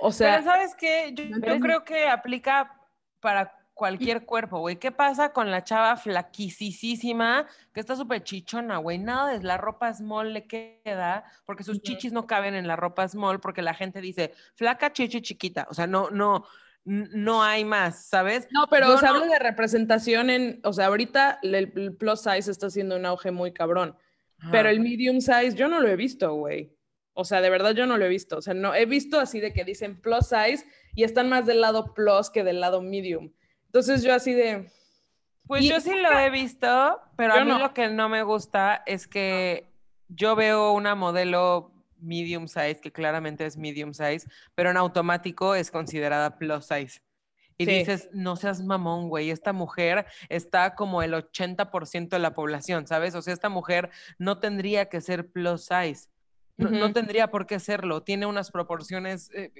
O 0.00 0.12
sea, 0.12 0.32
Pero 0.32 0.44
¿sabes 0.44 0.74
qué? 0.74 1.12
Yo, 1.14 1.60
creo 1.60 1.84
que 1.84 2.08
aplica 2.08 2.74
para 3.20 3.56
cualquier 3.74 4.26
cuerpo, 4.26 4.58
güey. 4.58 4.76
¿Qué 4.76 4.92
pasa 4.92 5.32
con 5.32 5.50
la 5.50 5.64
chava 5.64 5.96
flaquisísima 5.96 7.46
que 7.72 7.80
está 7.80 7.96
súper 7.96 8.22
chichona, 8.22 8.76
güey? 8.76 8.98
Nada 8.98 9.32
de 9.32 9.42
la 9.42 9.56
ropa 9.56 9.92
small 9.94 10.32
le 10.34 10.46
queda 10.46 11.24
porque 11.46 11.64
sus 11.64 11.80
chichis 11.80 12.12
no 12.12 12.26
caben 12.26 12.54
en 12.54 12.66
la 12.66 12.76
ropa 12.76 13.08
small 13.08 13.40
porque 13.40 13.62
la 13.62 13.74
gente 13.74 14.00
dice 14.00 14.32
flaca, 14.54 14.92
chichi, 14.92 15.22
chiquita. 15.22 15.66
O 15.70 15.74
sea, 15.74 15.86
no, 15.86 16.10
no, 16.10 16.44
no 16.84 17.42
hay 17.42 17.64
más, 17.64 18.04
¿sabes? 18.06 18.48
no, 18.50 18.66
pero 18.68 18.88
yo 18.88 18.98
se 18.98 19.06
no- 19.06 19.12
habla 19.12 19.26
de 19.26 19.38
representación 19.38 20.30
en, 20.30 20.60
o 20.64 20.72
sea, 20.72 20.86
ahorita 20.86 21.38
el, 21.42 21.54
el 21.54 21.96
plus 21.96 22.20
size 22.20 22.50
está 22.50 22.66
haciendo 22.66 22.96
un 22.96 23.06
auge 23.06 23.30
muy 23.30 23.52
cabrón, 23.52 23.96
pero 24.50 24.70
el 24.70 24.80
medium 24.80 25.20
size 25.20 25.54
yo 25.54 25.68
no 25.68 25.80
lo 25.80 25.88
he 25.88 25.96
visto, 25.96 26.32
güey. 26.34 26.74
O 27.20 27.24
sea, 27.24 27.40
de 27.40 27.50
verdad 27.50 27.72
yo 27.72 27.86
no 27.86 27.96
lo 27.98 28.04
he 28.04 28.08
visto. 28.08 28.38
O 28.38 28.42
sea, 28.42 28.54
no 28.54 28.74
he 28.74 28.86
visto 28.86 29.20
así 29.20 29.40
de 29.40 29.52
que 29.52 29.64
dicen 29.64 30.00
plus 30.00 30.26
size 30.28 30.66
y 30.94 31.04
están 31.04 31.28
más 31.28 31.46
del 31.46 31.60
lado 31.60 31.94
plus 31.94 32.30
que 32.30 32.42
del 32.44 32.60
lado 32.60 32.82
medium. 32.82 33.32
Entonces 33.66 34.02
yo 34.02 34.14
así 34.14 34.32
de, 34.34 34.70
Pues 35.46 35.64
Y- 35.64 35.68
yo 35.70 35.80
sí 35.80 35.90
lo 35.96 36.16
he 36.16 36.30
visto, 36.30 37.00
pero 37.16 37.34
a 37.34 37.44
mí 37.44 37.50
no. 37.50 37.58
lo 37.58 37.74
que 37.74 37.88
no 37.88 38.08
me 38.08 38.22
gusta 38.22 38.84
es 38.86 39.08
que 39.08 39.66
yo 40.08 40.36
veo 40.36 40.72
una 40.72 40.94
modelo 40.94 41.72
medium 41.98 42.46
size, 42.46 42.80
que 42.80 42.92
claramente 42.92 43.44
es 43.44 43.56
medium 43.56 43.92
size, 43.92 44.28
pero 44.54 44.70
en 44.70 44.76
automático 44.76 45.56
es 45.56 45.70
considerada 45.72 46.38
plus 46.38 46.66
size. 46.66 47.00
Y 47.58 47.64
Sí. 47.66 47.72
dices, 47.72 48.08
no 48.12 48.36
seas 48.36 48.62
mamón, 48.62 49.08
güey, 49.08 49.30
esta 49.30 49.52
mujer 49.52 50.06
está 50.28 50.76
como 50.76 51.02
el 51.02 51.14
80% 51.14 52.16
de 52.16 52.20
la 52.22 52.32
población, 52.32 52.86
¿sabes? 52.86 53.14
O 53.16 53.20
sea, 53.22 53.34
esta 53.34 53.48
mujer 53.48 53.90
no 54.18 54.38
tendría 54.38 54.88
que 54.88 55.00
ser 55.00 55.32
plus 55.32 55.64
size. 55.66 56.09
No, 56.68 56.92
tendría 56.92 57.30
por 57.30 57.46
qué 57.46 57.58
serlo. 57.60 58.02
Tiene 58.02 58.26
unas 58.26 58.50
proporciones 58.50 59.30
eh, 59.34 59.52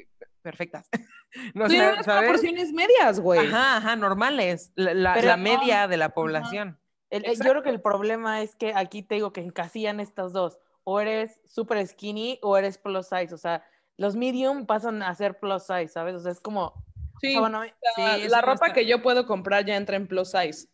perfectas. 0.43 0.89
No, 1.55 1.69
Tiene 1.69 1.85
sea, 1.85 1.93
unas 1.93 2.05
¿sabes? 2.07 2.23
proporciones 2.29 2.73
medias, 2.73 3.21
güey. 3.21 3.47
Ajá, 3.47 3.77
ajá, 3.77 3.95
normales. 3.95 4.73
La, 4.75 4.95
la- 4.95 5.15
Pero 5.15 5.29
la 5.29 5.37
no, 5.37 5.43
media 5.45 5.87
de 5.87 5.97
la 5.97 6.09
población. 6.09 6.81
El- 7.09 7.25
el- 7.25 7.37
yo 7.37 7.51
creo 7.51 7.63
que 7.63 7.71
el 7.71 7.81
problema 7.81 8.43
es 8.43 8.57
que 8.57 8.73
aquí 8.75 9.05
te 9.05 9.15
digo 9.15 9.33
que 9.33 9.41
encasillan 9.41 10.01
estas 10.01 10.33
dos. 10.33 10.59
O 10.83 10.99
eres 10.99 11.41
super 11.45 11.87
skinny 11.87 12.41
o 12.43 12.57
eres 12.57 12.79
plus 12.79 13.07
size. 13.07 13.33
O 13.33 13.39
sea, 13.39 13.63
los 13.97 14.17
medium 14.17 14.67
pasan 14.67 15.05
a 15.05 15.15
ser 15.15 15.39
plus 15.39 15.63
size, 15.63 15.87
¿sabes? 15.87 16.17
O 16.17 16.19
sea, 16.21 16.33
es 16.33 16.41
como. 16.41 16.65
o 16.65 16.83
Sí, 17.21 17.31
sea, 17.31 17.41
bueno, 17.43 17.63
la, 17.63 18.17
Sí, 18.17 18.29
ropa 18.41 18.53
está- 18.67 18.73
que 18.73 18.87
yo 18.87 19.01
puedo 19.01 19.25
comprar 19.27 19.65
ya 19.65 19.77
entra 19.77 19.95
en 19.97 20.09
plus 20.09 20.33
size. 20.33 20.67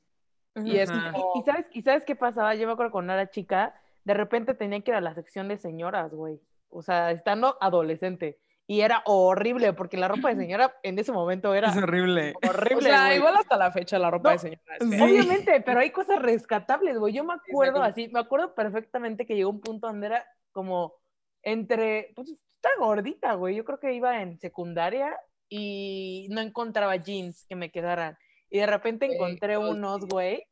Y 0.65 0.79
es 0.79 0.91
como- 0.91 1.33
¿Y, 1.35 1.41
y 1.41 1.43
sabes, 1.45 1.67
¿Y 1.73 1.83
sabes 1.83 2.05
qué 2.07 2.17
pasaba? 2.17 2.55
Yo 2.55 2.67
me 2.67 2.73
acuerdo 2.73 2.93
cuando 2.93 3.13
era 3.13 3.29
chica, 3.29 3.75
de 4.07 4.15
repente 4.15 4.55
tenía 4.55 4.81
que 4.81 4.93
ir 4.93 4.97
a 4.97 5.01
la 5.01 5.15
sección 5.15 5.49
de 5.49 5.59
señoras, 5.59 6.13
güey. 6.15 6.41
O 6.71 6.81
sea, 6.83 7.11
estando 7.11 7.59
adolescente. 7.61 8.39
Y 8.69 8.81
era 8.81 9.03
horrible, 9.05 9.73
porque 9.75 9.97
la 9.97 10.09
ropa 10.09 10.29
de 10.31 10.37
señora 10.37 10.75
en 10.83 10.99
ese 10.99 11.13
momento 11.13 11.55
era 11.55 11.69
Es 11.71 11.77
horrible. 11.77 12.33
O 12.45 12.49
horrible, 12.49 12.89
sea, 12.89 13.07
güey. 13.07 13.17
igual 13.19 13.37
hasta 13.37 13.57
la 13.57 13.71
fecha 13.73 13.99
la 13.99 14.11
ropa 14.11 14.31
No, 14.31 14.33
de 14.33 14.39
señora 14.39 14.63
es 14.81 14.89
fea. 14.89 14.99
sí. 14.99 15.03
Obviamente, 15.05 15.61
pero 15.61 15.81
hay 15.81 15.91
cosas 15.91 16.21
rescatables, 16.23 16.99
güey. 16.99 17.15
Yo 17.15 17.25
me 17.25 17.35
acuerdo 17.35 17.83
así, 17.83 18.09
me 18.09 18.21
acuerdo 18.21 18.55
perfectamente 18.55 19.27
que 19.27 19.35
llegó 19.37 19.51
un 19.51 19.61
punto 19.61 19.87
donde 19.89 20.07
era 20.07 20.25
como 20.53 20.95
entre, 21.43 22.13
pues 22.17 22.31
está 22.31 22.71
gordita, 22.79 23.35
güey. 23.35 23.55
Yo 23.57 23.65
creo 23.65 23.79
que 23.79 23.93
iba 23.93 24.21
en 24.23 24.39
secundaria 24.41 25.17
y 25.49 26.27
no 26.31 26.41
encontraba 26.41 26.97
jeans 26.97 27.45
que 27.49 27.55
me 27.57 27.71
quedaran. 27.71 28.17
Y 28.51 28.59
de 28.59 28.67
repente 28.67 29.07
encontré 29.07 29.59
unos, 29.59 30.07
güey. 30.07 30.45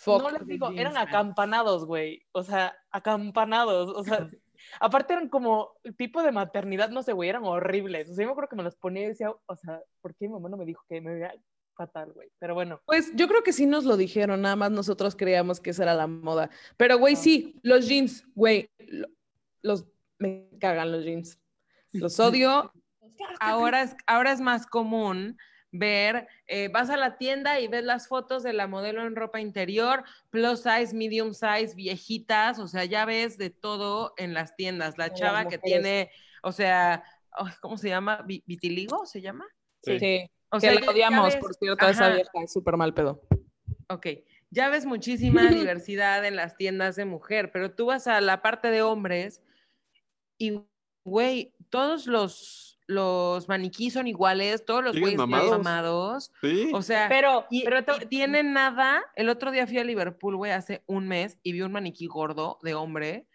Fuck 0.00 0.22
No 0.22 0.30
les 0.30 0.46
digo, 0.46 0.68
jeans, 0.68 0.80
eran 0.80 0.96
acampanados, 0.96 1.84
güey. 1.84 2.22
O 2.30 2.44
sea, 2.44 2.76
acampanados. 2.92 3.88
O 3.88 4.04
sea, 4.04 4.30
aparte 4.80 5.12
eran 5.12 5.28
como 5.28 5.72
tipo 5.96 6.22
de 6.22 6.30
maternidad, 6.30 6.90
no 6.90 7.02
sé, 7.02 7.12
güey, 7.12 7.28
eran 7.28 7.44
horribles. 7.44 8.08
O 8.08 8.14
sea, 8.14 8.22
yo 8.22 8.28
me 8.28 8.32
acuerdo 8.32 8.48
que 8.48 8.56
me 8.56 8.62
los 8.62 8.76
ponía 8.76 9.02
y 9.02 9.08
decía, 9.08 9.30
o 9.30 9.56
sea, 9.56 9.82
¿por 10.00 10.14
qué 10.14 10.28
mi 10.28 10.34
mamá 10.34 10.48
no 10.50 10.56
me 10.56 10.64
dijo 10.64 10.84
que 10.88 11.00
me 11.00 11.14
veía 11.14 11.34
fatal, 11.76 12.12
güey? 12.12 12.30
Pero 12.38 12.54
bueno. 12.54 12.80
Pues 12.86 13.10
yo 13.16 13.26
creo 13.26 13.42
que 13.42 13.52
sí 13.52 13.66
nos 13.66 13.84
lo 13.84 13.96
dijeron, 13.96 14.40
nada 14.42 14.54
más 14.54 14.70
nosotros 14.70 15.16
creíamos 15.16 15.58
que 15.58 15.70
esa 15.70 15.82
era 15.82 15.94
la 15.94 16.06
moda. 16.06 16.48
Pero, 16.76 16.98
güey, 16.98 17.16
sí, 17.16 17.58
los 17.64 17.88
jeans, 17.88 18.24
güey, 18.36 18.70
lo- 18.78 19.08
los, 19.62 19.84
me 20.18 20.48
cagan 20.60 20.92
los 20.92 21.04
jeans. 21.04 21.40
Los 21.92 22.20
odio. 22.20 22.72
Ahora 23.40 23.82
es, 23.82 23.96
ahora 24.06 24.30
es 24.30 24.40
más 24.40 24.64
común 24.64 25.36
ver, 25.70 26.28
eh, 26.46 26.68
vas 26.68 26.88
a 26.90 26.96
la 26.96 27.18
tienda 27.18 27.60
y 27.60 27.68
ves 27.68 27.84
las 27.84 28.08
fotos 28.08 28.42
de 28.42 28.52
la 28.52 28.66
modelo 28.66 29.06
en 29.06 29.14
ropa 29.16 29.40
interior, 29.40 30.02
plus 30.30 30.60
size, 30.62 30.94
medium 30.94 31.34
size, 31.34 31.74
viejitas, 31.74 32.58
o 32.58 32.66
sea, 32.68 32.84
ya 32.84 33.04
ves 33.04 33.36
de 33.38 33.50
todo 33.50 34.14
en 34.16 34.32
las 34.34 34.56
tiendas. 34.56 34.96
La 34.98 35.12
chava 35.12 35.46
que 35.48 35.58
tiene, 35.58 36.10
o 36.42 36.52
sea, 36.52 37.02
¿cómo 37.60 37.76
se 37.76 37.88
llama? 37.88 38.22
Vi- 38.26 38.42
¿Vitiligo 38.46 39.04
se 39.06 39.20
llama? 39.20 39.46
Sí. 39.82 39.98
Sí, 39.98 40.30
O 40.50 40.56
que 40.56 40.60
sea, 40.62 40.74
la 40.74 40.80
ya- 40.80 40.86
ya 40.86 40.92
odiamos, 40.92 41.34
ves- 41.34 41.40
por 41.40 41.54
cierto, 41.54 41.88
esa 41.88 42.08
vieja, 42.08 42.30
es 42.42 42.52
súper 42.52 42.76
mal 42.76 42.94
pedo. 42.94 43.22
Ok, 43.90 44.06
ya 44.50 44.68
ves 44.70 44.86
muchísima 44.86 45.50
diversidad 45.50 46.24
en 46.24 46.36
las 46.36 46.56
tiendas 46.56 46.96
de 46.96 47.04
mujer, 47.04 47.52
pero 47.52 47.74
tú 47.74 47.86
vas 47.86 48.06
a 48.06 48.20
la 48.20 48.40
parte 48.42 48.70
de 48.70 48.82
hombres 48.82 49.42
y, 50.38 50.62
güey, 51.04 51.54
todos 51.70 52.06
los, 52.06 52.67
los 52.88 53.46
maniquís 53.48 53.92
son 53.92 54.06
iguales, 54.08 54.64
todos 54.64 54.82
los 54.82 54.94
¿Siguen 54.94 55.16
güeyes 55.16 55.20
están 55.20 55.30
mamados? 55.30 55.58
mamados. 55.62 56.32
Sí. 56.40 56.70
O 56.74 56.82
sea, 56.82 57.06
Pero, 57.08 57.46
y, 57.50 57.62
pero 57.62 57.84
y 58.02 58.06
tienen 58.06 58.54
nada. 58.54 59.04
El 59.14 59.28
otro 59.28 59.50
día 59.50 59.66
fui 59.66 59.78
a 59.78 59.84
Liverpool, 59.84 60.36
güey, 60.36 60.52
hace 60.52 60.82
un 60.86 61.06
mes 61.06 61.38
y 61.42 61.52
vi 61.52 61.60
un 61.62 61.70
maniquí 61.70 62.06
gordo 62.06 62.58
de 62.62 62.74
hombre. 62.74 63.26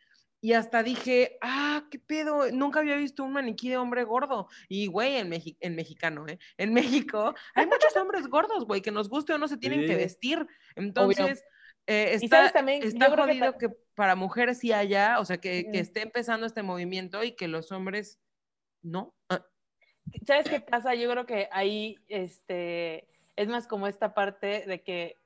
Y 0.42 0.54
hasta 0.54 0.84
dije, 0.84 1.38
ah, 1.42 1.86
qué 1.89 2.00
pedo, 2.00 2.52
nunca 2.52 2.80
había 2.82 2.98
visto 2.98 3.24
un 3.24 3.32
maniquí 3.32 3.70
de 3.70 3.78
hombre 3.78 4.04
gordo. 4.04 4.50
Y, 4.68 4.88
güey, 4.88 5.16
en, 5.18 5.30
Mexi- 5.30 5.56
en 5.62 5.76
mexicano, 5.76 6.28
¿eh? 6.28 6.38
En 6.58 6.74
México 6.74 7.34
hay 7.56 7.66
muchos 7.68 7.96
hombres 7.96 8.28
gordos, 8.28 8.66
güey, 8.66 8.82
que 8.82 8.92
nos 8.92 9.08
guste 9.08 9.32
o 9.34 9.38
no 9.38 9.48
se 9.48 9.56
tienen 9.58 9.86
que 9.86 9.96
vestir. 9.96 10.46
Entonces, 10.76 11.46
eh, 11.86 12.18
está, 12.22 12.52
también, 12.52 12.82
está 12.84 13.16
que 13.16 13.22
jodido 13.22 13.58
que, 13.58 13.70
para 13.94 14.16
mujeres 14.16 14.58
sí 14.58 14.74
haya, 14.74 15.20
o 15.20 15.26
sea, 15.26 15.38
que, 15.38 15.70
que 15.72 15.80
esté 15.80 16.02
empezando 16.02 16.46
este 16.48 16.63
movimiento 16.63 17.24
y 17.24 17.34
que 17.36 17.48
los 17.48 17.72
hombres 17.72 18.20
no. 18.82 19.16
¿Sabes 20.26 20.49
qué 20.49 20.60
pasa? 20.62 20.95
Yo 20.95 21.10
creo 21.10 21.26
que 21.26 21.49
ahí 21.52 21.97
este, 22.08 23.08
es 23.36 23.47
más 23.47 23.67
como 23.67 23.88
esta 23.88 24.13
parte 24.13 24.63
de 24.67 24.82
que, 24.84 25.17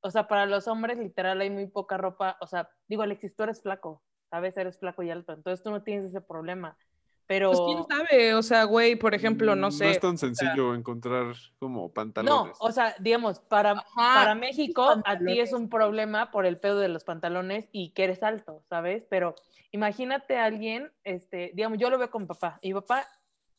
o 0.00 0.10
sea, 0.10 0.28
para 0.28 0.46
los 0.46 0.68
hombres 0.68 0.98
literal 0.98 1.40
hay 1.40 1.50
muy 1.50 1.66
poca 1.66 1.96
ropa, 1.96 2.36
o 2.40 2.46
sea, 2.46 2.68
digo, 2.88 3.02
Alexis, 3.02 3.34
tú 3.34 3.42
eres 3.44 3.62
flaco, 3.62 4.02
¿sabes? 4.30 4.56
Eres 4.56 4.78
flaco 4.78 5.02
y 5.02 5.10
alto, 5.10 5.32
entonces 5.32 5.62
tú 5.62 5.70
no 5.70 5.82
tienes 5.82 6.06
ese 6.10 6.20
problema. 6.20 6.76
Pero 7.26 7.50
Pues 7.50 7.60
quién 7.60 7.98
sabe, 7.98 8.34
o 8.34 8.42
sea, 8.42 8.64
güey, 8.64 8.94
por 8.94 9.12
ejemplo, 9.12 9.56
no 9.56 9.68
Mm, 9.68 9.72
sé. 9.72 9.84
No 9.84 9.90
es 9.90 10.00
tan 10.00 10.16
sencillo 10.18 10.74
encontrar 10.76 11.34
como 11.58 11.82
no, 11.82 11.92
pantalones. 11.92 12.56
o 12.60 12.70
sea, 12.70 12.94
digamos, 13.00 13.40
para, 13.40 13.72
Ajá, 13.72 13.84
para 14.14 14.34
México 14.36 15.02
a 15.04 15.18
ti 15.18 15.40
es 15.40 15.52
un 15.52 15.68
problema 15.68 16.30
por 16.30 16.46
el 16.46 16.58
pedo 16.58 16.78
de 16.78 16.88
los 16.88 17.02
pantalones 17.02 17.68
y 17.72 17.90
que 17.90 18.04
eres 18.04 18.22
alto, 18.22 18.62
¿sabes? 18.68 19.04
Pero 19.10 19.34
imagínate 19.72 20.36
a 20.38 20.44
alguien, 20.44 20.92
este, 21.02 21.50
digamos, 21.54 21.78
yo 21.78 21.90
lo 21.90 21.98
veo 21.98 22.10
con 22.10 22.22
mi 22.22 22.28
papá, 22.28 22.58
y 22.62 22.68
mi 22.68 22.74
papá 22.80 23.08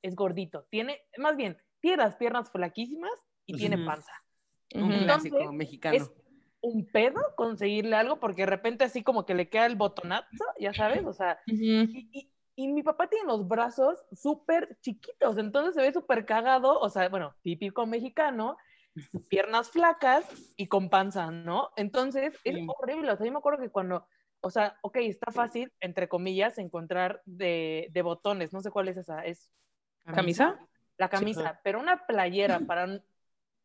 es 0.02 0.16
gordito, 0.16 0.66
tiene, 0.70 1.02
más 1.18 1.36
bien, 1.38 1.58
tiene 1.80 1.98
las 1.98 2.16
piernas 2.16 2.52
flaquísimas 2.52 3.12
y 3.46 3.56
tiene 3.56 3.78
panza. 3.78 4.12
un 4.74 4.92
clásico 5.04 5.38
Entonces, 5.38 5.50
mexicano. 5.52 6.06
es 6.06 6.12
un 6.62 6.92
pedo 6.92 7.20
conseguirle 7.36 7.96
algo 7.96 8.20
porque 8.20 8.44
de 8.44 8.48
repente 8.48 8.84
así 8.86 9.04
como 9.04 9.26
que 9.26 9.36
le 9.36 9.50
queda 9.50 9.66
el 9.66 9.76
botonazo, 9.76 10.44
ya 10.60 10.74
sabes, 10.74 11.06
o 11.06 11.14
sea, 11.14 11.40
y, 11.92 12.10
y- 12.12 12.34
y 12.60 12.68
mi 12.70 12.82
papá 12.82 13.08
tiene 13.08 13.28
los 13.28 13.48
brazos 13.48 14.04
súper 14.14 14.78
chiquitos, 14.82 15.38
entonces 15.38 15.76
se 15.76 15.82
ve 15.82 15.94
súper 15.94 16.26
cagado, 16.26 16.80
o 16.80 16.90
sea, 16.90 17.08
bueno, 17.10 17.36
típico 17.44 17.86
mexicano, 17.86 18.58
piernas 19.28 19.70
flacas 19.72 20.26
y 20.58 20.68
con 20.68 20.90
panza, 20.90 21.32
¿no? 21.32 21.70
Entonces 21.76 22.40
es 22.44 22.56
Sí. 22.56 22.68
horrible, 22.68 23.12
o 23.12 23.18
sea, 23.18 23.26
yo 23.26 23.32
me 23.32 23.40
acuerdo 23.40 23.62
que 23.62 23.70
cuando, 23.70 24.08
o 24.42 24.50
sea, 24.50 24.78
ok, 24.82 24.98
está 24.98 25.32
fácil, 25.32 25.72
entre 25.80 26.08
comillas, 26.10 26.58
encontrar 26.58 27.22
de, 27.26 27.90
de 27.92 28.02
botones, 28.02 28.54
no 28.54 28.62
sé 28.62 28.72
cuál 28.72 28.88
es 28.88 28.98
esa, 28.98 29.24
es 29.26 29.52
¿Camisa? 30.15 30.60
la 31.00 31.10
camisa, 31.10 31.60
pero 31.63 31.80
una 31.80 32.08
playera 32.08 32.60
para 32.62 32.86
un 32.86 33.04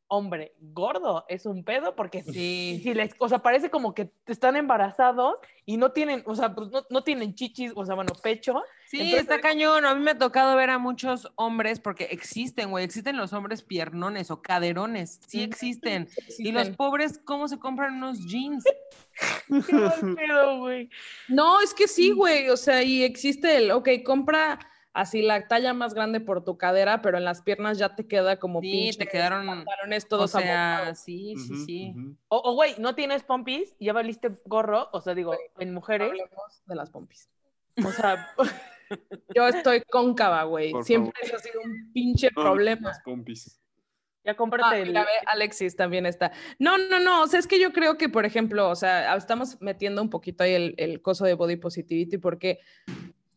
hombre 0.08 0.54
gordo 0.60 1.24
es 1.30 1.46
un 1.46 1.64
pedo 1.64 1.96
porque 1.96 2.22
Sí. 2.22 2.80
si 2.82 2.92
les, 2.92 3.14
o 3.18 3.26
sea, 3.30 3.38
parece 3.38 3.70
como 3.70 3.94
que 3.94 4.12
están 4.26 4.56
embarazados 4.56 5.36
y 5.64 5.78
no 5.78 5.92
tienen, 5.92 6.22
o 6.26 6.34
sea, 6.34 6.54
pues 6.54 6.68
no, 6.68 6.82
no 6.90 7.02
tienen 7.02 7.34
chichis, 7.34 7.72
o 7.74 7.86
sea, 7.86 7.94
bueno, 7.94 8.12
pecho. 8.22 8.62
Sí, 8.88 8.98
Entonces- 8.98 9.20
está 9.22 9.40
cañón. 9.40 9.86
A 9.86 9.94
mí 9.94 10.02
me 10.02 10.10
ha 10.10 10.18
tocado 10.18 10.54
ver 10.54 10.68
a 10.68 10.76
muchos 10.76 11.32
hombres, 11.36 11.80
porque 11.80 12.04
existen, 12.10 12.68
güey, 12.70 12.84
existen 12.84 13.16
los 13.16 13.32
hombres 13.32 13.62
piernones 13.62 14.30
o 14.30 14.42
caderones, 14.42 15.18
sí 15.26 15.42
existen. 15.42 16.06
Y 16.38 16.52
los 16.52 16.68
pobres, 16.76 17.18
¿cómo 17.24 17.48
se 17.48 17.58
compran 17.58 17.94
unos 17.94 18.26
jeans? 18.26 18.62
Qué 19.66 19.72
mal 19.74 20.14
pedo, 20.16 20.58
güey. 20.58 20.90
No, 21.28 21.62
es 21.62 21.72
que 21.72 21.88
sí, 21.88 22.10
güey, 22.10 22.50
o 22.50 22.58
sea, 22.58 22.82
y 22.82 23.02
existe 23.02 23.56
el, 23.56 23.70
ok, 23.70 23.88
compra 24.04 24.58
así 24.92 25.22
la 25.22 25.46
talla 25.48 25.72
más 25.74 25.94
grande 25.94 26.20
por 26.20 26.44
tu 26.44 26.56
cadera, 26.58 27.02
pero 27.02 27.18
en 27.18 27.24
las 27.24 27.42
piernas 27.42 27.78
ya 27.78 27.94
te 27.94 28.06
queda 28.06 28.38
como 28.38 28.60
Sí, 28.60 28.70
pinche 28.70 28.98
te 28.98 29.06
quedaron, 29.06 29.46
pantalones 29.46 30.04
o 30.04 30.08
todos 30.08 30.30
sea, 30.32 30.40
amontonados. 30.74 30.98
sí, 30.98 31.34
sí, 31.36 31.64
sí. 31.64 31.94
O, 32.28 32.36
o, 32.44 32.54
güey, 32.54 32.74
no 32.78 32.94
tienes 32.94 33.22
pompis, 33.22 33.74
ya 33.80 33.92
valiste 33.92 34.30
gorro, 34.44 34.88
o 34.92 35.00
sea, 35.00 35.14
digo, 35.14 35.34
en 35.58 35.72
mujeres, 35.74 36.08
Hablemos 36.10 36.62
de 36.66 36.74
las 36.74 36.90
pompis. 36.90 37.28
o 37.84 37.90
sea, 37.90 38.28
Yo 39.34 39.48
estoy 39.48 39.80
cóncava, 39.90 40.42
güey. 40.44 40.72
Siempre 40.82 41.12
favor. 41.12 41.26
eso 41.26 41.36
ha 41.36 41.38
sido 41.38 41.60
un 41.62 41.92
pinche 41.94 42.28
No, 42.36 42.42
problema. 42.42 42.88
las 42.88 43.00
pompis. 43.00 43.58
ya 44.22 44.32
Ah, 44.32 44.36
cómprate 44.36 44.82
el... 44.82 44.88
mira, 44.88 45.02
ve, 45.04 45.10
Alexis 45.26 45.74
también 45.74 46.04
está. 46.04 46.30
No, 46.58 46.76
no, 46.76 47.00
no, 47.00 47.22
o 47.22 47.26
sea, 47.26 47.40
es 47.40 47.46
que 47.46 47.58
yo 47.58 47.72
creo 47.72 47.96
que, 47.96 48.10
por 48.10 48.26
ejemplo, 48.26 48.68
o 48.68 48.74
sea, 48.76 49.16
estamos 49.16 49.58
metiendo 49.62 50.02
un 50.02 50.10
poquito 50.10 50.44
ahí 50.44 50.52
el, 50.52 50.74
el 50.76 51.00
coso 51.00 51.24
de 51.24 51.32
body 51.32 51.56
positivity 51.56 52.18
porque 52.18 52.58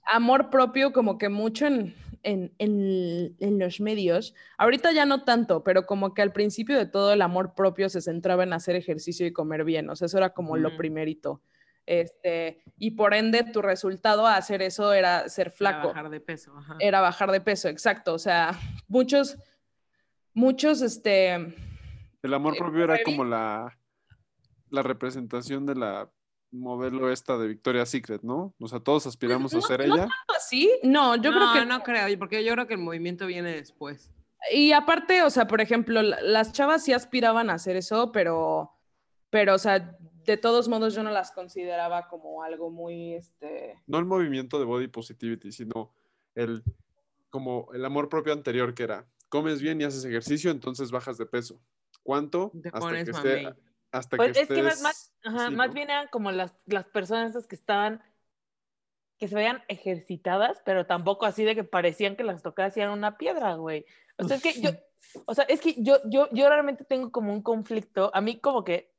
amor 0.05 0.49
propio 0.49 0.91
como 0.93 1.17
que 1.17 1.29
mucho 1.29 1.65
en, 1.67 1.95
en, 2.23 2.53
en- 2.59 3.35
en 3.39 3.59
los 3.59 3.79
medios, 3.79 4.33
ahorita 4.57 4.91
ya 4.91 5.05
no 5.05 5.23
tanto, 5.23 5.63
pero 5.63 5.85
como 5.85 6.13
que 6.13 6.21
al 6.21 6.31
principio 6.33 6.77
de 6.77 6.85
todo 6.85 7.13
el 7.13 7.21
amor 7.21 7.53
propio 7.55 7.89
se 7.89 8.01
centraba 8.01 8.43
en 8.43 8.53
hacer 8.53 8.75
ejercicio 8.75 9.25
y 9.27 9.33
comer 9.33 9.63
bien, 9.63 9.89
o 9.89 9.95
sea, 9.95 10.07
eso 10.07 10.17
era 10.17 10.29
como 10.31 10.57
lo 10.57 10.75
primerito. 10.77 11.41
Este, 11.87 12.63
y 12.79 12.91
por 12.91 13.13
ende 13.13 13.43
tu 13.43 13.61
resultado 13.61 14.25
a 14.25 14.37
hacer 14.37 14.63
eso 14.63 14.91
era 14.91 15.29
ser 15.29 15.51
flaco 15.51 15.89
bajar 15.89 16.09
de 16.09 16.19
peso, 16.19 16.51
ajá. 16.57 16.77
era 16.79 16.99
bajar 16.99 17.31
de 17.31 17.41
peso, 17.41 17.67
exacto. 17.69 18.15
O 18.15 18.17
sea, 18.19 18.59
muchos, 18.87 19.37
muchos, 20.33 20.81
este, 20.81 21.33
El 22.23 22.33
amor 22.33 22.55
Eh, 22.55 22.57
propio 22.57 22.83
era 22.85 22.97
como 23.03 23.23
la, 23.23 23.77
la 24.71 24.81
representación 24.81 25.67
de 25.67 25.75
la 25.75 26.09
modelo 26.51 27.11
esta 27.11 27.37
de 27.37 27.47
Victoria's 27.47 27.89
Secret, 27.89 28.21
¿no? 28.23 28.53
O 28.59 28.67
sea, 28.67 28.79
todos 28.79 29.05
aspiramos 29.07 29.53
a 29.53 29.57
no- 29.57 29.61
ser 29.61 29.87
no 29.87 29.95
ella. 29.95 30.07
así, 30.35 30.71
no, 30.83 31.15
yo 31.15 31.31
no, 31.31 31.37
creo 31.37 31.53
que 31.53 31.65
no 31.69 31.83
creo, 31.83 32.19
porque 32.19 32.43
yo 32.43 32.53
creo 32.53 32.67
que 32.67 32.75
el 32.75 32.79
movimiento 32.81 33.25
viene 33.27 33.51
después. 33.55 34.11
Y 34.51 34.71
aparte, 34.73 35.23
o 35.23 35.29
sea, 35.29 35.47
por 35.47 35.59
ejemplo, 35.61 36.01
la- 36.01 36.21
las 36.21 36.51
chavas 36.53 36.83
sí 36.83 36.93
aspiraban 36.93 37.49
a 37.49 37.53
hacer 37.55 37.75
eso, 37.75 38.11
pero, 38.11 38.71
pero, 39.29 39.55
o 39.55 39.57
sea, 39.57 39.97
de 40.25 40.37
todos 40.37 40.67
modos 40.67 40.93
yo 40.95 41.03
no 41.03 41.11
las 41.11 41.31
consideraba 41.31 42.07
como 42.07 42.41
algo 42.43 42.69
muy, 42.71 43.13
este... 43.15 43.75
No 43.87 43.99
el 43.99 44.05
movimiento 44.05 44.57
de 44.59 44.65
body 44.65 44.87
positivity, 44.87 45.51
sino 45.51 45.93
el 46.35 46.63
como 47.29 47.67
el 47.73 47.83
amor 47.83 48.07
propio 48.07 48.31
anterior 48.31 48.73
que 48.73 48.83
era 48.83 49.05
comes 49.27 49.61
bien 49.61 49.81
y 49.81 49.83
haces 49.83 50.05
ejercicio, 50.05 50.51
entonces 50.51 50.89
bajas 50.91 51.17
de 51.17 51.25
peso. 51.25 51.59
¿Cuánto? 52.01 52.51
Te 52.61 52.69
hasta 52.69 52.79
pones 52.79 53.03
que 53.03 53.11
esté. 53.11 53.53
Hasta 53.97 54.17
Pues 54.17 54.33
que 54.33 54.41
es 54.41 54.47
que 54.47 54.63
más, 54.63 54.81
más, 54.81 55.13
ajá, 55.23 55.49
sí, 55.49 55.55
más 55.55 55.67
¿no? 55.69 55.73
bien 55.73 55.89
eran 55.89 56.07
como 56.09 56.31
las, 56.31 56.57
las 56.65 56.85
personas 56.85 57.31
esas 57.31 57.47
que 57.47 57.55
estaban, 57.55 58.03
que 59.17 59.27
se 59.27 59.35
veían 59.35 59.63
ejercitadas, 59.67 60.61
pero 60.65 60.85
tampoco 60.85 61.25
así 61.25 61.43
de 61.43 61.55
que 61.55 61.63
parecían 61.63 62.15
que 62.15 62.23
las 62.23 62.43
tocadas 62.43 62.73
hacían 62.73 62.91
una 62.91 63.17
piedra, 63.17 63.55
güey. 63.55 63.85
O 64.17 64.25
sea, 64.25 64.37
es 64.37 64.43
que 64.43 64.61
yo, 64.61 64.71
o 65.25 65.33
sea, 65.33 65.45
es 65.45 65.61
que 65.61 65.75
yo, 65.77 65.97
yo, 66.05 66.27
yo 66.31 66.49
realmente 66.49 66.83
tengo 66.85 67.11
como 67.11 67.33
un 67.33 67.41
conflicto, 67.41 68.11
a 68.13 68.21
mí 68.21 68.39
como 68.39 68.63
que, 68.63 68.93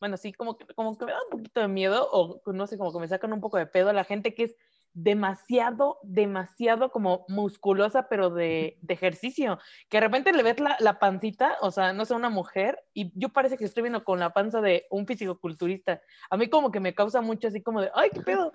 bueno, 0.00 0.16
sí, 0.16 0.32
como 0.32 0.56
que, 0.56 0.66
como 0.74 0.96
que 0.96 1.04
me 1.04 1.12
da 1.12 1.18
un 1.24 1.30
poquito 1.30 1.60
de 1.60 1.68
miedo, 1.68 2.08
o 2.10 2.40
no 2.52 2.66
sé, 2.66 2.78
como 2.78 2.92
que 2.92 2.98
me 2.98 3.08
sacan 3.08 3.32
un 3.32 3.40
poco 3.40 3.58
de 3.58 3.66
pedo 3.66 3.92
la 3.92 4.04
gente 4.04 4.34
que 4.34 4.44
es 4.44 4.56
demasiado, 4.92 5.98
demasiado 6.02 6.90
como 6.90 7.24
musculosa, 7.28 8.08
pero 8.08 8.30
de, 8.30 8.78
de 8.80 8.94
ejercicio. 8.94 9.58
Que 9.88 9.98
de 9.98 10.00
repente 10.02 10.32
le 10.32 10.42
ves 10.42 10.60
la, 10.60 10.76
la 10.80 10.98
pancita, 10.98 11.56
o 11.60 11.70
sea, 11.70 11.92
no 11.92 12.04
sé, 12.04 12.14
una 12.14 12.30
mujer, 12.30 12.82
y 12.94 13.12
yo 13.18 13.28
parece 13.28 13.56
que 13.56 13.64
estoy 13.64 13.82
viendo 13.82 14.04
con 14.04 14.18
la 14.18 14.32
panza 14.32 14.60
de 14.60 14.86
un 14.90 15.06
fisicoculturista. 15.06 16.00
A 16.30 16.36
mí 16.36 16.48
como 16.48 16.70
que 16.70 16.80
me 16.80 16.94
causa 16.94 17.20
mucho 17.20 17.48
así 17.48 17.62
como 17.62 17.80
de, 17.80 17.90
ay, 17.94 18.10
qué 18.12 18.20
pedo. 18.20 18.52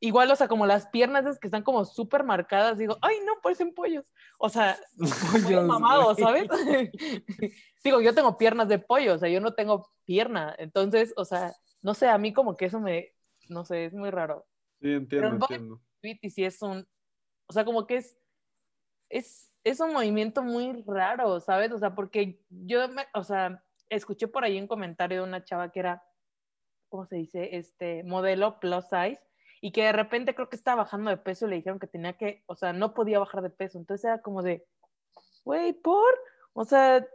Igual, 0.00 0.30
o 0.30 0.36
sea, 0.36 0.48
como 0.48 0.66
las 0.66 0.86
piernas 0.88 1.24
esas 1.24 1.38
que 1.38 1.46
están 1.46 1.62
como 1.62 1.84
súper 1.86 2.24
marcadas, 2.24 2.76
digo, 2.76 2.98
ay, 3.00 3.16
no, 3.24 3.40
parecen 3.42 3.72
pollos. 3.72 4.04
O 4.38 4.50
sea, 4.50 4.76
Pollos, 5.32 5.64
mamado, 5.64 6.14
güey. 6.14 6.16
¿sabes? 6.16 6.48
digo, 7.84 8.02
yo 8.02 8.14
tengo 8.14 8.36
piernas 8.36 8.68
de 8.68 8.78
pollo, 8.78 9.14
o 9.14 9.18
sea, 9.18 9.30
yo 9.30 9.40
no 9.40 9.54
tengo 9.54 9.90
pierna. 10.04 10.54
Entonces, 10.58 11.14
o 11.16 11.24
sea, 11.24 11.54
no 11.80 11.94
sé, 11.94 12.08
a 12.08 12.18
mí 12.18 12.34
como 12.34 12.54
que 12.54 12.66
eso 12.66 12.80
me, 12.80 13.14
no 13.48 13.64
sé, 13.64 13.86
es 13.86 13.94
muy 13.94 14.10
raro. 14.10 14.46
Sí, 14.84 14.92
entiendo, 14.92 15.38
body- 15.38 15.54
entiendo. 15.54 15.80
sí 16.28 16.44
es 16.44 16.60
un, 16.60 16.86
o 17.46 17.52
sea, 17.54 17.64
como 17.64 17.86
que 17.86 17.96
es, 17.96 18.18
es, 19.08 19.56
es 19.64 19.80
un 19.80 19.94
movimiento 19.94 20.42
muy 20.42 20.84
raro, 20.86 21.40
¿sabes? 21.40 21.72
O 21.72 21.78
sea, 21.78 21.94
porque 21.94 22.44
yo, 22.50 22.86
me, 22.90 23.06
o 23.14 23.24
sea, 23.24 23.64
escuché 23.88 24.28
por 24.28 24.44
ahí 24.44 24.60
un 24.60 24.66
comentario 24.66 25.22
de 25.22 25.28
una 25.28 25.42
chava 25.42 25.72
que 25.72 25.80
era, 25.80 26.04
¿cómo 26.90 27.06
se 27.06 27.16
dice? 27.16 27.56
Este, 27.56 28.04
modelo 28.04 28.60
plus 28.60 28.84
size, 28.84 29.22
y 29.62 29.72
que 29.72 29.84
de 29.84 29.92
repente 29.92 30.34
creo 30.34 30.50
que 30.50 30.56
estaba 30.56 30.82
bajando 30.82 31.08
de 31.08 31.16
peso 31.16 31.46
y 31.46 31.50
le 31.50 31.56
dijeron 31.56 31.78
que 31.78 31.86
tenía 31.86 32.18
que, 32.18 32.44
o 32.44 32.54
sea, 32.54 32.74
no 32.74 32.92
podía 32.92 33.18
bajar 33.18 33.40
de 33.40 33.48
peso. 33.48 33.78
Entonces 33.78 34.04
era 34.04 34.20
como 34.20 34.42
de, 34.42 34.66
güey, 35.44 35.72
¿por? 35.72 36.12
O 36.52 36.66
sea, 36.66 37.06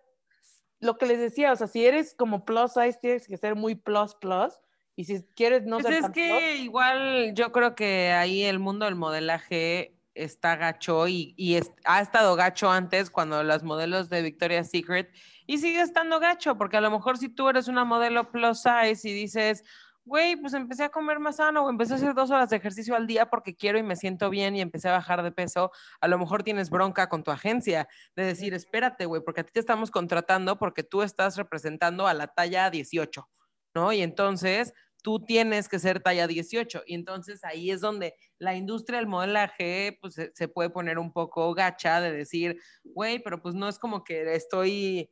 lo 0.79 0.97
que 0.97 1.05
les 1.05 1.19
decía, 1.19 1.51
o 1.51 1.55
sea, 1.55 1.67
si 1.67 1.85
eres 1.85 2.15
como 2.15 2.45
plus 2.45 2.73
size, 2.73 2.97
tienes 2.99 3.27
que 3.27 3.37
ser 3.37 3.53
muy 3.53 3.75
plus 3.75 4.15
plus, 4.15 4.59
y 4.99 5.05
si 5.05 5.23
quieres 5.33 5.65
no 5.65 5.77
Pues 5.77 5.85
ser 5.87 6.03
es 6.03 6.09
que 6.09 6.57
igual 6.57 7.33
yo 7.33 7.53
creo 7.53 7.73
que 7.73 8.11
ahí 8.11 8.43
el 8.43 8.59
mundo 8.59 8.83
del 8.83 8.95
modelaje 8.95 9.95
está 10.13 10.57
gacho 10.57 11.07
y, 11.07 11.33
y 11.37 11.55
es- 11.55 11.71
ha 11.85 12.01
estado 12.01 12.35
gacho 12.35 12.69
antes 12.69 13.09
cuando 13.09 13.41
las 13.43 13.63
modelos 13.63 14.09
de 14.09 14.21
Victoria's 14.21 14.69
Secret 14.69 15.09
y 15.47 15.59
sigue 15.59 15.79
estando 15.79 16.19
gacho 16.19 16.57
porque 16.57 16.75
a 16.75 16.81
lo 16.81 16.91
mejor 16.91 17.17
si 17.17 17.29
tú 17.29 17.47
eres 17.47 17.69
una 17.69 17.85
modelo 17.85 18.29
plus 18.29 18.61
size 18.61 19.07
y 19.07 19.13
dices, 19.13 19.63
güey, 20.03 20.35
pues 20.35 20.53
empecé 20.53 20.83
a 20.83 20.89
comer 20.89 21.19
más 21.19 21.37
sano 21.37 21.63
o 21.63 21.69
empecé 21.69 21.93
a 21.93 21.95
hacer 21.95 22.13
dos 22.13 22.29
horas 22.29 22.49
de 22.49 22.57
ejercicio 22.57 22.93
al 22.93 23.07
día 23.07 23.29
porque 23.29 23.55
quiero 23.55 23.77
y 23.79 23.83
me 23.83 23.95
siento 23.95 24.29
bien 24.29 24.53
y 24.57 24.59
empecé 24.61 24.89
a 24.89 24.93
bajar 24.93 25.23
de 25.23 25.31
peso, 25.31 25.71
a 26.01 26.07
lo 26.09 26.17
mejor 26.17 26.43
tienes 26.43 26.69
bronca 26.69 27.07
con 27.07 27.23
tu 27.23 27.31
agencia 27.31 27.87
de 28.17 28.23
decir, 28.25 28.53
espérate, 28.53 29.05
güey, 29.05 29.21
porque 29.23 29.39
a 29.39 29.43
ti 29.45 29.51
te 29.53 29.61
estamos 29.61 29.91
contratando 29.91 30.59
porque 30.59 30.83
tú 30.83 31.03
estás 31.03 31.37
representando 31.37 32.05
a 32.05 32.13
la 32.13 32.27
talla 32.27 32.69
18, 32.69 33.29
¿no? 33.75 33.93
Y 33.93 34.01
entonces 34.01 34.73
tú 35.01 35.23
tienes 35.25 35.69
que 35.69 35.79
ser 35.79 36.01
talla 36.01 36.27
18. 36.27 36.83
Y 36.85 36.95
entonces 36.95 37.43
ahí 37.43 37.71
es 37.71 37.81
donde 37.81 38.15
la 38.37 38.55
industria 38.55 38.99
del 38.99 39.07
modelaje 39.07 39.97
pues, 40.01 40.15
se, 40.15 40.31
se 40.33 40.47
puede 40.47 40.69
poner 40.69 40.99
un 40.99 41.11
poco 41.11 41.53
gacha 41.53 42.01
de 42.01 42.11
decir, 42.11 42.59
güey, 42.83 43.19
pero 43.19 43.41
pues 43.41 43.55
no 43.55 43.67
es 43.67 43.79
como 43.79 44.03
que 44.03 44.33
estoy... 44.35 45.09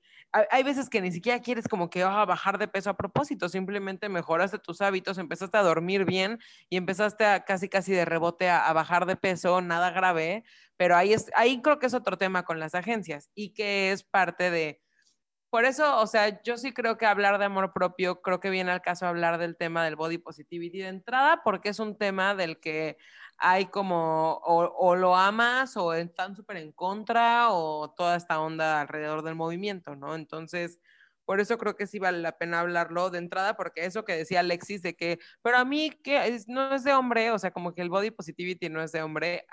Hay, 0.51 0.61
veces 0.61 0.89
que 0.89 1.01
ni 1.01 1.11
siquiera 1.11 1.41
quieres 1.41 1.67
como 1.67 1.89
que 1.89 2.03
ah, 2.03 2.25
bajar 2.25 2.59
de 2.59 2.67
peso 2.67 2.89
a 2.89 2.97
propósito, 2.97 3.47
simplemente 3.47 4.09
mejoraste 4.09 4.59
tus 4.59 4.81
hábitos, 4.81 5.17
empezaste 5.17 5.57
a 5.57 5.63
dormir 5.63 6.05
bien 6.05 6.37
y 6.69 6.75
empezaste 6.75 7.25
a 7.25 7.45
casi 7.45 7.69
casi 7.69 7.93
de 7.93 8.05
rebote 8.05 8.49
a, 8.49 8.67
a 8.67 8.73
bajar 8.73 9.05
de 9.05 9.15
peso, 9.15 9.61
nada 9.61 9.89
grave, 9.91 10.43
pero 10.75 10.95
ahí, 10.95 11.13
es, 11.13 11.31
ahí 11.33 11.61
creo 11.61 11.79
que 11.79 11.87
es 11.87 11.93
otro 11.93 12.17
tema 12.17 12.43
con 12.43 12.59
las 12.59 12.75
agencias 12.75 13.31
y 13.33 13.53
que 13.53 13.91
es 13.91 14.03
parte 14.03 14.51
de, 14.51 14.81
por 15.49 15.65
eso, 15.65 15.99
o 16.01 16.07
sea, 16.07 16.41
yo 16.43 16.57
sí 16.57 16.73
creo 16.73 16.97
que 16.97 17.05
hablar 17.05 17.39
de 17.39 17.45
amor 17.45 17.71
propio, 17.73 18.21
creo 18.21 18.39
que 18.39 18.49
viene 18.49 18.71
al 18.71 18.81
caso 18.81 19.05
hablar 19.07 19.37
del 19.37 19.55
tema 19.55 19.85
del 19.85 19.95
body 19.95 20.17
positivity 20.17 20.79
de 20.79 20.89
entrada, 20.89 21.41
porque 21.43 21.69
es 21.69 21.79
un 21.79 21.97
tema 21.97 22.35
del 22.35 22.59
que 22.59 22.97
hay 23.37 23.67
como, 23.67 24.39
o, 24.43 24.95
lo 24.95 25.15
amas 25.15 25.77
o 25.77 25.93
están 25.93 26.35
súper 26.35 26.57
en 26.57 26.71
contra 26.71 27.51
o 27.51 27.93
toda 27.95 28.15
esta 28.17 28.39
onda 28.41 28.81
alrededor 28.81 29.23
del 29.23 29.35
movimiento, 29.35 29.95
¿no? 29.95 30.15
Entonces, 30.15 30.79
por 31.25 31.39
eso 31.39 31.57
creo 31.57 31.75
que 31.75 31.87
sí 31.87 31.99
vale 31.99 32.19
la 32.19 32.37
pena 32.37 32.61
hablarlo 32.61 33.09
de 33.09 33.19
entrada, 33.19 33.55
porque 33.55 33.85
eso 33.85 34.05
que 34.05 34.15
decía 34.17 34.41
Alexis 34.41 34.81
de 34.81 34.95
que, 34.95 35.19
pero 35.41 35.57
a 35.57 35.65
mí 35.65 35.91
que 36.03 36.41
no 36.47 36.73
es 36.73 36.83
de 36.83 36.93
hombre, 36.93 37.31
o 37.31 37.39
sea, 37.39 37.51
como 37.51 37.73
que 37.73 37.81
el 37.81 37.89
body 37.89 38.11
positivity 38.11 38.69
no 38.69 38.81
es 38.81 38.91
de 38.91 39.01
hombre, 39.03 39.45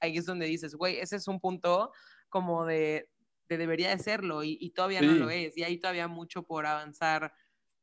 ahí 0.00 0.16
es 0.18 0.26
donde 0.26 0.46
dices, 0.46 0.74
güey, 0.74 0.98
ese 0.98 1.16
es 1.16 1.28
un 1.28 1.40
punto 1.40 1.92
como 2.28 2.64
de, 2.66 3.08
de 3.48 3.58
debería 3.58 3.90
de 3.90 3.98
serlo 3.98 4.44
y, 4.44 4.56
y 4.60 4.70
todavía 4.70 5.02
no 5.02 5.12
lo 5.12 5.30
es, 5.30 5.56
y 5.56 5.62
hay 5.62 5.78
todavía 5.78 6.08
mucho 6.08 6.42
por 6.42 6.66
avanzar, 6.66 7.34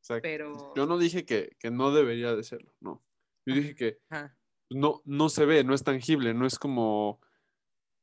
Exacto. 0.01 0.21
pero... 0.21 0.73
Yo 0.75 0.85
no 0.85 0.97
dije 0.97 1.25
que, 1.25 1.55
que 1.59 1.71
no 1.71 1.91
debería 1.91 2.35
de 2.35 2.43
serlo, 2.43 2.73
no. 2.79 3.03
Yo 3.45 3.55
dije 3.55 3.75
que 3.75 3.99
Ajá. 4.09 4.37
no, 4.69 5.01
no 5.05 5.29
se 5.29 5.45
ve, 5.45 5.63
no 5.63 5.73
es 5.73 5.83
tangible, 5.83 6.33
no 6.33 6.45
es 6.45 6.59
como, 6.59 7.19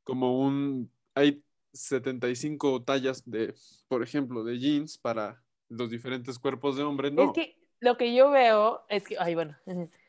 como 0.03 0.39
un... 0.39 0.91
Hay 1.15 1.43
75 1.73 2.83
tallas 2.83 3.23
de, 3.29 3.53
por 3.87 4.03
ejemplo, 4.03 4.43
de 4.43 4.59
jeans 4.59 4.97
para 4.97 5.43
los 5.69 5.89
diferentes 5.89 6.39
cuerpos 6.39 6.77
de 6.77 6.83
hombre, 6.83 7.11
no. 7.11 7.23
Es 7.23 7.31
que 7.33 7.57
lo 7.79 7.97
que 7.97 8.13
yo 8.15 8.31
veo 8.31 8.85
es 8.89 9.03
que, 9.03 9.17
ay, 9.19 9.35
bueno, 9.35 9.57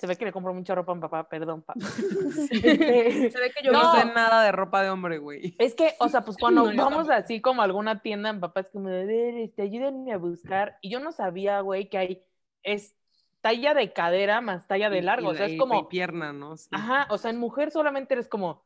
se 0.00 0.06
ve 0.06 0.16
que 0.16 0.24
le 0.24 0.32
compro 0.32 0.54
mucha 0.54 0.74
ropa 0.74 0.92
a 0.92 0.94
mi 0.94 1.00
papá, 1.02 1.28
perdón, 1.28 1.62
papá. 1.62 1.78
Este, 2.50 3.30
Se 3.30 3.38
ve 3.38 3.52
que 3.56 3.62
yo 3.64 3.72
no, 3.72 3.82
No. 3.82 3.94
sé 4.00 4.06
nada 4.06 4.42
de 4.42 4.52
ropa 4.52 4.82
de 4.82 4.90
hombre, 4.90 5.18
güey. 5.18 5.54
es 5.58 5.74
que, 5.74 5.94
o 6.00 6.08
sea, 6.08 6.22
pues 6.22 6.36
cuando 6.38 6.64
No, 6.72 6.84
vamos 6.84 7.10
así 7.10 7.40
como 7.40 7.60
a 7.62 7.64
alguna 7.66 8.00
tienda, 8.02 8.32
mi 8.32 8.40
papá 8.40 8.60
es 8.60 8.70
como, 8.70 8.88
este, 8.88 9.62
ayúdenme 9.62 10.12
a 10.12 10.16
buscar. 10.18 10.78
Y 10.80 10.90
yo 10.90 11.00
no 11.00 11.12
sabía, 11.12 11.60
güey, 11.60 11.88
que 11.88 11.98
hay, 11.98 12.24
es 12.62 12.96
talla 13.42 13.74
de 13.74 13.92
cadera 13.92 14.40
más 14.40 14.66
talla 14.66 14.90
de 14.90 15.02
largo. 15.02 15.28
y 15.30 15.34
o 15.34 15.36
sea, 15.36 15.46
es 15.46 15.58
como, 15.58 15.80
y 15.80 15.84
pierna, 15.88 16.32
¿no? 16.32 16.56
Sí. 16.56 16.68
ajá, 16.72 17.06
o 17.10 17.18
sea, 17.18 17.30
en 17.30 17.38
mujer 17.38 17.70
solamente 17.70 18.14
eres 18.14 18.28
como 18.28 18.64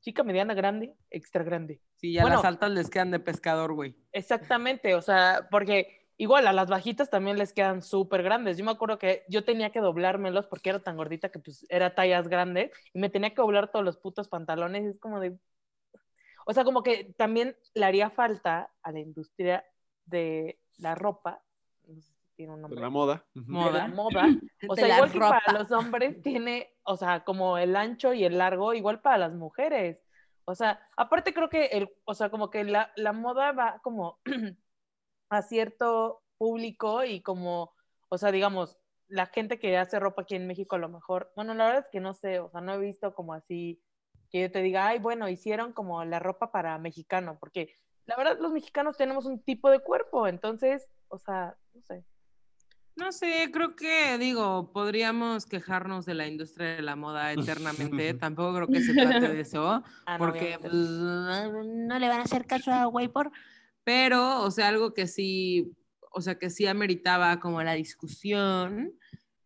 chica 0.00 0.22
mediana 0.22 0.52
grande, 0.54 0.94
extra 1.10 1.42
grande. 1.44 1.80
Sí, 1.96 2.10
y 2.10 2.18
a 2.18 2.22
Bueno. 2.22 2.36
las 2.36 2.44
altas 2.44 2.70
les 2.70 2.90
quedan 2.90 3.10
de 3.10 3.20
pescador, 3.20 3.72
güey. 3.72 3.96
Exactamente, 4.12 4.94
o 4.94 5.00
sea, 5.02 5.48
porque 5.50 6.03
igual 6.16 6.46
a 6.46 6.52
las 6.52 6.68
bajitas 6.68 7.10
también 7.10 7.38
les 7.38 7.52
quedan 7.52 7.82
súper 7.82 8.22
grandes. 8.22 8.56
Yo 8.58 8.64
me 8.64 8.70
acuerdo 8.72 8.98
que 8.98 9.24
yo 9.28 9.44
tenía 9.44 9.70
que 9.70 9.80
doblármelos 9.80 10.46
porque 10.46 10.70
era 10.70 10.80
tan 10.82 10.96
gordita 10.96 11.30
que 11.30 11.38
pues 11.38 11.66
era 11.68 11.94
tallas 11.94 12.28
grandes 12.28 12.70
y 12.92 12.98
me 13.00 13.10
tenía 13.10 13.30
que 13.30 13.42
doblar 13.42 13.70
todos 13.70 13.84
los 13.84 13.96
putos 13.98 14.28
pantalones. 14.28 14.84
y 14.84 14.88
Es 14.88 15.00
como 15.00 15.20
de... 15.20 15.38
O 16.46 16.52
sea, 16.52 16.64
como 16.64 16.82
que 16.82 17.14
también 17.16 17.56
le 17.74 17.84
haría 17.86 18.10
falta 18.10 18.70
a 18.82 18.92
la 18.92 19.00
industria 19.00 19.64
de 20.04 20.60
la 20.78 20.94
ropa, 20.94 21.42
no 21.86 21.94
sé 22.00 22.02
si 22.02 22.14
tiene 22.36 22.52
un 22.52 22.58
De 22.58 22.62
nombre, 22.62 22.80
la 22.80 22.90
moda. 22.90 23.26
de 23.34 23.40
Moda. 23.46 23.88
la 23.88 23.88
moda. 23.88 24.24
O 24.68 24.74
De 24.74 24.82
sea, 24.82 24.96
igual 24.96 25.10
que 25.12 25.18
para 25.18 25.52
los 25.58 25.70
hombres 25.72 26.20
tiene, 26.22 26.70
o 26.82 26.96
sea, 26.96 27.24
como 27.24 27.58
el 27.58 27.76
ancho 27.76 28.12
y 28.12 28.24
el 28.24 28.38
largo, 28.38 28.74
igual 28.74 29.00
para 29.00 29.18
las 29.18 29.32
mujeres. 29.34 29.98
O 30.44 30.54
sea, 30.54 30.80
aparte 30.96 31.32
creo 31.32 31.48
que 31.48 31.66
el, 31.66 31.90
o 32.04 32.14
sea, 32.14 32.28
como 32.30 32.50
que 32.50 32.64
la, 32.64 32.92
la 32.96 33.12
moda 33.14 33.52
va 33.52 33.80
como 33.82 34.20
a 35.38 35.42
cierto 35.42 36.22
público 36.38 37.04
y 37.04 37.20
como, 37.20 37.72
o 38.08 38.18
sea, 38.18 38.32
digamos, 38.32 38.78
la 39.08 39.26
gente 39.26 39.58
que 39.58 39.76
hace 39.76 40.00
ropa 40.00 40.22
aquí 40.22 40.34
en 40.34 40.46
México 40.46 40.76
a 40.76 40.78
lo 40.78 40.88
mejor, 40.88 41.32
bueno, 41.36 41.54
la 41.54 41.66
verdad 41.66 41.84
es 41.84 41.88
que 41.90 42.00
no 42.00 42.14
sé, 42.14 42.40
o 42.40 42.50
sea, 42.50 42.60
no 42.60 42.74
he 42.74 42.78
visto 42.78 43.14
como 43.14 43.34
así 43.34 43.80
que 44.30 44.40
yo 44.40 44.50
te 44.50 44.62
diga, 44.62 44.86
ay, 44.86 44.98
bueno, 44.98 45.28
hicieron 45.28 45.72
como 45.72 46.04
la 46.04 46.18
ropa 46.18 46.50
para 46.50 46.76
mexicano, 46.78 47.36
porque 47.38 47.72
la 48.06 48.16
verdad 48.16 48.38
los 48.40 48.52
mexicanos 48.52 48.96
tenemos 48.96 49.26
un 49.26 49.42
tipo 49.42 49.70
de 49.70 49.80
cuerpo, 49.80 50.26
entonces, 50.26 50.88
o 51.08 51.18
sea, 51.18 51.56
no 51.72 51.82
sé. 51.82 52.04
No 52.96 53.10
sé, 53.10 53.50
creo 53.52 53.74
que, 53.74 54.18
digo, 54.18 54.72
podríamos 54.72 55.46
quejarnos 55.46 56.06
de 56.06 56.14
la 56.14 56.28
industria 56.28 56.76
de 56.76 56.82
la 56.82 56.94
moda 56.94 57.32
eternamente. 57.32 58.14
Tampoco 58.14 58.54
creo 58.54 58.68
que 58.68 58.80
se 58.82 58.94
trate 58.94 59.28
de 59.28 59.40
eso, 59.40 59.82
Ah, 60.06 60.16
no, 60.16 60.24
porque 60.24 60.58
pues, 60.60 60.72
no 60.72 61.98
le 61.98 62.08
van 62.08 62.20
a 62.20 62.22
hacer 62.22 62.46
caso 62.46 62.70
a 62.70 62.86
Waypor. 62.86 63.32
Pero, 63.84 64.42
o 64.42 64.50
sea, 64.50 64.68
algo 64.68 64.94
que 64.94 65.06
sí, 65.06 65.72
o 66.10 66.20
sea, 66.20 66.38
que 66.38 66.50
sí 66.50 66.66
ameritaba 66.66 67.38
como 67.40 67.62
la 67.62 67.74
discusión 67.74 68.92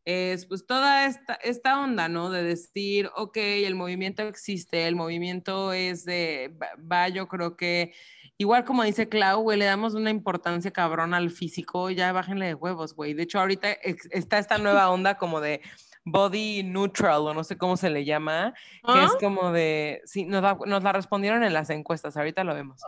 es 0.05 0.46
pues 0.46 0.64
toda 0.66 1.05
esta, 1.07 1.35
esta 1.35 1.81
onda, 1.81 2.09
¿no? 2.09 2.31
De 2.31 2.42
decir, 2.42 3.11
ok, 3.14 3.37
el 3.37 3.74
movimiento 3.74 4.22
existe, 4.22 4.87
el 4.87 4.96
movimiento 4.96 5.72
es 5.74 6.05
de, 6.07 6.57
va- 6.90 7.09
yo 7.09 7.29
creo 7.29 7.57
que, 7.59 7.92
igual 8.38 8.64
como 8.64 8.85
dice 8.85 9.09
Clau, 9.11 9.42
güey, 9.42 9.59
le 9.59 9.66
damos 9.66 9.92
una 9.94 10.09
importancia 10.11 10.70
cabrón 10.70 11.12
al 11.12 11.31
físico, 11.31 11.90
ya 11.90 12.12
bájenle 12.12 12.46
de 12.46 12.55
huevos, 12.55 12.94
güey. 12.94 13.12
De 13.12 13.24
hecho, 13.24 13.38
ahorita 13.38 13.70
está 13.72 14.38
esta 14.38 14.57
nueva 14.57 14.88
onda 14.90 15.18
como 15.18 15.42
de 15.42 15.61
body 16.12 16.62
neutral, 16.62 17.21
o 17.27 17.35
no 17.35 17.44
sé 17.44 17.57
cómo 17.59 17.77
se 17.77 17.90
le 17.90 18.05
llama, 18.05 18.55
que 18.85 19.05
es 19.05 19.11
¿Ah? 19.12 19.18
como 19.21 19.53
de, 19.53 20.01
sí, 20.05 20.25
nos 20.25 20.42
la, 20.42 20.59
nos 20.66 20.83
la 20.83 20.92
respondieron 20.92 21.42
en 21.42 21.53
las 21.53 21.71
encuestas, 21.71 22.16
ahorita 22.16 22.44
lo 22.44 22.55
vemos. 22.55 22.81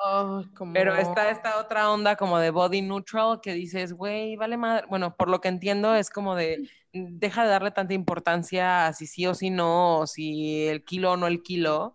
Como- 0.57 0.73
Pero 0.73 0.95
está 0.97 1.31
esta 1.31 1.59
otra 1.59 1.91
onda 1.91 2.17
como 2.17 2.39
de 2.39 2.51
body 2.51 2.83
neutral 2.83 3.41
que 3.43 3.53
dices, 3.55 3.93
güey, 3.93 4.37
vale 4.37 4.57
madre. 4.57 4.87
Bueno, 4.89 5.15
por 5.17 5.29
lo 5.29 5.41
que 5.41 5.49
entiendo 5.49 5.95
es 5.95 6.11
como 6.11 6.35
de, 6.35 6.69
deja 6.93 7.45
de 7.45 7.51
darle 7.51 7.71
tanta 7.71 7.95
importancia 7.95 8.87
a 8.87 8.93
si 8.93 9.07
sí 9.07 9.27
o 9.27 9.35
si 9.35 9.51
no, 9.51 9.99
o 9.99 10.07
si 10.07 10.67
el 10.69 10.85
kilo 10.85 11.13
o 11.13 11.17
no 11.17 11.27
el 11.27 11.43
kilo, 11.43 11.95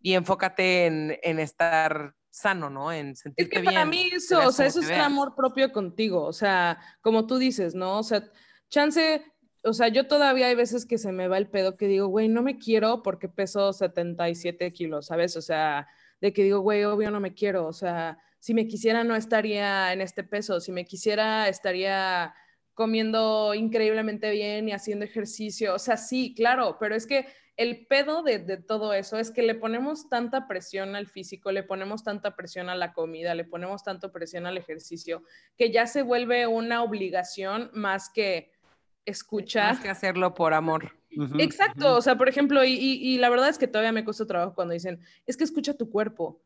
y 0.00 0.14
enfócate 0.14 0.86
en, 0.86 1.18
en 1.22 1.38
estar 1.40 2.14
sano, 2.30 2.68
¿no? 2.70 2.92
En 2.92 3.10
Es 3.12 3.20
sentirte 3.20 3.56
que 3.56 3.62
para 3.64 3.84
bien. 3.84 3.88
mí 3.88 4.10
eso, 4.12 4.46
o 4.46 4.52
sea, 4.52 4.66
eso 4.66 4.80
es 4.80 4.90
el 4.90 5.00
amor 5.00 5.34
propio 5.34 5.72
contigo, 5.72 6.22
o 6.22 6.32
sea, 6.34 6.78
como 7.00 7.26
tú 7.26 7.38
dices, 7.38 7.74
¿no? 7.74 7.98
O 7.98 8.02
sea, 8.02 8.22
chance, 8.68 9.24
o 9.66 9.72
sea, 9.72 9.88
yo 9.88 10.06
todavía 10.06 10.46
hay 10.46 10.54
veces 10.54 10.86
que 10.86 10.96
se 10.96 11.12
me 11.12 11.28
va 11.28 11.38
el 11.38 11.48
pedo 11.48 11.76
que 11.76 11.88
digo, 11.88 12.06
güey, 12.06 12.28
no 12.28 12.42
me 12.42 12.58
quiero 12.58 13.02
porque 13.02 13.28
peso 13.28 13.72
77 13.72 14.72
kilos, 14.72 15.06
¿sabes? 15.06 15.36
O 15.36 15.42
sea, 15.42 15.88
de 16.20 16.32
que 16.32 16.44
digo, 16.44 16.60
güey, 16.60 16.84
obvio 16.84 17.10
no 17.10 17.20
me 17.20 17.34
quiero, 17.34 17.66
o 17.66 17.72
sea, 17.72 18.18
si 18.38 18.54
me 18.54 18.68
quisiera 18.68 19.02
no 19.02 19.16
estaría 19.16 19.92
en 19.92 20.00
este 20.00 20.22
peso, 20.22 20.60
si 20.60 20.70
me 20.70 20.84
quisiera 20.84 21.48
estaría 21.48 22.34
comiendo 22.74 23.54
increíblemente 23.54 24.30
bien 24.30 24.68
y 24.68 24.72
haciendo 24.72 25.04
ejercicio, 25.04 25.74
o 25.74 25.78
sea, 25.78 25.96
sí, 25.96 26.34
claro, 26.36 26.76
pero 26.78 26.94
es 26.94 27.06
que 27.06 27.26
el 27.56 27.86
pedo 27.86 28.22
de, 28.22 28.38
todo 28.58 28.92
eso 28.92 29.18
es 29.18 29.30
que 29.30 29.42
le 29.42 29.54
ponemos 29.54 30.08
tanta 30.10 30.46
presión 30.46 30.94
al 30.94 31.06
físico, 31.06 31.52
le 31.52 31.62
ponemos 31.62 32.04
tanta 32.04 32.36
presión 32.36 32.68
a 32.68 32.74
la 32.74 32.92
comida, 32.92 33.34
le 33.34 33.44
ponemos 33.44 33.82
tanta 33.82 34.12
presión 34.12 34.46
al 34.46 34.58
ejercicio, 34.58 35.22
que 35.56 35.72
ya 35.72 35.86
se 35.86 36.02
vuelve 36.02 36.46
una 36.46 36.82
obligación 36.82 37.70
más 37.72 38.10
que 38.10 38.52
escuchar. 39.06 39.72
Más 39.74 39.82
que 39.82 39.88
hacerlo 39.88 40.34
por 40.34 40.52
amor. 40.52 40.92
Exacto, 41.38 41.94
o 41.96 42.02
sea, 42.02 42.16
por 42.18 42.28
ejemplo, 42.28 42.62
y, 42.64 42.72
y- 42.74 43.14
y 43.14 43.16
la 43.18 43.30
verdad 43.30 43.48
es 43.48 43.56
que 43.56 43.66
todavía 43.66 43.92
me 43.92 44.04
cuesta 44.04 44.26
trabajo 44.26 44.54
cuando 44.54 44.74
dicen, 44.74 45.00
es 45.24 45.36
que 45.38 45.44
escucha 45.44 45.72
tu 45.72 45.88
cuerpo. 45.88 46.42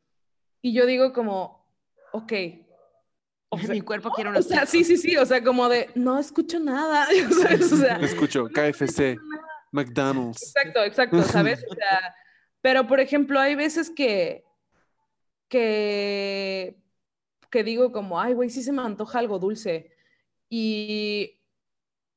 Y 0.63 0.73
yo 0.73 0.87
digo 0.87 1.13
como, 1.13 1.67
ok. 2.13 2.33
O 3.49 3.59
sea, 3.59 3.71
Mi 3.75 3.81
cuerpo 3.81 4.11
quiere 4.13 4.31
una 4.31 4.39
o 4.39 4.43
sea, 4.43 4.65
sí, 4.67 4.85
sí, 4.85 4.97
sí, 4.97 5.17
o 5.17 5.27
sea, 5.27 5.43
como 5.43 5.69
de, 5.69 5.91
no 5.97 6.19
escucho 6.21 6.61
nada, 6.61 7.07
¿sabes? 7.43 7.73
O 7.73 7.77
sea, 7.79 7.97
Escucho 7.97 8.47
KFC, 8.47 9.17
McDonald's. 9.73 10.41
Exacto, 10.55 10.85
exacto, 10.85 11.23
¿sabes? 11.25 11.65
O 11.69 11.75
sea, 11.75 12.15
pero 12.61 12.87
por 12.87 13.01
ejemplo, 13.01 13.41
hay 13.41 13.57
veces 13.57 13.91
que, 13.91 14.45
que, 15.49 16.77
que 17.51 17.65
digo 17.65 17.91
como, 17.91 18.21
ay, 18.21 18.35
güey, 18.35 18.51
sí 18.51 18.63
se 18.63 18.71
me 18.71 18.83
antoja 18.83 19.19
algo 19.19 19.39
dulce. 19.41 19.91
Y, 20.49 21.40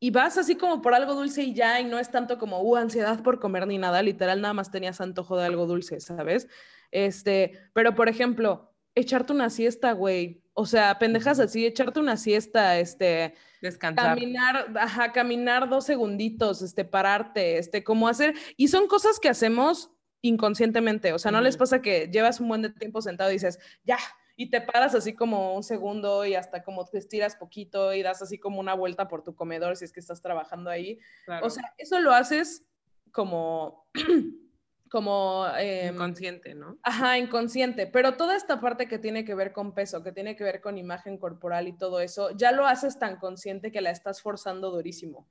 y 0.04 0.12
vas 0.12 0.38
así 0.38 0.58
como 0.58 0.82
por 0.82 0.94
algo 0.94 1.16
dulce 1.16 1.44
y 1.44 1.54
ya, 1.54 1.80
y 1.80 1.86
no 1.86 1.98
es 1.98 2.12
tanto 2.12 2.38
como, 2.38 2.60
uh, 2.60 2.76
ansiedad 2.76 3.24
por 3.24 3.40
comer 3.40 3.66
ni 3.66 3.78
nada, 3.78 4.02
literal, 4.02 4.42
nada 4.42 4.54
más 4.54 4.70
tenías 4.70 5.00
antojo 5.00 5.38
de 5.38 5.46
algo 5.46 5.66
dulce, 5.66 6.02
¿sabes? 6.02 6.50
Este, 6.92 7.70
pero 7.72 7.96
por 7.96 8.10
ejemplo, 8.10 8.76
echarte 8.96 9.32
una 9.32 9.50
siesta, 9.50 9.94
güey. 9.94 10.44
O 10.52 10.66
sea, 10.66 11.00
pendejas 11.00 11.40
así, 11.40 11.66
echarte 11.66 12.02
una 12.02 12.18
siesta, 12.18 12.78
este, 12.80 13.36
Descansar. 13.62 14.16
Caminar, 14.18 14.74
ajá, 14.78 15.14
caminar 15.14 15.70
dos 15.70 15.86
segunditos, 15.86 16.62
este, 16.62 16.84
pararte, 16.84 17.58
este, 17.58 17.86
como 17.86 18.10
hacer, 18.10 18.34
y 18.58 18.68
son 18.68 18.88
cosas 18.88 19.22
que 19.22 19.30
hacemos 19.30 19.90
inconscientemente, 20.22 21.14
o 21.14 21.18
sea, 21.18 21.32
no 21.32 21.40
les 21.40 21.56
pasa 21.56 21.82
que 21.82 22.10
llevas 22.12 22.42
un 22.42 22.50
buen 22.50 22.62
de 22.62 22.72
tiempo 22.72 23.02
sentado 23.02 23.30
y 23.30 23.36
dices, 23.36 23.58
ya, 23.86 24.00
y 24.36 24.50
te 24.50 24.62
paras 24.62 24.96
así 24.96 25.14
como 25.14 25.56
un 25.56 25.64
segundo 25.64 26.26
y 26.26 26.36
hasta 26.36 26.64
como 26.64 26.86
te 26.86 26.98
estiras 26.98 27.36
poquito 27.36 27.94
y 27.94 28.02
das 28.02 28.22
así 28.22 28.40
como 28.40 28.60
una 28.60 28.74
vuelta 28.74 29.08
por 29.08 29.24
tu 29.24 29.36
comedor 29.36 29.78
si 29.78 29.86
es 29.86 29.94
que 29.94 30.00
estás 30.00 30.22
trabajando 30.22 30.70
ahí. 30.70 31.00
Claro. 31.26 31.46
O 31.46 31.50
sea, 31.50 31.74
eso 31.78 32.00
lo 32.00 32.12
haces 32.14 32.66
como, 33.12 33.88
como, 34.90 35.46
em, 35.58 35.94
inconsciente, 35.94 36.56
¿no? 36.56 36.78
Ajá, 36.82 37.18
inconsciente, 37.20 37.86
pero 37.86 38.18
toda 38.18 38.36
esta 38.36 38.60
parte 38.60 38.88
que 38.88 38.98
tiene 38.98 39.24
que 39.24 39.36
ver 39.36 39.54
con 39.54 39.74
peso, 39.74 40.04
que 40.04 40.12
tiene 40.12 40.36
que 40.36 40.44
ver 40.44 40.62
con 40.62 40.78
imagen 40.78 41.18
corporal 41.18 41.68
y 41.68 41.78
todo 41.78 42.00
eso, 42.00 42.32
ya 42.32 42.52
lo 42.52 42.66
haces 42.66 42.98
tan 42.98 43.18
consciente 43.18 43.72
que 43.72 43.82
la 43.82 43.92
estás 43.92 44.22
forzando 44.22 44.72
durísimo. 44.72 45.28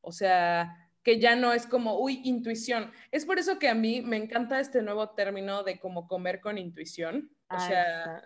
O 0.00 0.12
sea, 0.12 0.89
que 1.02 1.18
ya 1.18 1.36
no 1.36 1.52
es 1.52 1.66
como, 1.66 1.98
uy, 1.98 2.20
intuición. 2.24 2.92
Es 3.10 3.24
por 3.24 3.38
eso 3.38 3.58
que 3.58 3.68
a 3.68 3.74
mí 3.74 4.02
me 4.02 4.16
encanta 4.16 4.60
este 4.60 4.82
nuevo 4.82 5.10
término 5.10 5.62
de 5.62 5.78
como 5.78 6.06
comer 6.06 6.40
con 6.40 6.58
intuición. 6.58 7.30
O 7.48 7.54
Ah, 7.54 7.66
sea, 7.66 8.22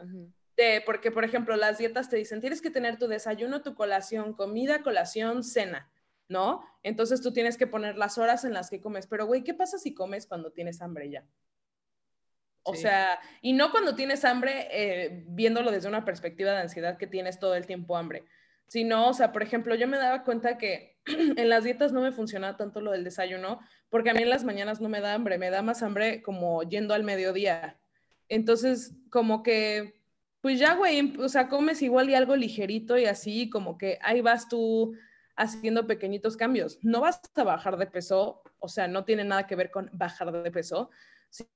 de, 0.57 0.83
porque 0.85 1.11
por 1.11 1.25
ejemplo, 1.25 1.57
las 1.57 1.79
dietas 1.79 2.09
te 2.09 2.17
dicen, 2.17 2.41
tienes 2.41 2.61
que 2.63 2.71
tener 2.71 2.99
tu 2.99 3.07
desayuno, 3.09 3.63
tu 3.63 3.75
colación, 3.75 4.35
comida, 4.35 4.83
colación, 4.83 5.43
cena. 5.45 5.91
¿No? 6.27 6.65
Entonces 6.83 7.21
tú 7.21 7.35
tienes 7.35 7.59
que 7.59 7.67
poner 7.67 7.97
las 7.99 8.17
horas 8.17 8.45
en 8.47 8.55
las 8.55 8.71
que 8.71 8.81
comes. 8.81 9.07
Pero, 9.07 9.27
güey, 9.27 9.45
¿qué 9.45 9.53
pasa 9.53 9.77
si 9.79 9.93
comes 9.95 10.27
cuando 10.27 10.53
tienes 10.53 10.81
hambre 10.81 11.11
ya? 11.11 11.27
O 12.63 12.75
Sí. 12.75 12.81
sea, 12.81 13.21
y 13.43 13.53
no 13.53 13.71
cuando 13.71 13.95
tienes 13.95 14.25
hambre, 14.25 14.69
eh, 14.71 15.25
viéndolo 15.29 15.71
desde 15.71 15.87
una 15.89 16.07
perspectiva 16.07 16.53
de 16.53 16.61
ansiedad 16.63 16.97
que 16.97 17.07
tienes 17.07 17.39
todo 17.39 17.55
el 17.57 17.67
tiempo 17.67 17.95
hambre, 17.97 18.25
sino, 18.67 19.09
o 19.09 19.15
sea, 19.15 19.33
por 19.33 19.43
ejemplo, 19.43 19.75
yo 19.75 19.87
me 19.87 19.99
daba 19.99 20.25
cuenta 20.25 20.59
que 20.59 20.99
en 21.07 21.49
las 21.49 21.65
dietas 21.65 21.93
no 21.93 22.01
me 22.01 22.13
funcionaba 22.13 22.57
tanto 22.57 22.81
lo 22.81 22.93
del 22.93 23.05
desayuno, 23.05 23.61
porque 23.89 24.11
a 24.11 24.15
mí 24.15 24.23
en 24.23 24.31
las 24.31 24.45
mañanas 24.45 24.81
no 24.81 24.89
me 24.89 25.01
da 25.01 25.15
hambre, 25.15 25.39
me 25.39 25.51
da 25.51 25.63
más 25.63 25.83
hambre 25.83 26.23
como 26.23 26.63
yendo 26.63 26.95
al 26.95 27.05
mediodía. 27.05 27.79
Entonces, 28.29 28.95
como 29.11 29.43
que, 29.43 30.01
pues 30.41 30.59
ya, 30.59 30.75
güey, 30.75 31.15
o 31.19 31.29
sea, 31.29 31.49
comes 31.49 31.83
igual 31.83 32.11
y 32.11 32.15
algo 32.15 32.37
ligerito 32.37 32.99
y 32.99 33.07
así, 33.07 33.49
como 33.51 33.79
que 33.79 33.99
ahí 34.03 34.21
vas 34.21 34.49
tú 34.49 34.95
haciendo 35.37 35.87
pequeñitos 35.87 36.37
cambios. 36.37 36.79
No 36.83 37.01
vas 37.01 37.21
a 37.35 37.45
bajar 37.45 37.77
de 37.77 37.87
peso, 37.87 38.43
o 38.59 38.69
sea, 38.69 38.89
no 38.89 39.05
tiene 39.05 39.25
nada 39.25 39.47
que 39.47 39.57
ver 39.57 39.71
con 39.71 39.91
bajar 39.93 40.33
de 40.33 40.51
peso, 40.51 40.91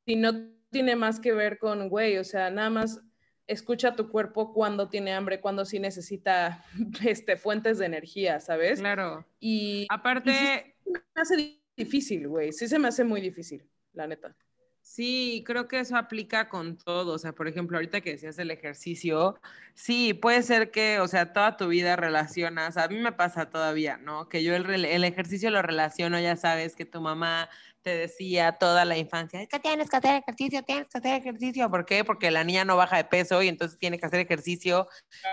sino 0.06 0.50
tiene 0.70 0.96
más 0.96 1.20
que 1.20 1.32
ver 1.32 1.58
con, 1.58 1.88
güey, 1.88 2.18
o 2.18 2.24
sea, 2.24 2.50
nada 2.50 2.70
más 2.70 3.00
escucha 3.48 3.96
tu 3.96 4.08
cuerpo 4.08 4.52
cuando 4.52 4.88
tiene 4.88 5.12
hambre, 5.12 5.40
cuando 5.40 5.64
sí 5.64 5.80
necesita 5.80 6.64
este, 7.04 7.36
fuentes 7.36 7.78
de 7.78 7.86
energía, 7.86 8.38
¿sabes? 8.38 8.78
Claro. 8.78 9.26
Y, 9.40 9.86
Aparte, 9.90 10.30
y 10.30 10.34
sí 10.34 10.46
se 10.84 10.90
me 10.92 11.00
hace 11.22 11.60
difícil, 11.76 12.28
güey, 12.28 12.52
sí 12.52 12.68
se 12.68 12.78
me 12.78 12.88
hace 12.88 13.02
muy 13.02 13.20
difícil, 13.20 13.68
la 13.92 14.06
neta. 14.06 14.36
Sí, 14.80 15.42
creo 15.46 15.68
que 15.68 15.80
eso 15.80 15.98
aplica 15.98 16.48
con 16.48 16.78
todo. 16.78 17.12
O 17.12 17.18
sea, 17.18 17.34
por 17.34 17.46
ejemplo, 17.46 17.76
ahorita 17.76 18.00
que 18.00 18.12
decías 18.12 18.38
el 18.38 18.50
ejercicio, 18.50 19.38
sí, 19.74 20.14
puede 20.14 20.42
ser 20.42 20.70
que, 20.70 20.98
o 21.00 21.08
sea, 21.08 21.34
toda 21.34 21.58
tu 21.58 21.68
vida 21.68 21.94
relacionas, 21.94 22.78
a 22.78 22.88
mí 22.88 22.98
me 22.98 23.12
pasa 23.12 23.50
todavía, 23.50 23.98
¿no? 23.98 24.30
Que 24.30 24.42
yo 24.42 24.56
el 24.56 25.04
ejercicio 25.04 25.50
lo 25.50 25.60
relaciono, 25.60 26.18
ya 26.18 26.36
sabes, 26.36 26.74
que 26.74 26.86
tu 26.86 27.02
mamá 27.02 27.50
te 27.82 27.96
decía 27.96 28.52
toda 28.52 28.84
la 28.84 28.96
infancia, 28.96 29.40
es 29.42 29.48
que 29.48 29.58
tienes 29.58 29.88
que 29.88 29.96
hacer 29.96 30.22
ejercicio, 30.22 30.62
tienes 30.62 30.88
que 30.88 30.98
hacer 30.98 31.20
ejercicio. 31.20 31.70
¿Por 31.70 31.86
qué? 31.86 32.04
Porque 32.04 32.30
la 32.30 32.44
niña 32.44 32.64
no 32.64 32.76
baja 32.76 32.96
de 32.96 33.04
peso 33.04 33.42
y 33.42 33.48
entonces 33.48 33.78
tiene 33.78 33.98
que 33.98 34.06
hacer 34.06 34.20
ejercicio. 34.20 34.88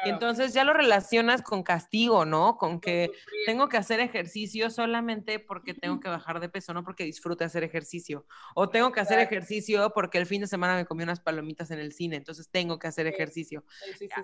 Y 0.06 0.10
entonces 0.10 0.54
ya 0.54 0.64
lo 0.64 0.74
relacionas 0.74 1.42
con 1.42 1.64
castigo, 1.64 2.26
¿no? 2.26 2.58
Con 2.58 2.80
que 2.80 3.12
tengo 3.46 3.70
que 3.70 3.78
hacer 3.78 4.00
ejercicio 4.00 4.70
solamente 4.70 5.40
porque 5.40 5.74
tengo 5.74 6.00
que 6.02 6.10
bajar 6.10 6.40
de 6.40 6.50
peso, 6.50 6.74
no 6.74 6.84
porque 6.84 7.04
disfrute 7.04 7.44
hacer 7.44 7.64
ejercicio. 7.64 8.26
O 8.56 8.70
tengo 8.70 8.92
que 8.92 9.00
hacer 9.00 9.20
ejercicio 9.20 9.92
porque 9.94 10.18
el 10.18 10.26
fin 10.26 10.42
de 10.42 10.48
semana 10.48 10.76
me 10.76 10.86
comí 10.86 11.04
unas 11.04 11.20
palomitas 11.20 11.72
en 11.72 11.80
el 11.80 11.94
cine, 11.94 12.18
entonces 12.18 12.50
tengo 12.50 12.80
que 12.80 12.88
hacer 12.88 13.08
ejercicio. 13.08 13.64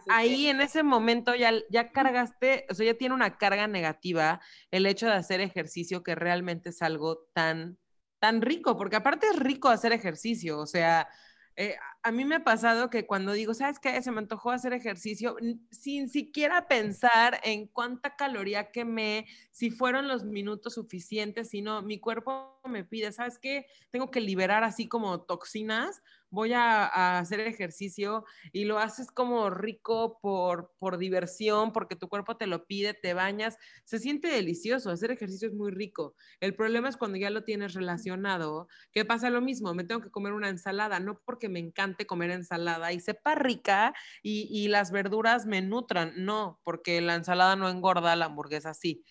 Ahí 0.09 0.47
en 0.47 0.61
ese 0.61 0.83
momento 0.83 1.35
ya, 1.35 1.53
ya 1.69 1.91
cargaste, 1.91 2.65
o 2.69 2.73
sea, 2.73 2.85
ya 2.85 2.93
tiene 2.93 3.15
una 3.15 3.37
carga 3.37 3.67
negativa 3.67 4.41
el 4.71 4.85
hecho 4.85 5.07
de 5.07 5.13
hacer 5.13 5.41
ejercicio 5.41 6.03
que 6.03 6.15
realmente 6.15 6.69
es 6.69 6.81
algo 6.81 7.27
tan, 7.33 7.77
tan 8.21 8.41
rico, 8.41 8.77
porque 8.77 8.97
aparte 8.97 9.27
es 9.27 9.39
rico 9.39 9.67
hacer 9.67 9.91
ejercicio, 9.93 10.59
o 10.59 10.67
sea, 10.67 11.09
eh, 11.55 11.75
a 12.03 12.11
mí 12.11 12.25
me 12.25 12.35
ha 12.35 12.43
pasado 12.43 12.89
que 12.89 13.05
cuando 13.05 13.33
digo, 13.33 13.53
¿sabes 13.53 13.79
qué? 13.79 14.01
Se 14.01 14.11
me 14.11 14.19
antojó 14.19 14.51
hacer 14.51 14.73
ejercicio 14.73 15.35
sin 15.69 16.09
siquiera 16.09 16.67
pensar 16.67 17.39
en 17.43 17.67
cuánta 17.67 18.15
caloría 18.15 18.71
quemé, 18.71 19.27
si 19.51 19.69
fueron 19.69 20.07
los 20.07 20.23
minutos 20.23 20.73
suficientes, 20.75 21.49
sino 21.49 21.81
mi 21.81 21.99
cuerpo 21.99 22.59
me 22.65 22.83
pide, 22.83 23.11
¿sabes 23.11 23.37
qué? 23.39 23.67
Tengo 23.91 24.09
que 24.09 24.21
liberar 24.21 24.63
así 24.63 24.87
como 24.87 25.21
toxinas, 25.21 26.01
voy 26.29 26.53
a, 26.53 26.85
a 26.85 27.19
hacer 27.19 27.41
ejercicio 27.41 28.23
y 28.51 28.65
lo 28.65 28.79
haces 28.79 29.11
como 29.11 29.49
rico 29.49 30.17
por, 30.21 30.73
por 30.79 30.97
diversión, 30.97 31.73
porque 31.73 31.95
tu 31.95 32.07
cuerpo 32.07 32.37
te 32.37 32.47
lo 32.47 32.65
pide, 32.65 32.93
te 32.93 33.13
bañas, 33.13 33.57
se 33.83 33.99
siente 33.99 34.29
delicioso, 34.29 34.89
hacer 34.89 35.11
ejercicio 35.11 35.49
es 35.49 35.53
muy 35.53 35.71
rico. 35.71 36.15
El 36.39 36.55
problema 36.55 36.87
es 36.89 36.97
cuando 36.97 37.17
ya 37.17 37.29
lo 37.29 37.43
tienes 37.43 37.73
relacionado, 37.73 38.67
que 38.93 39.05
pasa 39.05 39.29
lo 39.29 39.41
mismo, 39.41 39.73
me 39.73 39.83
tengo 39.83 40.01
que 40.01 40.09
comer 40.09 40.33
una 40.33 40.49
ensalada, 40.49 40.99
no 40.99 41.19
porque 41.19 41.49
me 41.49 41.59
encante 41.91 42.05
comer 42.05 42.31
ensalada 42.31 42.91
y 42.91 42.99
sepa 42.99 43.35
rica 43.35 43.93
y, 44.23 44.47
y 44.49 44.67
las 44.67 44.91
verduras 44.91 45.45
me 45.45 45.61
nutran, 45.61 46.13
no, 46.17 46.59
porque 46.63 47.01
la 47.01 47.15
ensalada 47.15 47.55
no 47.55 47.69
engorda, 47.69 48.15
la 48.15 48.25
hamburguesa 48.25 48.73
sí. 48.73 49.03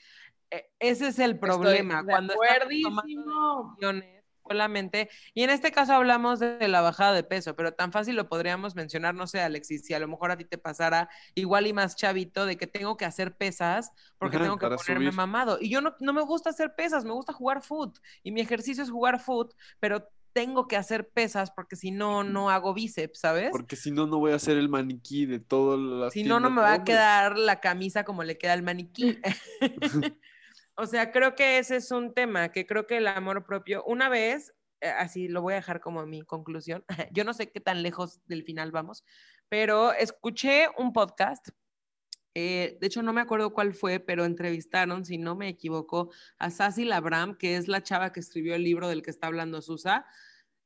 e- 0.51 0.71
ese 0.79 1.09
es 1.09 1.19
el 1.19 1.39
problema. 1.39 2.05
cuando 2.05 2.35
estamos 2.35 2.75
tomando 2.83 3.03
acuerdísimo. 3.03 3.77
decisiones 3.79 4.21
solamente, 4.51 5.09
y 5.33 5.45
en 5.45 5.51
este 5.51 5.71
caso 5.71 5.93
hablamos 5.93 6.41
de 6.41 6.67
la 6.67 6.81
bajada 6.81 7.13
de 7.13 7.23
peso, 7.23 7.55
pero 7.55 7.73
tan 7.73 7.93
fácil 7.93 8.17
lo 8.17 8.29
podríamos 8.29 8.75
mencionar, 8.75 9.15
no 9.15 9.29
sé, 9.29 9.41
Alexis, 9.41 9.85
si 9.85 9.95
a 9.95 10.01
lo 10.01 10.09
mejor 10.09 10.33
a 10.33 10.37
ti 10.37 10.45
te 10.45 10.59
pasara 10.59 11.09
igual 11.37 11.69
y 11.69 11.73
más 11.73 11.95
chavito 11.95 12.47
de 12.47 12.57
que 12.57 12.67
tengo 12.67 12.97
que 12.97 13.05
hacer 13.05 13.37
pesas 13.37 13.93
porque 14.19 14.39
tengo 14.39 14.59
que 14.59 14.67
ponerme 14.67 15.05
subir. 15.05 15.13
mamado. 15.13 15.59
Y 15.61 15.71
yo 15.71 15.81
no, 15.81 15.95
no 16.01 16.13
me 16.13 16.23
gusta 16.23 16.51
hacer 16.51 16.75
pesas, 16.75 17.05
me 17.05 17.13
gusta 17.13 17.33
jugar 17.33 17.63
foot, 17.63 17.99
y 18.25 18.33
mi 18.33 18.41
ejercicio 18.41 18.83
es 18.83 18.91
jugar 18.91 19.21
foot, 19.21 19.55
pero 19.79 20.09
tengo 20.33 20.69
que 20.69 20.77
hacer 20.77 21.09
pesas 21.09 21.51
porque 21.51 21.77
si 21.77 21.91
no, 21.91 22.25
no 22.25 22.51
hago 22.51 22.75
bíceps, 22.75 23.21
¿sabes? 23.21 23.51
Porque 23.51 23.77
si 23.77 23.91
no, 23.91 24.07
no 24.07 24.19
voy 24.19 24.33
a 24.33 24.39
ser 24.39 24.57
el 24.57 24.69
maniquí 24.69 25.27
de 25.27 25.41
todas 25.41 25.79
las 25.79 26.13
Si 26.13 26.23
no, 26.23 26.41
no 26.41 26.51
me 26.51 26.61
va 26.61 26.75
a 26.75 26.85
quedar 26.85 27.39
la 27.39 27.61
camisa 27.61 28.05
como 28.05 28.23
le 28.23 28.39
queda 28.39 28.53
al 28.53 28.63
maniquí. 28.63 29.19
o 30.77 30.87
sea, 30.87 31.13
creo 31.13 31.35
que 31.35 31.59
ese 31.59 31.77
es 31.77 31.91
un 31.91 32.15
tema, 32.15 32.51
que 32.51 32.67
creo 32.67 32.87
que 32.87 32.97
el 32.97 33.07
amor 33.07 33.45
propio, 33.45 33.85
una 33.85 34.09
vez, 34.09 34.55
eh, 34.81 34.89
así 34.89 35.29
lo 35.29 35.43
voy 35.43 35.53
a 35.53 35.57
dejar 35.57 35.81
como 35.81 36.07
mi 36.07 36.23
conclusión, 36.23 36.85
yo 37.13 37.25
no 37.25 37.35
sé 37.35 37.51
qué 37.51 37.61
tan 37.61 37.83
lejos 37.83 38.21
del 38.27 38.45
final 38.45 38.73
vamos, 38.73 39.05
pero 39.49 39.93
escuché 39.93 40.69
un 40.79 40.93
podcast, 40.93 41.49
eh, 42.35 42.79
de 42.81 42.87
hecho 42.87 43.03
no 43.03 43.13
me 43.13 43.21
acuerdo 43.21 43.53
cuál 43.53 43.75
fue, 43.75 44.01
pero 44.01 44.25
entrevistaron, 44.25 45.05
si 45.05 45.19
no 45.19 45.35
me 45.35 45.49
equivoco, 45.49 46.11
a 46.39 46.51
Sassy 46.51 46.85
Labram, 46.85 47.37
que 47.37 47.57
es 47.57 47.69
la 47.69 47.83
chava 47.83 48.13
que 48.13 48.21
escribió 48.21 48.55
el 48.55 48.65
libro 48.65 48.89
del 48.89 49.03
que 49.03 49.11
está 49.11 49.27
hablando 49.27 49.63
Susa. 49.63 50.07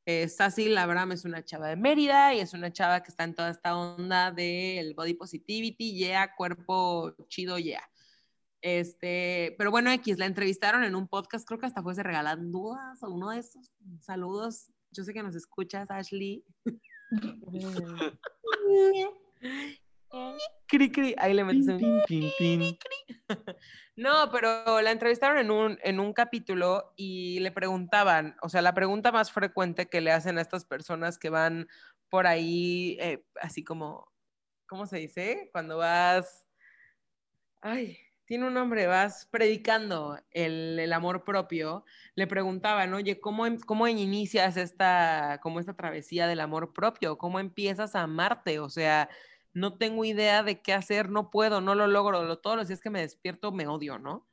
Eh, 0.07 0.29
Sassy 0.29 0.69
Labram 0.69 1.13
es 1.13 1.25
una 1.25 1.45
chava 1.45 1.69
de 1.69 1.77
Mérida 1.77 2.35
y 2.35 2.41
es 2.41 2.53
una 2.53 2.73
chava 2.73 3.03
que 3.03 3.11
está 3.11 3.25
en 3.25 3.35
toda 3.35 3.51
esta 3.51 3.77
onda 3.77 4.31
del 4.31 4.95
body 4.95 5.15
positivity, 5.15 5.95
yeah, 5.95 6.35
cuerpo 6.35 7.15
chido, 7.29 7.59
yeah. 7.59 7.89
Este, 8.61 9.55
pero 9.59 9.71
bueno, 9.71 9.91
X, 9.93 10.19
la 10.19 10.27
entrevistaron 10.27 10.85
en 10.85 10.95
un 10.95 11.09
podcast, 11.09 11.47
creo 11.47 11.59
que 11.59 11.67
hasta 11.67 11.83
fue 11.83 11.95
se 11.95 12.03
regalan 12.03 12.51
dudas 12.51 13.03
o 13.03 13.11
uno 13.11 13.31
de 13.31 13.41
esos. 13.41 13.71
Saludos, 14.01 14.71
yo 14.91 15.05
sé 15.05 15.13
que 15.15 15.23
nos 15.23 15.35
escuchas, 15.35 15.91
Ashley. 15.91 16.45
Cri, 20.67 20.91
cri, 20.91 21.15
ahí 21.19 21.35
le 21.35 21.45
metes 21.45 21.69
un... 21.69 21.79
Tin, 22.07 22.33
tin. 22.39 22.79
No, 23.97 24.29
pero 24.33 24.81
la 24.81 24.91
entrevistaron 24.91 25.39
en 25.39 25.51
un, 25.53 25.79
en 25.83 26.01
un 26.01 26.13
capítulo 26.13 26.93
y 26.97 27.39
le 27.39 27.53
preguntaban, 27.53 28.37
o 28.43 28.49
sea, 28.49 28.61
la 28.61 28.75
pregunta 28.75 29.13
más 29.13 29.31
frecuente 29.31 29.87
que 29.87 30.01
le 30.01 30.11
hacen 30.11 30.37
a 30.37 30.41
estas 30.41 30.65
personas 30.65 31.17
que 31.17 31.31
van 31.31 31.69
por 32.09 32.27
ahí, 32.27 32.97
eh, 33.01 33.25
así 33.41 33.63
como, 33.63 34.11
¿cómo 34.67 34.87
se 34.87 34.99
dice? 34.99 35.49
Cuando 35.53 35.77
vas, 35.79 36.45
ay, 37.61 37.99
tiene 38.27 38.47
un 38.47 38.55
nombre, 38.55 38.87
vas 38.87 39.29
predicando 39.31 40.19
el, 40.31 40.79
el 40.81 40.93
amor 40.93 41.25
propio, 41.25 41.85
le 42.15 42.27
preguntaban, 42.27 42.95
oye, 42.95 43.21
¿cómo, 43.21 43.47
em- 43.47 43.61
¿cómo 43.61 43.87
inicias 43.87 44.57
esta, 44.57 45.39
como 45.43 45.61
esta 45.61 45.75
travesía 45.77 46.27
del 46.27 46.41
amor 46.41 46.73
propio? 46.73 47.17
¿Cómo 47.19 47.39
empiezas 47.39 47.95
a 47.95 48.03
amarte? 48.03 48.59
O 48.59 48.71
sea, 48.71 49.09
no 49.55 49.79
tengo 49.79 50.05
idea 50.05 50.43
de 50.43 50.61
qué 50.61 50.75
hacer, 50.75 51.09
no 51.09 51.31
puedo, 51.31 51.61
no 51.61 51.75
lo 51.75 51.87
logro, 51.87 52.25
lo, 52.25 52.39
todos 52.39 52.57
los 52.57 52.69
días 52.69 52.81
que 52.81 52.91
me 52.91 53.01
despierto 53.01 53.53
me 53.53 53.67
odio, 53.67 53.99
¿no? 53.99 54.29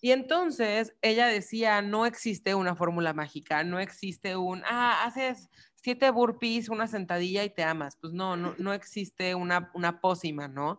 Y 0.00 0.12
entonces 0.12 0.94
ella 1.02 1.26
decía, 1.26 1.82
no 1.82 2.06
existe 2.06 2.54
una 2.54 2.74
fórmula 2.74 3.12
mágica, 3.12 3.64
no 3.64 3.78
existe 3.80 4.36
un, 4.36 4.62
ah, 4.64 5.04
haces 5.04 5.50
siete 5.74 6.10
burpees, 6.10 6.68
una 6.68 6.86
sentadilla 6.86 7.44
y 7.44 7.50
te 7.50 7.64
amas. 7.64 7.96
Pues 8.00 8.12
no, 8.12 8.36
no, 8.36 8.54
no 8.58 8.72
existe 8.72 9.34
una, 9.34 9.70
una 9.74 10.00
pócima, 10.00 10.48
¿no? 10.48 10.78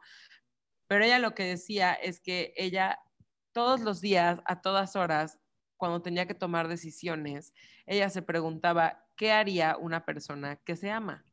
Pero 0.87 1.03
ella 1.03 1.19
lo 1.19 1.35
que 1.35 1.43
decía 1.43 1.93
es 1.93 2.19
que 2.19 2.53
ella 2.55 2.99
todos 3.51 3.81
los 3.81 4.01
días, 4.01 4.39
a 4.45 4.61
todas 4.61 4.95
horas, 4.95 5.37
cuando 5.77 6.01
tenía 6.01 6.25
que 6.25 6.33
tomar 6.33 6.67
decisiones, 6.67 7.53
ella 7.85 8.09
se 8.09 8.21
preguntaba, 8.21 9.05
¿qué 9.15 9.31
haría 9.31 9.77
una 9.77 10.05
persona 10.05 10.57
que 10.57 10.75
se 10.75 10.91
ama? 10.91 11.25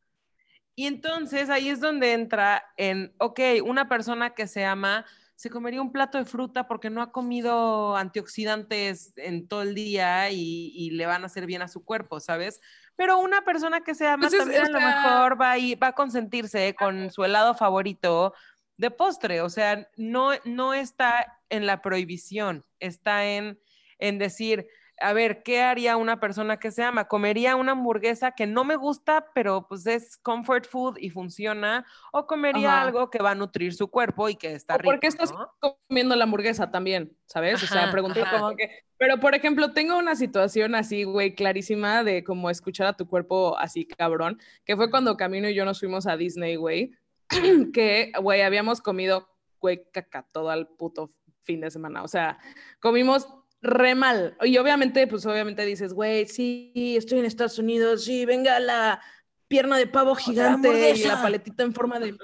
Y 0.76 0.86
entonces 0.86 1.50
ahí 1.50 1.68
es 1.70 1.80
donde 1.80 2.12
entra 2.12 2.62
en, 2.76 3.14
ok, 3.18 3.40
una 3.64 3.88
persona 3.88 4.34
que 4.34 4.46
se 4.46 4.64
ama 4.64 5.04
se 5.34 5.50
comería 5.50 5.82
un 5.82 5.92
plato 5.92 6.16
de 6.16 6.24
fruta 6.24 6.66
porque 6.66 6.88
no 6.88 7.02
ha 7.02 7.12
comido 7.12 7.94
antioxidantes 7.96 9.12
en 9.16 9.46
todo 9.48 9.60
el 9.62 9.74
día 9.74 10.30
y, 10.30 10.72
y 10.74 10.90
le 10.92 11.04
van 11.04 11.24
a 11.24 11.26
hacer 11.26 11.44
bien 11.44 11.60
a 11.60 11.68
su 11.68 11.84
cuerpo, 11.84 12.20
¿sabes? 12.20 12.60
Pero 12.96 13.18
una 13.18 13.44
persona 13.44 13.82
que 13.82 13.94
se 13.94 14.06
ama 14.06 14.22
Pues 14.22 14.32
es- 14.32 14.40
también 14.40 14.64
a 14.64 14.68
lo 14.70 14.80
mejor 14.80 15.40
va 15.40 15.52
a, 15.52 15.58
ir- 15.58 15.82
va 15.82 15.88
a 15.88 15.92
consentirse 15.92 16.74
con 16.74 17.10
su 17.10 17.22
helado 17.22 17.54
favorito 17.54 18.32
de 18.78 18.90
postre, 18.90 19.42
o 19.42 19.50
sea, 19.50 19.88
no, 19.96 20.30
no 20.44 20.72
está 20.74 21.38
en 21.50 21.66
la 21.66 21.82
prohibición, 21.82 22.64
está 22.80 23.26
en, 23.26 23.58
en 23.98 24.18
decir, 24.18 24.66
a 24.99 25.12
ver, 25.12 25.42
¿qué 25.42 25.61
haría 25.61 25.97
una 25.97 26.20
persona 26.20 26.59
que 26.59 26.70
se 26.70 26.82
ama? 26.82 27.07
¿Comería 27.07 27.57
una 27.57 27.72
hamburguesa 27.72 28.32
que 28.32 28.47
no 28.47 28.64
me 28.64 28.76
gusta, 28.76 29.26
pero 29.34 29.66
pues 29.68 29.86
es 29.86 30.16
comfort 30.16 30.66
food 30.66 30.97
y 30.99 31.11
funciona? 31.11 31.84
¿O 32.12 32.26
comería 32.26 32.74
Ajá. 32.74 32.82
algo 32.82 33.11
que 33.11 33.22
va 33.22 33.32
a 33.32 33.34
nutrir 33.34 33.74
su 33.74 33.88
cuerpo 33.88 34.28
y 34.28 34.36
que 34.36 34.55
está 34.55 34.74
¿O 34.74 34.78
rico? 34.78 34.90
por 34.90 35.01
qué 35.01 35.09
estás 35.09 35.32
¿no? 35.32 35.51
comiendo 35.88 36.16
la 36.16 36.24
hamburguesa 36.24 36.70
también? 36.70 37.16
¿Sabes? 37.26 37.62
o 37.62 37.66
sea, 37.66 37.84
Ajá, 37.84 37.92
preguntar 37.92 38.24
ajá. 38.24 38.38
como 38.40 38.57
que... 38.57 38.70
Pero, 38.99 39.20
por 39.20 39.34
ejemplo, 39.34 39.72
tengo 39.72 39.99
una 39.99 40.16
situación 40.16 40.74
así, 40.74 41.05
güey, 41.05 41.34
clarísima 41.34 42.03
de 42.03 42.24
como 42.24 42.49
escuchar 42.49 42.86
a 42.86 42.97
tu 42.97 43.07
cuerpo 43.07 43.59
así, 43.59 43.86
cabrón, 43.86 44.40
que 44.64 44.76
fue 44.76 44.90
cuando 44.90 45.16
Camino 45.16 45.49
y 45.49 45.55
yo 45.55 45.66
nos 45.66 45.80
fuimos 45.80 46.07
a 46.07 46.16
Disney, 46.16 46.57
güey, 46.57 46.92
que, 47.74 48.12
güey, 48.22 48.40
habíamos 48.40 48.80
comido, 48.80 49.28
güey, 49.61 49.84
caca 49.92 50.26
todo 50.32 50.51
el 50.53 50.66
puto 50.66 51.12
fin 51.42 51.61
de 51.61 51.70
semana. 51.70 52.03
O 52.03 52.09
sea, 52.09 52.38
comimos 52.80 53.28
re 53.62 53.94
mal. 53.94 54.36
Y 54.42 54.57
obviamente, 54.59 55.07
pues 55.07 55.26
obviamente 55.26 55.64
dices, 55.64 55.92
güey, 55.92 56.26
sí, 56.26 56.94
estoy 56.96 57.20
en 57.20 57.24
Estados 57.24 57.59
Unidos, 57.59 58.04
sí, 58.04 58.24
venga 58.24 58.59
la 58.61 59.00
pierna 59.48 59.78
de 59.78 59.86
pavo 59.86 60.14
gigante 60.14 60.68
y 60.68 60.70
hamburguesa. 60.70 61.09
la 61.09 61.22
paletita 61.22 61.62
en 61.62 61.72
forma 61.72 62.00
de... 62.00 62.16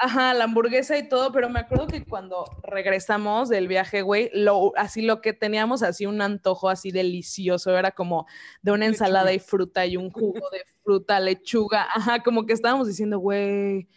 Ajá, 0.00 0.32
la 0.32 0.44
hamburguesa 0.44 0.96
y 0.96 1.08
todo, 1.08 1.32
pero 1.32 1.48
me 1.48 1.58
acuerdo 1.58 1.88
que 1.88 2.04
cuando 2.04 2.44
regresamos 2.62 3.48
del 3.48 3.66
viaje, 3.66 4.02
güey, 4.02 4.30
lo, 4.32 4.72
así 4.76 5.02
lo 5.02 5.20
que 5.20 5.32
teníamos, 5.32 5.82
así 5.82 6.06
un 6.06 6.22
antojo 6.22 6.68
así 6.68 6.92
delicioso, 6.92 7.76
era 7.76 7.90
como 7.90 8.26
de 8.62 8.70
una 8.70 8.86
ensalada 8.86 9.32
y 9.32 9.40
fruta 9.40 9.86
y 9.86 9.96
un 9.96 10.12
jugo 10.12 10.48
de 10.52 10.62
fruta, 10.84 11.18
lechuga, 11.18 11.88
ajá, 11.92 12.22
como 12.22 12.46
que 12.46 12.52
estábamos 12.52 12.86
diciendo, 12.86 13.18
güey, 13.18 13.88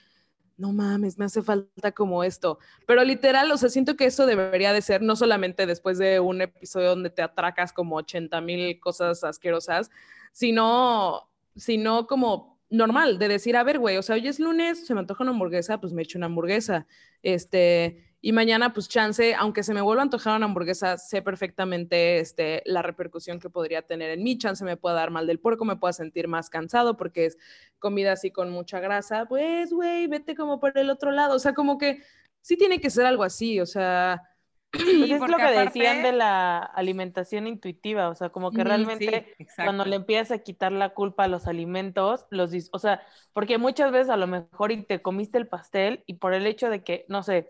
no 0.62 0.72
mames, 0.72 1.18
me 1.18 1.26
hace 1.26 1.42
falta 1.42 1.92
como 1.92 2.24
esto. 2.24 2.60
Pero 2.86 3.04
literal, 3.04 3.52
o 3.52 3.58
sea, 3.58 3.70
siento 3.70 3.98
que 3.98 4.06
eso 4.06 4.28
debería 4.28 4.74
de 4.74 4.82
ser 4.82 5.02
no 5.02 5.16
solamente 5.16 5.66
después 5.66 5.98
de 5.98 6.20
un 6.20 6.42
episodio 6.42 6.90
donde 6.90 7.10
te 7.10 7.24
atracas 7.24 7.74
como 7.74 7.96
80 7.96 8.40
mil 8.42 8.80
cosas 8.80 9.24
asquerosas, 9.24 9.90
sino, 10.32 11.28
sino 11.56 12.06
como 12.06 12.60
normal, 12.70 13.18
de 13.18 13.28
decir, 13.28 13.58
a 13.58 13.64
ver, 13.64 13.80
güey, 13.80 13.98
o 13.98 14.04
sea, 14.04 14.16
hoy 14.16 14.28
es 14.28 14.40
lunes, 14.40 14.86
se 14.86 14.94
me 14.94 15.00
antoja 15.00 15.24
una 15.24 15.32
hamburguesa, 15.32 15.82
pues 15.82 15.94
me 15.94 16.04
echo 16.04 16.20
una 16.20 16.28
hamburguesa. 16.28 16.86
Este, 17.24 18.11
y 18.22 18.34
mañana, 18.34 18.72
pues 18.74 18.88
chance, 18.88 19.34
aunque 19.34 19.64
se 19.64 19.74
me 19.74 19.82
vuelva 19.82 20.02
a 20.02 20.06
antojar 20.06 20.38
una 20.38 20.46
hamburguesa, 20.46 20.98
sé 20.98 21.22
perfectamente 21.24 22.20
este, 22.20 22.62
la 22.66 22.82
repercusión 22.84 23.40
que 23.40 23.50
podría 23.50 23.82
tener 23.82 24.12
en 24.12 24.22
mí. 24.24 24.38
Chance 24.38 24.64
me 24.64 24.78
pueda 24.78 24.96
dar 24.96 25.10
mal 25.10 25.26
del 25.26 25.40
puerco, 25.40 25.66
me 25.66 25.76
pueda 25.78 25.94
sentir 25.94 26.28
más 26.28 26.50
cansado 26.50 26.98
porque 26.98 27.26
es 27.26 27.38
comida 27.80 28.12
así 28.12 28.30
con 28.32 28.52
mucha 28.52 28.80
grasa. 28.80 29.26
Pues, 29.26 29.74
güey, 29.74 30.06
vete 30.08 30.36
como 30.36 30.60
por 30.60 30.78
el 30.78 30.90
otro 30.92 31.10
lado. 31.12 31.36
O 31.36 31.40
sea, 31.40 31.54
como 31.54 31.78
que 31.80 32.04
sí 32.42 32.58
tiene 32.58 32.80
que 32.80 32.92
ser 32.92 33.06
algo 33.08 33.24
así, 33.24 33.60
o 33.60 33.66
sea. 33.66 34.22
Pues 34.72 34.86
Sí, 34.86 35.12
es 35.12 35.20
lo 35.20 35.36
que 35.36 35.44
aparte- 35.44 35.66
decían 35.66 36.02
de 36.02 36.14
la 36.14 36.60
alimentación 36.60 37.46
intuitiva, 37.46 38.08
o 38.08 38.16
sea, 38.16 38.30
como 38.30 38.52
que 38.52 38.64
realmente 38.64 39.36
Sí, 39.38 39.46
cuando 39.56 39.84
le 39.84 39.98
empiezas 39.98 40.32
a 40.32 40.44
quitar 40.44 40.72
la 40.72 40.90
culpa 40.94 41.26
a 41.26 41.28
los 41.28 41.46
alimentos, 41.48 42.26
los, 42.30 42.54
dis- 42.54 42.70
o 42.72 42.80
sea, 42.80 43.02
porque 43.34 43.58
muchas 43.58 43.92
veces 43.92 44.10
a 44.10 44.16
lo 44.16 44.28
mejor 44.28 44.72
y 44.72 44.84
te 44.84 45.02
comiste 45.02 45.38
el 45.38 45.48
pastel 45.50 46.04
y 46.06 46.14
por 46.14 46.34
el 46.34 46.48
hecho 46.48 46.70
de 46.70 46.84
que, 46.86 47.06
no 47.10 47.22
sé, 47.22 47.50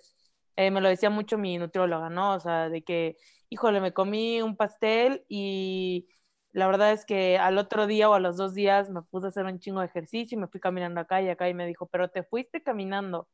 eh, 0.61 0.71
me 0.71 0.81
lo 0.81 0.89
decía 0.89 1.09
mucho 1.09 1.37
mi 1.37 1.57
nutrióloga, 1.57 2.09
¿no? 2.09 2.33
O 2.33 2.39
sea, 2.39 2.69
de 2.69 2.83
que, 2.83 3.17
híjole, 3.49 3.81
me 3.81 3.93
comí 3.93 4.41
un 4.41 4.55
pastel 4.55 5.25
y 5.27 6.07
la 6.51 6.67
verdad 6.67 6.91
es 6.91 7.05
que 7.05 7.37
al 7.37 7.57
otro 7.57 7.87
día 7.87 8.09
o 8.09 8.13
a 8.13 8.19
los 8.19 8.37
dos 8.37 8.53
días 8.53 8.89
me 8.89 9.01
puse 9.01 9.25
a 9.25 9.29
hacer 9.29 9.45
un 9.45 9.59
chingo 9.59 9.79
de 9.79 9.87
ejercicio 9.87 10.37
y 10.37 10.41
me 10.41 10.47
fui 10.47 10.59
caminando 10.59 10.99
acá 10.99 11.21
y 11.21 11.29
acá 11.29 11.49
y 11.49 11.53
me 11.53 11.65
dijo, 11.65 11.87
pero 11.87 12.09
te 12.09 12.23
fuiste 12.23 12.61
caminando 12.61 13.27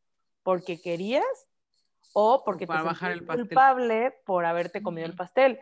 porque 0.44 0.80
querías 0.80 1.26
o 2.14 2.44
porque 2.46 2.68
para 2.68 2.82
te 2.82 2.86
bajar 2.86 3.12
el 3.12 3.26
culpable 3.26 4.14
por 4.26 4.46
haberte 4.46 4.82
comido 4.82 5.06
el 5.08 5.16
pastel. 5.16 5.60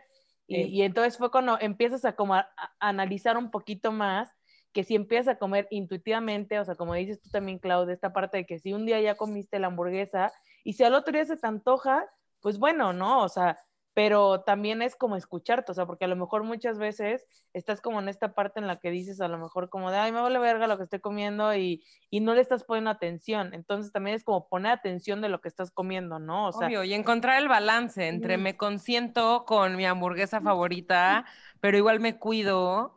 Y, 0.48 0.82
entonces 0.82 1.18
fue 1.18 1.32
cuando 1.32 1.58
empiezas 1.60 2.04
a, 2.04 2.14
como 2.14 2.34
a, 2.34 2.48
a 2.56 2.72
analizar 2.78 3.36
un 3.36 3.50
poquito 3.50 3.90
más 3.90 4.30
que 4.72 4.84
si 4.84 4.94
empiezas 4.94 5.34
a 5.34 5.38
comer 5.38 5.66
intuitivamente, 5.70 6.60
o 6.60 6.64
sea, 6.64 6.76
como 6.76 6.94
dices 6.94 7.20
tú 7.20 7.30
también, 7.30 7.58
Claudia, 7.58 7.94
esta 7.94 8.12
parte 8.12 8.36
de 8.36 8.46
que 8.46 8.58
si 8.58 8.74
un 8.74 8.86
día 8.86 9.00
ya 9.00 9.16
comiste 9.16 9.58
la 9.58 9.68
hamburguesa 9.68 10.32
y 10.66 10.72
si 10.72 10.82
al 10.82 10.94
otro 10.94 11.12
día 11.12 11.24
se 11.24 11.36
te 11.36 11.46
antoja, 11.46 12.04
pues 12.40 12.58
bueno, 12.58 12.92
¿no? 12.92 13.22
O 13.22 13.28
sea, 13.28 13.56
pero 13.94 14.40
también 14.40 14.82
es 14.82 14.96
como 14.96 15.14
escucharte, 15.14 15.70
o 15.70 15.74
sea, 15.76 15.86
porque 15.86 16.06
a 16.06 16.08
lo 16.08 16.16
mejor 16.16 16.42
muchas 16.42 16.76
veces 16.76 17.24
estás 17.52 17.80
como 17.80 18.00
en 18.00 18.08
esta 18.08 18.34
parte 18.34 18.58
en 18.58 18.66
la 18.66 18.80
que 18.80 18.90
dices 18.90 19.20
a 19.20 19.28
lo 19.28 19.38
mejor 19.38 19.70
como 19.70 19.92
de, 19.92 19.98
ay, 19.98 20.10
me 20.10 20.20
vale 20.20 20.40
verga 20.40 20.66
lo 20.66 20.76
que 20.76 20.82
estoy 20.82 20.98
comiendo 20.98 21.54
y, 21.54 21.84
y 22.10 22.18
no 22.18 22.34
le 22.34 22.40
estás 22.40 22.64
poniendo 22.64 22.90
atención, 22.90 23.54
entonces 23.54 23.92
también 23.92 24.16
es 24.16 24.24
como 24.24 24.48
poner 24.48 24.72
atención 24.72 25.20
de 25.20 25.28
lo 25.28 25.40
que 25.40 25.46
estás 25.46 25.70
comiendo, 25.70 26.18
¿no? 26.18 26.48
O 26.48 26.52
sea, 26.52 26.66
Obvio, 26.66 26.82
y 26.82 26.94
encontrar 26.94 27.40
el 27.40 27.46
balance 27.46 28.08
entre 28.08 28.36
me 28.36 28.56
consiento 28.56 29.44
con 29.46 29.76
mi 29.76 29.86
hamburguesa 29.86 30.40
favorita, 30.40 31.26
pero 31.60 31.78
igual 31.78 32.00
me 32.00 32.18
cuido 32.18 32.95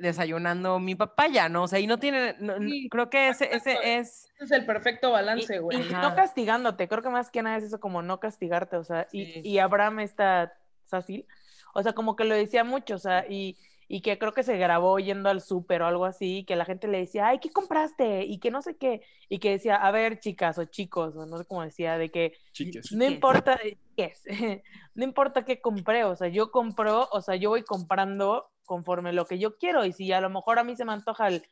desayunando 0.00 0.78
mi 0.78 0.94
papaya, 0.94 1.48
¿no? 1.48 1.64
O 1.64 1.68
sea, 1.68 1.78
y 1.78 1.86
no 1.86 1.98
tiene, 1.98 2.34
no- 2.40 2.58
Sí, 2.58 2.88
creo 2.90 3.10
que 3.10 3.28
ese, 3.28 3.54
ese 3.54 3.72
es, 3.98 4.30
Ese 4.36 4.44
es 4.44 4.50
el 4.50 4.66
perfecto 4.66 5.08
y, 5.08 5.12
balance, 5.12 5.54
y 5.54 5.58
güey. 5.58 5.80
Ajá. 5.82 6.02
no 6.02 6.14
castigándote, 6.14 6.88
creo 6.88 7.02
que 7.02 7.10
más 7.10 7.30
que 7.30 7.42
nada 7.42 7.56
es 7.58 7.64
eso 7.64 7.80
como 7.80 8.02
no 8.02 8.20
castigarte, 8.20 8.76
o 8.76 8.84
sea, 8.84 9.06
y, 9.12 9.26
Sí. 9.26 9.40
y 9.44 9.58
Abraham 9.58 10.00
está 10.00 10.52
fácil, 10.86 11.26
o 11.74 11.82
sea, 11.82 11.92
como 11.92 12.16
que 12.16 12.24
lo 12.24 12.34
decía 12.34 12.64
mucho, 12.64 12.94
o 12.94 12.98
sea, 12.98 13.26
y, 13.28 13.56
y 13.86 14.00
que 14.00 14.18
creo 14.18 14.32
que 14.32 14.42
se 14.42 14.56
grabó 14.56 14.98
yendo 14.98 15.28
al 15.28 15.42
súper 15.42 15.82
o 15.82 15.86
algo 15.86 16.06
así, 16.06 16.38
y 16.38 16.44
que 16.44 16.56
la 16.56 16.64
gente 16.64 16.88
le 16.88 16.98
decía, 16.98 17.28
ay, 17.28 17.38
¿qué 17.38 17.50
compraste? 17.50 18.24
Y 18.24 18.38
que 18.38 18.50
no 18.50 18.62
sé 18.62 18.76
qué, 18.76 19.02
y 19.28 19.38
que 19.38 19.50
decía, 19.50 19.76
a 19.76 19.90
ver, 19.90 20.18
chicas 20.20 20.56
o 20.58 20.64
chicos, 20.64 21.14
o 21.16 21.26
no 21.26 21.36
sé 21.36 21.44
cómo 21.44 21.62
decía, 21.62 21.98
de 21.98 22.10
que 22.10 22.32
Chiques. 22.52 22.92
no 22.92 23.04
importa, 23.04 23.60
yes, 23.96 24.22
no 24.94 25.04
importa 25.04 25.44
qué 25.44 25.60
compré, 25.60 26.04
o 26.04 26.16
sea, 26.16 26.28
yo 26.28 26.50
compro, 26.50 27.08
o 27.12 27.20
sea, 27.20 27.36
yo 27.36 27.50
voy 27.50 27.62
comprando 27.62 28.50
conforme 28.64 29.12
lo 29.12 29.26
que 29.26 29.38
yo 29.38 29.56
quiero, 29.56 29.84
y 29.84 29.92
si 29.92 30.12
a 30.12 30.20
lo 30.20 30.30
mejor 30.30 30.58
a 30.58 30.64
mí 30.64 30.76
se 30.76 30.84
me 30.84 30.92
antoja 30.92 31.28
el 31.28 31.42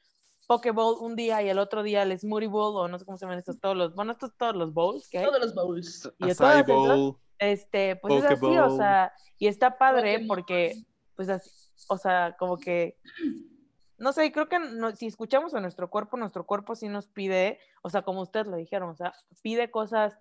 Pokéball 0.47 0.97
un 1.01 1.15
día 1.17 1.41
y 1.43 1.49
el 1.49 1.59
otro 1.59 1.83
día 1.83 2.03
el 2.03 2.19
Smoothie 2.19 2.49
Bowl, 2.49 2.77
o 2.77 2.89
no 2.89 2.99
sé 2.99 3.05
cómo 3.05 3.17
se 3.17 3.25
llaman 3.27 3.39
estos 3.39 3.61
todos 3.61 3.77
los, 3.77 3.95
bueno, 3.95 4.13
estos 4.13 4.37
todos 4.37 4.57
los 4.57 4.73
bowls 4.75 5.09
que 5.09 5.19
hay, 5.19 5.25
Todos 5.27 5.41
los 5.41 5.55
bowls. 5.55 6.13
y 6.19 6.27
de 6.27 6.33
Acai 6.33 6.65
todas 6.65 6.69
esas, 6.69 6.99
bowl. 6.99 7.17
este, 7.39 7.97
pues 7.97 8.15
es 8.15 8.25
así, 8.25 8.59
o 8.59 8.77
sea, 8.77 9.13
y 9.39 9.47
está 9.47 9.79
padre 9.79 10.25
porque, 10.27 10.75
pues 11.15 11.29
así, 11.29 11.51
o 11.89 11.97
sea, 11.97 12.37
como 12.39 12.59
que, 12.59 12.99
no 13.99 14.13
sé, 14.13 14.33
creo 14.33 14.49
que 14.49 14.59
no- 14.59 14.95
si 14.97 15.07
escuchamos 15.07 15.55
a 15.55 15.61
nuestro 15.61 15.89
cuerpo, 15.91 16.17
nuestro 16.17 16.45
cuerpo 16.45 16.75
sí 16.75 16.89
nos 16.89 17.07
pide, 17.07 17.59
o 17.83 17.89
sea, 17.91 18.03
como 18.03 18.21
ustedes 18.23 18.47
lo 18.49 18.57
dijeron, 18.57 18.91
o 18.91 18.97
sea, 18.97 19.13
pide 19.43 19.71
cosas 19.71 20.19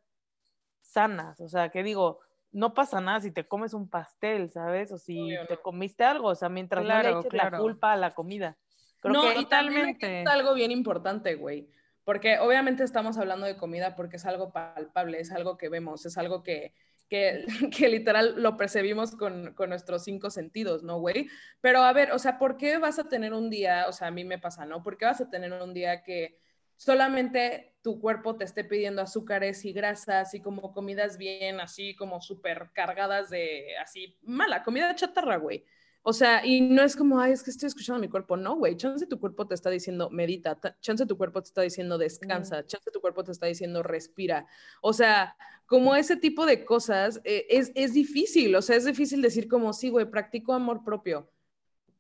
sanas, 0.82 1.40
o 1.40 1.48
sea, 1.50 1.70
que 1.70 1.84
digo, 1.84 2.20
no 2.52 2.74
pasa 2.74 3.02
nada 3.02 3.22
si 3.22 3.32
te 3.32 3.48
comes 3.48 3.74
un 3.74 3.90
pastel, 3.90 4.52
¿sabes? 4.52 4.92
O 4.92 4.98
si 4.98 5.20
Obvio, 5.20 5.48
te 5.48 5.56
no. 5.56 5.62
comiste 5.62 6.04
algo, 6.04 6.30
o 6.30 6.36
sea, 6.36 6.50
mientras 6.50 6.86
no 6.86 7.00
le 7.00 7.00
Claro, 7.02 7.20
eches 7.20 7.34
la 7.34 7.52
culpa 7.52 7.94
a 7.94 7.98
la 7.98 8.14
comida. 8.14 8.58
Creo 9.00 9.14
no, 9.14 9.22
que 9.22 9.34
Totalmente. 9.36 10.08
queda 10.24 10.34
algo 10.34 10.54
bien 10.54 10.72
importante, 10.72 11.36
güey. 11.36 11.70
Porque 12.04 12.40
obviamente 12.40 12.84
estamos 12.84 13.18
hablando 13.18 13.46
de 13.46 13.58
comida 13.58 13.96
porque 13.96 14.18
es 14.18 14.26
algo 14.26 14.52
palpable, 14.52 15.20
es 15.20 15.32
algo 15.32 15.58
que 15.58 15.70
vemos, 15.70 16.06
es 16.06 16.18
algo 16.18 16.44
que, 16.44 16.74
que, 17.10 17.46
que 17.78 17.90
literal 17.90 18.42
lo 18.42 18.58
percibimos 18.58 19.16
con, 19.16 19.54
con 19.54 19.70
nuestros 19.70 20.04
cinco 20.04 20.30
sentidos, 20.30 20.84
¿no, 20.84 21.00
güey? 21.00 21.30
Pero 21.62 21.84
a 21.84 21.94
ver, 21.94 22.12
o 22.12 22.20
sea, 22.20 22.38
¿por 22.40 22.58
qué 22.58 22.78
vas 22.80 23.00
a 23.00 23.08
tener 23.08 23.34
un 23.34 23.50
día, 23.50 23.86
o 23.88 23.92
sea, 23.94 24.08
a 24.08 24.12
mí 24.12 24.24
me 24.26 24.40
pasa, 24.40 24.66
¿no? 24.66 24.84
¿Por 24.84 24.98
qué 24.98 25.06
vas 25.06 25.22
a 25.22 25.30
tener 25.30 25.54
un 25.54 25.74
día 25.74 26.04
que 26.04 26.38
solamente 26.82 27.76
tu 27.84 28.00
cuerpo 28.00 28.36
te 28.36 28.44
esté 28.44 28.64
pidiendo 28.64 29.04
azúcares 29.04 29.66
y 29.66 29.72
grasas 29.72 30.34
y 30.34 30.42
como 30.42 30.74
comidas 30.74 31.20
bien, 31.20 31.60
así 31.60 31.96
como 31.96 32.20
súper 32.22 32.72
cargadas 32.74 33.30
de, 33.30 33.78
así, 33.78 34.18
mala, 34.24 34.64
comida 34.64 34.96
chatarra, 34.96 35.38
güey? 35.38 35.64
O 36.02 36.12
sea, 36.12 36.44
y 36.44 36.60
no 36.62 36.82
es 36.82 36.96
como, 36.96 37.20
ay, 37.20 37.34
es 37.34 37.44
que 37.44 37.52
estoy 37.52 37.68
escuchando 37.68 37.98
a 38.00 38.02
mi 38.02 38.10
cuerpo. 38.10 38.36
No, 38.36 38.56
güey, 38.56 38.76
chance 38.78 39.06
tu 39.06 39.20
cuerpo 39.20 39.46
te 39.46 39.54
está 39.54 39.70
diciendo 39.70 40.10
medita, 40.10 40.60
ta- 40.60 40.76
chance 40.82 41.06
tu 41.06 41.16
cuerpo 41.20 41.44
te 41.44 41.50
está 41.50 41.62
diciendo 41.62 42.00
descansa, 42.00 42.66
chance 42.66 42.90
tu 42.92 43.00
cuerpo 43.00 43.24
te 43.24 43.32
está 43.32 43.46
diciendo 43.46 43.84
respira. 43.84 44.48
O 44.82 44.92
sea, 44.94 45.36
como 45.68 45.96
ese 45.96 46.16
tipo 46.16 46.48
de 46.48 46.66
cosas 46.66 47.22
eh, 47.24 47.46
es, 47.52 47.72
es 47.76 47.94
difícil, 47.94 48.56
o 48.56 48.64
sea, 48.64 48.76
es 48.76 48.86
difícil 48.86 49.22
decir 49.22 49.48
como, 49.48 49.72
sí, 49.74 49.90
güey, 49.90 50.10
practico 50.10 50.54
amor 50.54 50.84
propio. 50.84 51.30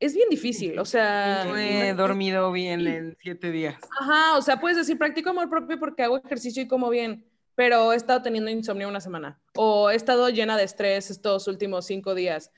Es 0.01 0.15
bien 0.15 0.29
difícil, 0.29 0.79
o 0.79 0.85
sea... 0.85 1.45
no 1.45 1.55
he 1.55 1.93
dormido 1.93 2.51
bien 2.51 2.87
en 2.87 3.15
siete 3.21 3.51
días. 3.51 3.75
Ajá, 3.99 4.35
o 4.35 4.41
sea, 4.41 4.59
puedes 4.59 4.75
decir, 4.75 4.97
practico 4.97 5.29
amor 5.29 5.47
propio 5.47 5.79
porque 5.79 6.01
hago 6.01 6.17
ejercicio 6.17 6.63
y 6.63 6.67
como 6.67 6.89
bien, 6.89 7.23
pero 7.53 7.93
he 7.93 7.95
estado 7.95 8.23
teniendo 8.23 8.49
insomnio 8.49 8.89
una 8.89 8.99
semana 8.99 9.39
o 9.55 9.91
he 9.91 9.95
estado 9.95 10.27
llena 10.29 10.57
de 10.57 10.63
estrés 10.63 11.11
estos 11.11 11.47
últimos 11.47 11.85
cinco 11.85 12.15
días. 12.15 12.51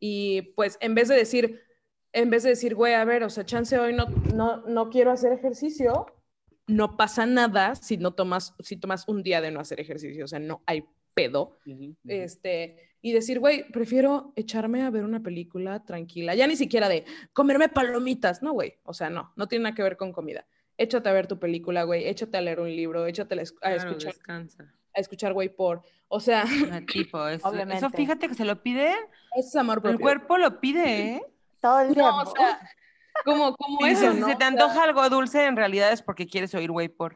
Y 0.00 0.42
pues 0.56 0.76
en 0.80 0.96
vez 0.96 1.06
de 1.06 1.14
decir, 1.14 1.62
en 2.12 2.30
vez 2.30 2.42
de 2.42 2.50
decir, 2.50 2.74
güey, 2.74 2.94
a 2.94 3.04
ver, 3.04 3.22
o 3.22 3.30
sea, 3.30 3.46
chance 3.46 3.78
hoy 3.78 3.92
no, 3.92 4.06
no, 4.34 4.62
no 4.66 4.90
quiero 4.90 5.12
hacer 5.12 5.32
ejercicio, 5.32 6.06
no 6.66 6.96
pasa 6.96 7.26
nada 7.26 7.76
si 7.76 7.96
no 7.96 8.12
tomas, 8.12 8.56
si 8.58 8.76
tomas 8.76 9.06
un 9.06 9.22
día 9.22 9.40
de 9.40 9.52
no 9.52 9.60
hacer 9.60 9.78
ejercicio, 9.78 10.24
o 10.24 10.28
sea, 10.28 10.40
no 10.40 10.64
hay 10.66 10.84
pedo. 11.22 11.58
Este, 12.06 12.90
y 13.00 13.12
decir, 13.12 13.38
güey, 13.40 13.70
prefiero 13.70 14.32
echarme 14.36 14.82
a 14.82 14.90
ver 14.90 15.04
una 15.04 15.20
película 15.22 15.84
tranquila, 15.84 16.34
ya 16.34 16.46
ni 16.46 16.56
siquiera 16.56 16.88
de 16.88 17.04
comerme 17.32 17.68
palomitas, 17.68 18.42
no, 18.42 18.52
güey, 18.52 18.74
o 18.84 18.92
sea, 18.94 19.10
no, 19.10 19.32
no 19.36 19.46
tiene 19.48 19.64
nada 19.64 19.74
que 19.74 19.82
ver 19.82 19.96
con 19.96 20.12
comida. 20.12 20.46
Échate 20.76 21.08
a 21.08 21.12
ver 21.12 21.26
tu 21.26 21.38
película, 21.38 21.82
güey, 21.84 22.06
échate 22.08 22.36
a 22.38 22.40
leer 22.40 22.60
un 22.60 22.68
libro, 22.74 23.06
échate 23.06 23.34
a, 23.34 23.42
esc- 23.42 23.56
a 23.62 23.70
Claro, 23.72 23.76
escuchar, 23.90 24.12
descansa. 24.14 24.74
a 24.94 25.00
escuchar, 25.00 25.32
güey, 25.32 25.48
por, 25.48 25.82
o 26.08 26.20
sea, 26.20 26.44
tipo, 26.92 27.26
eso, 27.28 27.48
Obviamente. 27.48 27.84
eso 27.86 27.90
fíjate 27.90 28.28
que 28.28 28.34
se 28.34 28.44
lo 28.44 28.62
pide, 28.62 28.92
es 29.36 29.54
amor 29.56 29.80
propio. 29.82 29.90
el 29.96 30.00
cuerpo 30.00 30.38
lo 30.38 30.60
pide, 30.60 31.14
¿eh? 31.16 31.22
todo 31.60 31.80
el 31.80 31.96
No, 31.96 32.22
o 32.22 32.26
sea, 32.34 32.60
como, 33.24 33.54
como 33.56 33.86
eso, 33.86 34.12
si 34.12 34.18
se 34.22 34.26
te 34.26 34.34
O 34.34 34.38
sea, 34.38 34.46
antoja 34.48 34.84
algo 34.84 35.08
dulce, 35.10 35.44
en 35.46 35.56
realidad 35.56 35.92
es 35.92 36.02
porque 36.02 36.26
quieres 36.26 36.54
oír 36.54 36.70
güey 36.70 36.88
por. 36.88 37.14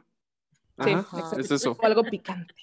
sí, 0.84 0.90
Ajá, 0.90 1.18
exacto, 1.18 1.40
es 1.40 1.50
eso. 1.52 1.76
o 1.80 1.86
algo 1.86 2.02
picante. 2.04 2.54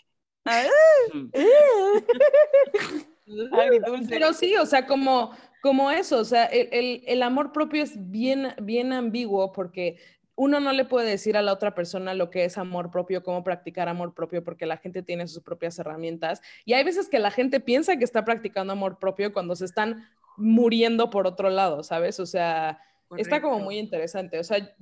Pero 4.10 4.34
sí, 4.34 4.56
o 4.56 4.66
sea, 4.66 4.86
como, 4.88 5.32
como 5.62 5.91
eso, 5.91 6.20
o 6.20 6.26
sea, 6.26 6.45
el, 6.45 6.70
el- 6.72 7.04
el 7.06 7.24
amor 7.24 7.52
propio 7.52 7.84
es 7.84 7.93
bien, 8.10 8.54
bien 8.62 8.91
ambiguo 8.93 9.52
porque 9.52 9.97
uno 10.36 10.60
no 10.62 10.72
le 10.72 10.86
puede 10.86 11.10
decir 11.10 11.36
a 11.36 11.41
la 11.41 11.52
otra 11.52 11.76
persona 11.76 12.14
lo 12.14 12.30
que 12.30 12.45
es 12.45 12.58
amor 12.58 12.91
propio, 12.91 13.24
cómo 13.24 13.43
practicar 13.43 13.89
amor 13.89 14.14
propio, 14.14 14.41
porque 14.43 14.66
la 14.66 14.78
gente 14.78 15.04
tiene 15.04 15.28
sus 15.28 15.43
propias 15.43 15.78
herramientas. 15.80 16.41
Y 16.64 16.74
hay 16.74 16.84
veces 16.86 17.10
que 17.10 17.20
la 17.20 17.30
gente 17.30 17.60
piensa 17.60 17.97
que 17.97 18.06
está 18.06 18.24
practicando 18.24 18.72
amor 18.72 19.00
propio 19.00 19.34
cuando 19.34 19.56
se 19.58 19.66
están 19.66 20.08
muriendo 20.38 21.10
por 21.10 21.28
otro 21.28 21.50
lado, 21.50 21.84
¿sabes? 21.84 22.22
O 22.22 22.26
sea, 22.26 22.80
está 23.18 23.41
como 23.41 23.56
Correcto. 23.56 23.66
muy 23.66 23.78
interesante. 23.80 24.39
O 24.39 24.43
sea, 24.45 24.74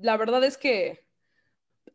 la 0.00 0.16
verdad 0.16 0.42
es 0.42 0.58
que 0.58 1.03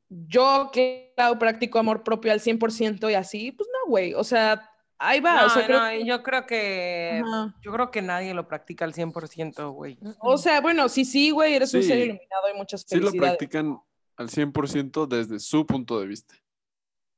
yo, 0.10 0.72
claro, 0.74 1.38
practico 1.40 1.80
amor 1.80 2.04
propio 2.04 2.32
al 2.32 2.40
100% 2.40 3.10
y 3.12 3.14
así, 3.14 3.52
pues 3.52 3.70
no, 3.72 3.90
güey. 3.90 4.14
O 4.16 4.24
sea, 4.24 4.70
ahí 4.98 5.20
va. 5.20 5.42
No, 5.42 5.48
o 5.48 5.50
sea, 5.50 5.66
creo 5.66 5.80
no, 5.80 5.90
que- 5.90 6.06
yo 6.06 6.24
creo 6.24 6.46
que 6.46 7.22
Ajá. 7.24 7.56
yo 7.62 7.72
creo 7.72 7.92
que 7.92 8.02
nadie 8.02 8.34
lo 8.34 8.48
practica 8.48 8.86
al 8.86 8.94
100%, 8.94 9.72
güey. 9.72 10.00
O 10.20 10.38
sea, 10.38 10.62
bueno, 10.62 10.90
sí, 10.90 11.06
sí, 11.06 11.30
güey, 11.32 11.54
eres 11.56 11.74
un 11.74 11.82
Sí. 11.84 11.88
ser 11.90 11.98
iluminado 12.00 12.50
y 12.54 12.58
muchas 12.58 12.82
Sí 12.88 12.96
lo 12.96 13.08
felicidades. 13.08 13.38
practican 13.38 13.80
al 14.18 14.30
100% 14.30 15.06
desde 15.08 15.40
su 15.40 15.66
punto 15.66 16.00
de 16.00 16.08
vista. 16.08 16.36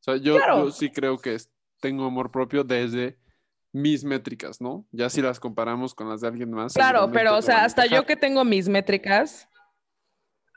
O 0.01 0.03
sea, 0.03 0.15
yo, 0.17 0.35
Claro. 0.37 0.65
yo 0.65 0.71
sí 0.71 0.89
creo 0.91 1.17
que 1.17 1.35
es- 1.35 1.49
tengo 1.79 2.05
amor 2.05 2.29
propio 2.31 2.63
desde 2.63 3.17
mis 3.73 4.03
métricas, 4.03 4.59
¿no? 4.59 4.85
Ya 4.91 5.09
si 5.09 5.21
las 5.21 5.39
comparamos 5.39 5.95
con 5.95 6.09
las 6.09 6.19
de 6.21 6.27
alguien 6.27 6.51
más. 6.51 6.73
Claro, 6.73 7.09
pero, 7.11 7.37
o 7.37 7.41
sea, 7.41 7.63
hasta 7.63 7.85
yo 7.85 8.05
que 8.05 8.15
tengo 8.17 8.43
mis 8.43 8.67
métricas. 8.67 9.47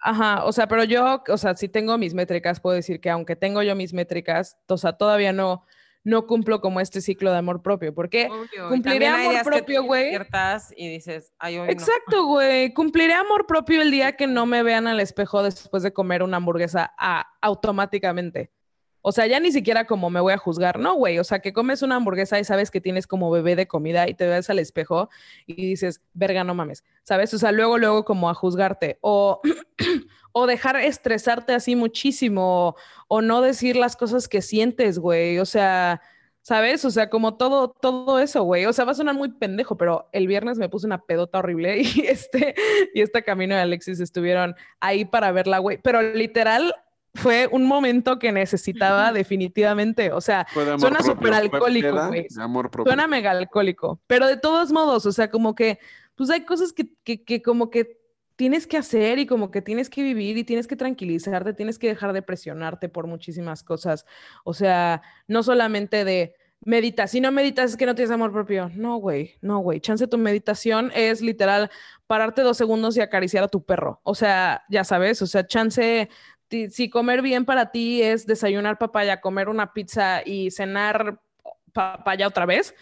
Ajá, 0.07 0.45
o 0.45 0.53
sea, 0.53 0.69
pero 0.69 0.85
yo, 0.85 1.23
o 1.29 1.39
sea, 1.39 1.55
si 1.55 1.67
tengo 1.67 1.97
mis 1.97 2.13
métricas, 2.13 2.61
puedo 2.61 2.77
decir 2.77 3.01
que 3.01 3.09
aunque 3.09 3.37
tengo 3.37 3.63
yo 3.63 3.75
mis 3.75 3.95
métricas, 3.95 4.59
o 4.69 4.77
sea, 4.77 4.93
todavía 4.93 5.33
no, 5.33 5.65
no 6.03 6.27
cumplo 6.27 6.61
como 6.61 6.79
este 6.81 7.01
ciclo 7.01 7.33
de 7.33 7.39
amor 7.39 7.63
propio. 7.63 7.95
Porque 7.95 8.29
Obvio, 8.31 8.69
Cumpliré 8.69 9.07
amor 9.07 9.43
propio, 9.43 9.83
güey. 9.83 10.11
despiertas 10.11 10.75
y 10.77 10.91
dices, 10.91 11.33
ay, 11.39 11.57
hoy 11.57 11.69
no. 11.69 11.73
Exacto, 11.73 12.27
güey. 12.27 12.75
Cumpliré 12.75 13.15
amor 13.15 13.47
propio 13.47 13.81
el 13.81 13.91
día 13.91 14.15
que 14.15 14.27
no 14.27 14.45
me 14.45 14.63
vean 14.63 14.87
al 14.87 15.01
espejo 15.01 15.43
después 15.43 15.83
de 15.83 15.95
comer 15.95 16.23
una 16.23 16.37
hamburguesa 16.37 16.93
ah, 16.99 17.27
automáticamente. 17.41 18.53
O 19.07 19.13
sea, 19.13 19.27
ya 19.27 19.39
ni 19.39 19.53
siquiera 19.53 19.87
como 19.87 20.09
me 20.09 20.19
voy 20.19 20.33
a 20.33 20.39
juzgar, 20.39 20.79
no, 20.79 20.95
güey. 20.95 21.19
O 21.19 21.25
sea, 21.25 21.41
que 21.41 21.53
comes 21.53 21.83
una 21.83 21.97
hamburguesa 21.97 22.41
y 22.41 22.45
sabes 22.45 22.71
que 22.71 22.81
tienes 22.81 23.07
como 23.07 23.31
bebé 23.31 23.55
de 23.55 23.69
comida 23.69 24.09
y 24.09 24.15
te 24.15 24.27
ves 24.27 24.49
al 24.49 24.59
espejo 24.59 25.11
y 25.47 25.69
dices, 25.69 26.01
verga, 26.15 26.43
no 26.43 26.55
mames. 26.55 26.85
¿Sabes? 27.03 27.35
O 27.35 27.39
sea, 27.39 27.53
luego, 27.53 27.77
luego 27.77 28.07
como 28.07 28.31
a 28.31 28.35
juzgarte. 28.35 28.97
O, 29.03 29.43
o 30.33 30.47
dejar 30.47 30.77
estresarte 30.77 31.53
así 31.53 31.77
muchísimo. 31.77 32.77
O 33.07 33.21
no 33.21 33.43
decir 33.43 33.77
las 33.77 33.95
cosas 33.95 34.27
que 34.27 34.41
sientes, 34.41 34.99
güey. 34.99 35.39
O 35.39 35.45
sea, 35.45 36.01
¿Sabes? 36.45 36.85
O 36.85 36.91
sea, 36.91 37.09
como 37.09 37.39
todo, 37.39 37.71
todo 37.71 38.19
eso, 38.19 38.43
güey. 38.43 38.67
O 38.67 38.73
sea, 38.75 38.85
va 38.85 38.93
a 38.93 38.95
sonar 38.95 39.15
muy 39.15 39.31
pendejo, 39.33 39.79
pero 39.79 40.11
el 40.13 40.27
viernes 40.27 40.59
me 40.59 40.69
puse 40.69 40.87
una 40.87 41.01
pedota 41.01 41.39
horrible 41.39 41.79
y 41.81 42.07
este, 42.07 42.55
y 42.93 43.01
este 43.01 43.23
camino 43.25 43.55
de 43.55 43.63
Alexis 43.63 43.99
estuvieron 43.99 44.55
ahí 44.79 45.07
para 45.07 45.33
verla, 45.33 45.59
güey. 45.59 45.79
Pero 45.79 46.03
literal 46.03 46.75
fue 47.15 47.49
un 47.51 47.67
momento 47.67 48.19
que 48.19 48.33
necesitaba 48.33 49.13
definitivamente. 49.13 50.13
O 50.13 50.21
sea, 50.21 50.47
suena 50.79 51.01
súper 51.03 51.33
alcohólico, 51.33 52.09
güey. 52.09 52.27
suena 52.29 53.07
mega 53.07 53.31
alcohólico. 53.31 54.01
Pero 54.07 54.27
de 54.27 54.37
todos 54.37 54.73
modos, 54.73 55.07
o 55.07 55.13
sea, 55.13 55.31
como 55.31 55.55
que, 55.55 55.79
pues 56.17 56.31
hay 56.31 56.45
cosas 56.45 56.73
que, 56.73 56.89
que, 57.05 57.25
que 57.25 57.43
como 57.43 57.71
que 57.71 58.01
tienes 58.37 58.67
que 58.67 58.77
hacer 58.77 59.19
y 59.21 59.27
como 59.27 59.51
que 59.51 59.63
tienes 59.63 59.89
que 59.89 60.03
vivir 60.03 60.37
y 60.37 60.45
tienes 60.45 60.67
que 60.67 60.77
tranquilizarte, 60.77 61.53
tienes 61.55 61.79
que 61.79 61.87
dejar 61.87 62.13
de 62.13 62.23
presionarte 62.23 62.89
por 62.89 63.07
muchísimas 63.07 63.63
cosas. 63.63 64.07
O 64.43 64.53
sea, 64.53 65.03
no 65.29 65.45
solamente 65.45 66.05
de, 66.05 66.35
Medita, 66.67 67.07
si 67.07 67.21
no 67.21 67.31
meditas 67.31 67.73
es 67.73 67.77
que 67.77 67.85
no 67.85 67.95
tienes 67.95 68.11
amor 68.11 68.33
propio. 68.33 68.71
No, 68.75 68.97
güey, 68.97 69.35
no, 69.43 69.59
güey. 69.59 69.81
Chance 69.81 70.07
tu 70.07 70.17
meditación 70.17 70.91
es 70.95 71.21
literal 71.21 71.71
pararte 72.07 72.41
dos 72.41 72.57
segundos 72.57 72.97
y 72.97 73.03
acariciar 73.03 73.45
a 73.45 73.49
tu 73.49 73.63
perro. 73.65 74.01
O 74.03 74.15
sea, 74.15 74.65
ya 74.71 74.83
sabes, 74.83 75.21
o 75.21 75.27
sea, 75.27 75.47
chance, 75.47 76.09
si 76.71 76.91
comer 76.91 77.23
bien 77.23 77.45
para 77.45 77.71
ti 77.71 78.03
es 78.03 78.27
desayunar 78.27 78.79
papaya, 78.79 79.21
comer 79.21 79.49
una 79.49 79.73
pizza 79.73 80.23
y 80.25 80.51
cenar 80.51 81.21
papaya 81.73 82.29
otra 82.29 82.47
vez, 82.47 82.75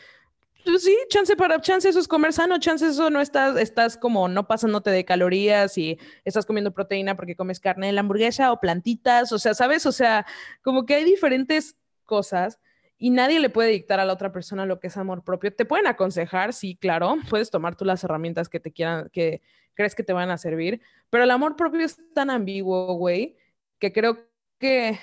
pues 0.64 0.84
sí, 0.84 0.96
chance 1.08 1.34
para, 1.36 1.60
chance 1.60 1.88
eso 1.88 1.98
es 1.98 2.06
comer 2.06 2.32
sano, 2.32 2.58
chance 2.58 2.86
eso 2.86 3.10
no 3.10 3.20
estás, 3.20 3.56
estás 3.56 3.96
como 3.96 4.28
no 4.28 4.46
pasándote 4.46 4.90
de 4.90 5.04
calorías 5.04 5.76
y 5.76 5.98
estás 6.24 6.46
comiendo 6.46 6.72
proteína 6.72 7.16
porque 7.16 7.34
comes 7.34 7.58
carne 7.58 7.92
la 7.92 8.00
hamburguesa 8.00 8.52
o 8.52 8.60
plantitas, 8.60 9.32
o 9.32 9.38
sea, 9.38 9.54
¿sabes? 9.54 9.86
O 9.86 9.92
sea, 9.92 10.24
como 10.62 10.86
que 10.86 10.94
hay 10.94 11.04
diferentes 11.04 11.76
cosas 12.04 12.60
y 12.98 13.10
nadie 13.10 13.40
le 13.40 13.50
puede 13.50 13.70
dictar 13.70 13.98
a 13.98 14.04
la 14.04 14.12
otra 14.12 14.30
persona 14.30 14.64
lo 14.64 14.78
que 14.78 14.86
es 14.86 14.96
amor 14.96 15.24
propio. 15.24 15.52
Te 15.52 15.64
pueden 15.64 15.88
aconsejar, 15.88 16.52
sí, 16.52 16.76
claro, 16.76 17.16
puedes 17.30 17.50
tomar 17.50 17.74
tú 17.74 17.84
las 17.84 18.04
herramientas 18.04 18.48
que 18.48 18.60
te 18.60 18.70
quieran, 18.70 19.08
que 19.12 19.42
crees 19.74 19.94
que 19.94 20.04
te 20.04 20.12
van 20.12 20.30
a 20.30 20.38
servir, 20.38 20.80
pero 21.10 21.24
el 21.24 21.30
amor 21.30 21.56
propio 21.56 21.80
es 21.80 21.98
tan 22.14 22.30
ambiguo, 22.30 22.94
güey, 22.94 23.36
que 23.82 23.92
creo 23.92 24.28
que 24.60 24.96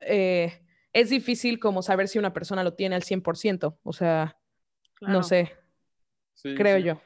eh, 0.00 0.60
es 0.92 1.10
difícil 1.10 1.60
como 1.60 1.80
saber 1.80 2.08
si 2.08 2.18
una 2.18 2.32
persona 2.32 2.64
lo 2.64 2.74
tiene 2.74 2.96
al 2.96 3.04
100%, 3.04 3.78
o 3.84 3.92
sea, 3.92 4.36
Claro. 4.94 5.12
no 5.14 5.22
sé, 5.22 5.52
Sí, 6.34 6.54
creo 6.56 6.78
sí. 6.78 6.82
yo. 6.82 7.00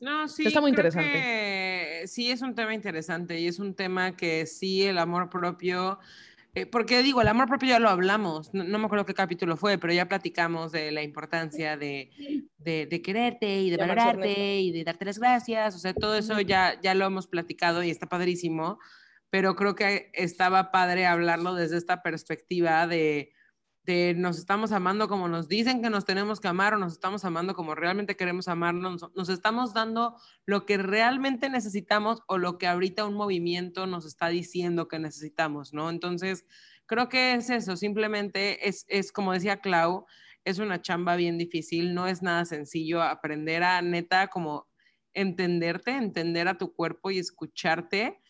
No, 0.00 0.26
sí. 0.26 0.44
Está 0.46 0.60
muy 0.60 0.72
creo 0.72 0.86
interesante. 0.88 1.12
que 1.12 2.02
sí, 2.08 2.30
es 2.32 2.42
un 2.42 2.54
tema 2.56 2.74
interesante 2.74 3.38
y 3.38 3.46
es 3.46 3.58
un 3.60 3.74
tema 3.74 4.16
que 4.16 4.46
sí, 4.46 4.82
el 4.84 4.98
amor 4.98 5.28
propio. 5.30 5.98
eh, 6.54 6.66
porque 6.66 7.02
digo, 7.04 7.20
el 7.22 7.28
amor 7.28 7.46
propio 7.46 7.68
ya 7.68 7.78
lo 7.78 7.88
hablamos, 7.90 8.52
no, 8.52 8.64
no 8.64 8.78
me 8.80 8.86
acuerdo 8.86 9.06
qué 9.06 9.14
capítulo 9.14 9.56
fue, 9.56 9.78
pero 9.78 9.92
ya 9.92 10.08
platicamos 10.08 10.72
de 10.72 10.90
la 10.90 11.02
importancia 11.04 11.76
de, 11.76 12.10
de, 12.58 12.86
de 12.86 13.02
quererte 13.02 13.60
y 13.60 13.70
de 13.70 13.76
De 13.76 13.82
valorarte 13.86 14.58
y 14.60 14.72
de 14.72 14.82
darte 14.82 15.04
las 15.04 15.18
gracias, 15.20 15.76
o 15.76 15.78
sea, 15.78 15.94
todo 15.94 16.16
eso 16.16 16.40
ya, 16.40 16.80
ya 16.82 16.94
lo 16.94 17.04
hemos 17.06 17.28
platicado 17.28 17.84
y 17.84 17.90
está 17.90 18.06
padrísimo, 18.08 18.78
pero 19.30 19.56
creo 19.56 19.74
que 19.74 20.10
estaba 20.14 20.70
padre 20.70 21.06
hablarlo 21.06 21.54
desde 21.54 21.76
esta 21.76 22.02
perspectiva 22.02 22.86
de, 22.86 23.32
de 23.84 24.14
nos 24.14 24.38
estamos 24.38 24.72
amando 24.72 25.08
como 25.08 25.28
nos 25.28 25.48
dicen 25.48 25.82
que 25.82 25.90
nos 25.90 26.04
tenemos 26.04 26.40
que 26.40 26.48
amar 26.48 26.74
o 26.74 26.78
nos 26.78 26.92
estamos 26.92 27.24
amando 27.24 27.54
como 27.54 27.74
realmente 27.74 28.16
queremos 28.16 28.48
amarnos, 28.48 29.10
nos, 29.14 29.28
estamos 29.28 29.72
dando 29.72 30.16
lo 30.44 30.66
que 30.66 30.76
realmente 30.76 31.48
necesitamos 31.48 32.22
o 32.26 32.38
lo 32.38 32.58
que 32.58 32.66
ahorita 32.66 33.06
un 33.06 33.14
movimiento 33.14 33.86
nos 33.86 34.04
está 34.04 34.28
diciendo 34.28 34.88
que 34.88 34.98
necesitamos, 34.98 35.72
¿no? 35.72 35.88
Entonces, 35.90 36.44
creo 36.86 37.08
que 37.08 37.34
es 37.34 37.48
eso, 37.50 37.76
simplemente 37.76 38.68
es, 38.68 38.84
es 38.88 39.12
como 39.12 39.32
decía 39.32 39.60
Clau, 39.60 40.06
es 40.44 40.58
una 40.58 40.82
chamba 40.82 41.16
bien 41.16 41.38
difícil, 41.38 41.94
no 41.94 42.06
es 42.06 42.22
nada 42.22 42.44
sencillo 42.44 43.02
aprender 43.02 43.62
a 43.62 43.82
neta 43.82 44.28
como 44.28 44.68
entenderte, 45.12 45.92
entender 45.92 46.48
a 46.48 46.58
tu 46.58 46.72
cuerpo 46.74 47.10
y 47.10 47.18
escucharte. 47.18 48.20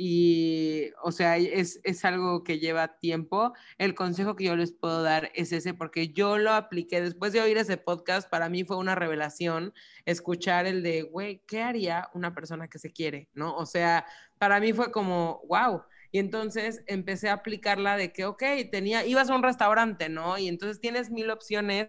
Y, 0.00 0.92
o 1.02 1.10
sea, 1.10 1.36
es, 1.38 1.80
es 1.82 2.04
algo 2.04 2.44
que 2.44 2.60
lleva 2.60 2.98
tiempo. 2.98 3.52
El 3.78 3.96
consejo 3.96 4.36
que 4.36 4.44
yo 4.44 4.54
les 4.54 4.72
puedo 4.72 5.02
dar 5.02 5.32
es 5.34 5.50
ese, 5.50 5.74
porque 5.74 6.12
yo 6.12 6.38
lo 6.38 6.52
apliqué 6.52 7.00
después 7.00 7.32
de 7.32 7.40
oír 7.40 7.58
ese 7.58 7.78
podcast, 7.78 8.30
para 8.30 8.48
mí 8.48 8.62
fue 8.62 8.76
una 8.76 8.94
revelación 8.94 9.74
escuchar 10.04 10.66
el 10.66 10.84
de, 10.84 11.02
güey, 11.02 11.42
¿qué 11.48 11.62
haría 11.62 12.08
una 12.14 12.32
persona 12.32 12.68
que 12.68 12.78
se 12.78 12.92
quiere? 12.92 13.28
¿No? 13.34 13.56
O 13.56 13.66
sea, 13.66 14.06
para 14.38 14.60
mí 14.60 14.72
fue 14.72 14.92
como, 14.92 15.42
wow. 15.48 15.82
Y 16.10 16.18
entonces 16.18 16.82
empecé 16.86 17.28
a 17.28 17.34
aplicarla 17.34 17.96
de 17.96 18.12
que, 18.12 18.24
ok, 18.24 18.42
tenía, 18.70 19.04
ibas 19.04 19.28
a 19.30 19.34
un 19.34 19.42
restaurante, 19.42 20.08
¿no? 20.08 20.38
Y 20.38 20.48
entonces 20.48 20.80
tienes 20.80 21.10
mil 21.10 21.30
opciones 21.30 21.88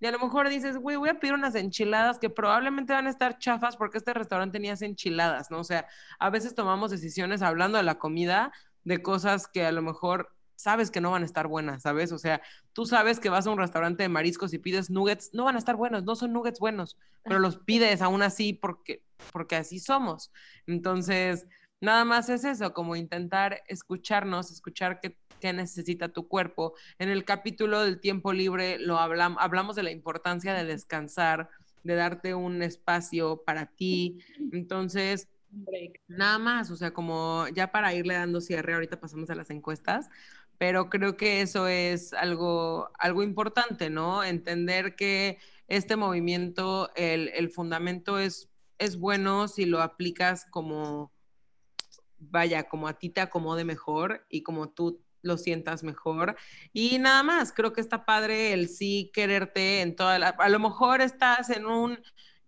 y 0.00 0.06
a 0.06 0.12
lo 0.12 0.18
mejor 0.18 0.50
dices, 0.50 0.76
güey, 0.76 0.96
voy 0.96 1.08
a 1.08 1.18
pedir 1.18 1.32
unas 1.32 1.54
enchiladas 1.54 2.18
que 2.18 2.28
probablemente 2.28 2.92
van 2.92 3.06
a 3.06 3.10
estar 3.10 3.38
chafas 3.38 3.76
porque 3.76 3.96
este 3.98 4.12
restaurante 4.12 4.70
hace 4.70 4.84
enchiladas, 4.84 5.50
¿no? 5.50 5.60
O 5.60 5.64
sea, 5.64 5.86
a 6.18 6.28
veces 6.30 6.54
tomamos 6.54 6.90
decisiones 6.90 7.40
hablando 7.40 7.78
de 7.78 7.84
la 7.84 7.98
comida 7.98 8.52
de 8.82 9.02
cosas 9.02 9.48
que 9.48 9.64
a 9.64 9.72
lo 9.72 9.80
mejor 9.80 10.34
sabes 10.56 10.90
que 10.90 11.00
no 11.00 11.10
van 11.10 11.22
a 11.22 11.26
estar 11.26 11.46
buenas, 11.46 11.82
¿sabes? 11.82 12.12
O 12.12 12.18
sea, 12.18 12.42
tú 12.72 12.86
sabes 12.86 13.18
que 13.18 13.28
vas 13.28 13.46
a 13.46 13.50
un 13.50 13.58
restaurante 13.58 14.02
de 14.02 14.08
mariscos 14.08 14.52
y 14.52 14.58
pides 14.58 14.90
nuggets, 14.90 15.30
no 15.32 15.44
van 15.44 15.56
a 15.56 15.58
estar 15.58 15.76
buenos, 15.76 16.04
no 16.04 16.16
son 16.16 16.32
nuggets 16.32 16.60
buenos, 16.60 16.96
pero 17.22 17.38
los 17.38 17.58
pides 17.58 18.02
aún 18.02 18.22
así 18.22 18.52
porque, 18.52 19.02
porque 19.32 19.56
así 19.56 19.78
somos. 19.78 20.32
Entonces, 20.66 21.46
nada 21.84 22.04
más 22.04 22.28
es 22.28 22.44
eso, 22.44 22.72
como 22.72 22.96
intentar 22.96 23.62
escucharnos, 23.68 24.50
escuchar 24.50 25.00
qué, 25.00 25.16
qué 25.40 25.52
necesita 25.52 26.08
tu 26.08 26.26
cuerpo. 26.26 26.74
En 26.98 27.08
el 27.08 27.24
capítulo 27.24 27.84
del 27.84 28.00
tiempo 28.00 28.32
libre 28.32 28.78
lo 28.78 28.98
hablamos, 28.98 29.38
hablamos 29.40 29.76
de 29.76 29.82
la 29.84 29.90
importancia 29.90 30.54
de 30.54 30.64
descansar, 30.64 31.50
de 31.84 31.94
darte 31.94 32.34
un 32.34 32.62
espacio 32.62 33.42
para 33.44 33.66
ti. 33.66 34.18
Entonces, 34.52 35.28
nada 36.08 36.38
más, 36.38 36.70
o 36.70 36.76
sea, 36.76 36.92
como 36.92 37.46
ya 37.54 37.70
para 37.70 37.94
irle 37.94 38.14
dando 38.14 38.40
cierre, 38.40 38.74
ahorita 38.74 38.98
pasamos 38.98 39.30
a 39.30 39.34
las 39.34 39.50
encuestas, 39.50 40.08
pero 40.58 40.88
creo 40.88 41.16
que 41.16 41.42
eso 41.42 41.68
es 41.68 42.12
algo, 42.12 42.90
algo 42.98 43.22
importante, 43.22 43.90
¿no? 43.90 44.24
Entender 44.24 44.96
que 44.96 45.38
este 45.68 45.96
movimiento, 45.96 46.90
el, 46.96 47.28
el 47.34 47.50
fundamento 47.50 48.18
es, 48.18 48.48
es 48.78 48.96
bueno 48.98 49.48
si 49.48 49.66
lo 49.66 49.82
aplicas 49.82 50.46
como, 50.50 51.12
vaya, 52.30 52.68
como 52.68 52.88
a 52.88 52.98
ti 52.98 53.10
te 53.10 53.20
acomode 53.20 53.64
mejor 53.64 54.26
y 54.28 54.42
como 54.42 54.70
tú 54.70 55.02
lo 55.22 55.38
sientas 55.38 55.82
mejor. 55.82 56.36
Y 56.72 56.98
nada 56.98 57.22
más, 57.22 57.52
creo 57.52 57.72
que 57.72 57.80
está 57.80 58.04
padre 58.04 58.52
el 58.52 58.68
sí 58.68 59.10
quererte 59.12 59.80
en 59.80 59.96
toda 59.96 60.18
la... 60.18 60.28
A 60.28 60.48
lo 60.48 60.58
mejor 60.58 61.00
estás 61.00 61.50
en 61.50 61.66
un 61.66 61.98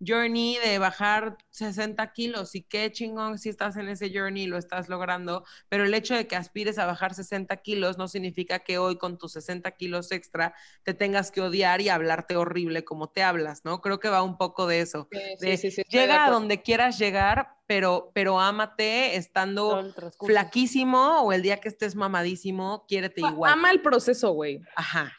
journey 0.05 0.59
de 0.65 0.79
bajar 0.79 1.39
60 1.51 2.13
kilos 2.13 2.55
y 2.55 2.63
qué 2.63 2.91
chingón 2.93 3.39
si 3.39 3.49
estás 3.49 3.77
en 3.77 3.89
ese 3.89 4.11
journey 4.13 4.45
y 4.45 4.47
lo 4.47 4.59
estás 4.59 4.89
logrando, 4.89 5.45
pero 5.69 5.85
el 5.85 5.95
hecho 5.95 6.15
de 6.15 6.27
que 6.27 6.37
aspires 6.37 6.79
a 6.79 6.87
bajar 6.87 7.15
60 7.15 7.57
kilos 7.59 7.99
no 7.99 8.09
significa 8.09 8.61
que 8.61 8.79
hoy 8.79 8.97
con 8.97 9.19
tus 9.19 9.33
60 9.33 9.71
kilos 9.73 10.13
extra 10.13 10.55
te 10.83 10.95
tengas 10.95 11.31
que 11.31 11.41
odiar 11.41 11.81
y 11.81 11.89
hablarte 11.89 12.37
horrible 12.37 12.85
como 12.85 13.09
te 13.09 13.23
hablas, 13.23 13.65
¿no? 13.65 13.81
Creo 13.81 14.01
que 14.01 14.09
va 14.09 14.23
un 14.23 14.37
poco 14.37 14.67
de 14.67 14.81
eso. 14.81 15.09
de 15.11 15.57
llega 15.89 16.27
a 16.27 16.31
donde 16.31 16.63
quieras 16.63 16.99
llegar, 16.99 17.57
pero, 17.67 18.11
pero 18.15 18.41
ámate 18.41 19.17
estando 19.17 19.93
flaquísimo 20.21 21.21
o 21.23 21.33
el 21.33 21.43
día 21.43 21.61
que 21.61 21.69
estés 21.69 21.97
mamadísimo, 21.97 22.85
quiérete 22.87 23.23
igual. 23.23 23.53
Ama 23.53 23.71
el 23.71 23.81
proceso, 23.81 24.33
güey, 24.33 24.61
Ajá. 24.75 25.13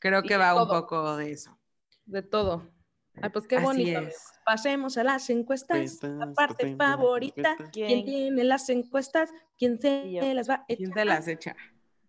Creo 0.00 0.22
que 0.22 0.36
va 0.36 0.60
un 0.60 0.68
poco 0.68 1.16
de 1.16 1.32
eso. 1.32 1.58
de 2.04 2.22
todo. 2.22 2.73
Ay, 3.22 3.30
pues 3.30 3.46
qué 3.46 3.56
Así 3.56 3.64
bonito. 3.64 4.00
es. 4.00 4.16
Pasemos 4.44 4.96
a 4.98 5.04
las 5.04 5.30
encuestas. 5.30 6.02
La 6.02 6.32
parte 6.32 6.74
favorita. 6.76 7.56
¿Quién 7.72 7.88
¿Quién? 7.88 8.04
tiene 8.04 8.44
las 8.44 8.68
encuestas? 8.70 9.30
¿Quién 9.58 9.80
se 9.80 10.10
yo. 10.12 10.34
las 10.34 10.50
va 10.50 10.54
a 10.54 10.64
¿Quién 10.66 10.80
echar? 10.82 10.94
te 10.94 11.04
las 11.04 11.28
echa? 11.28 11.56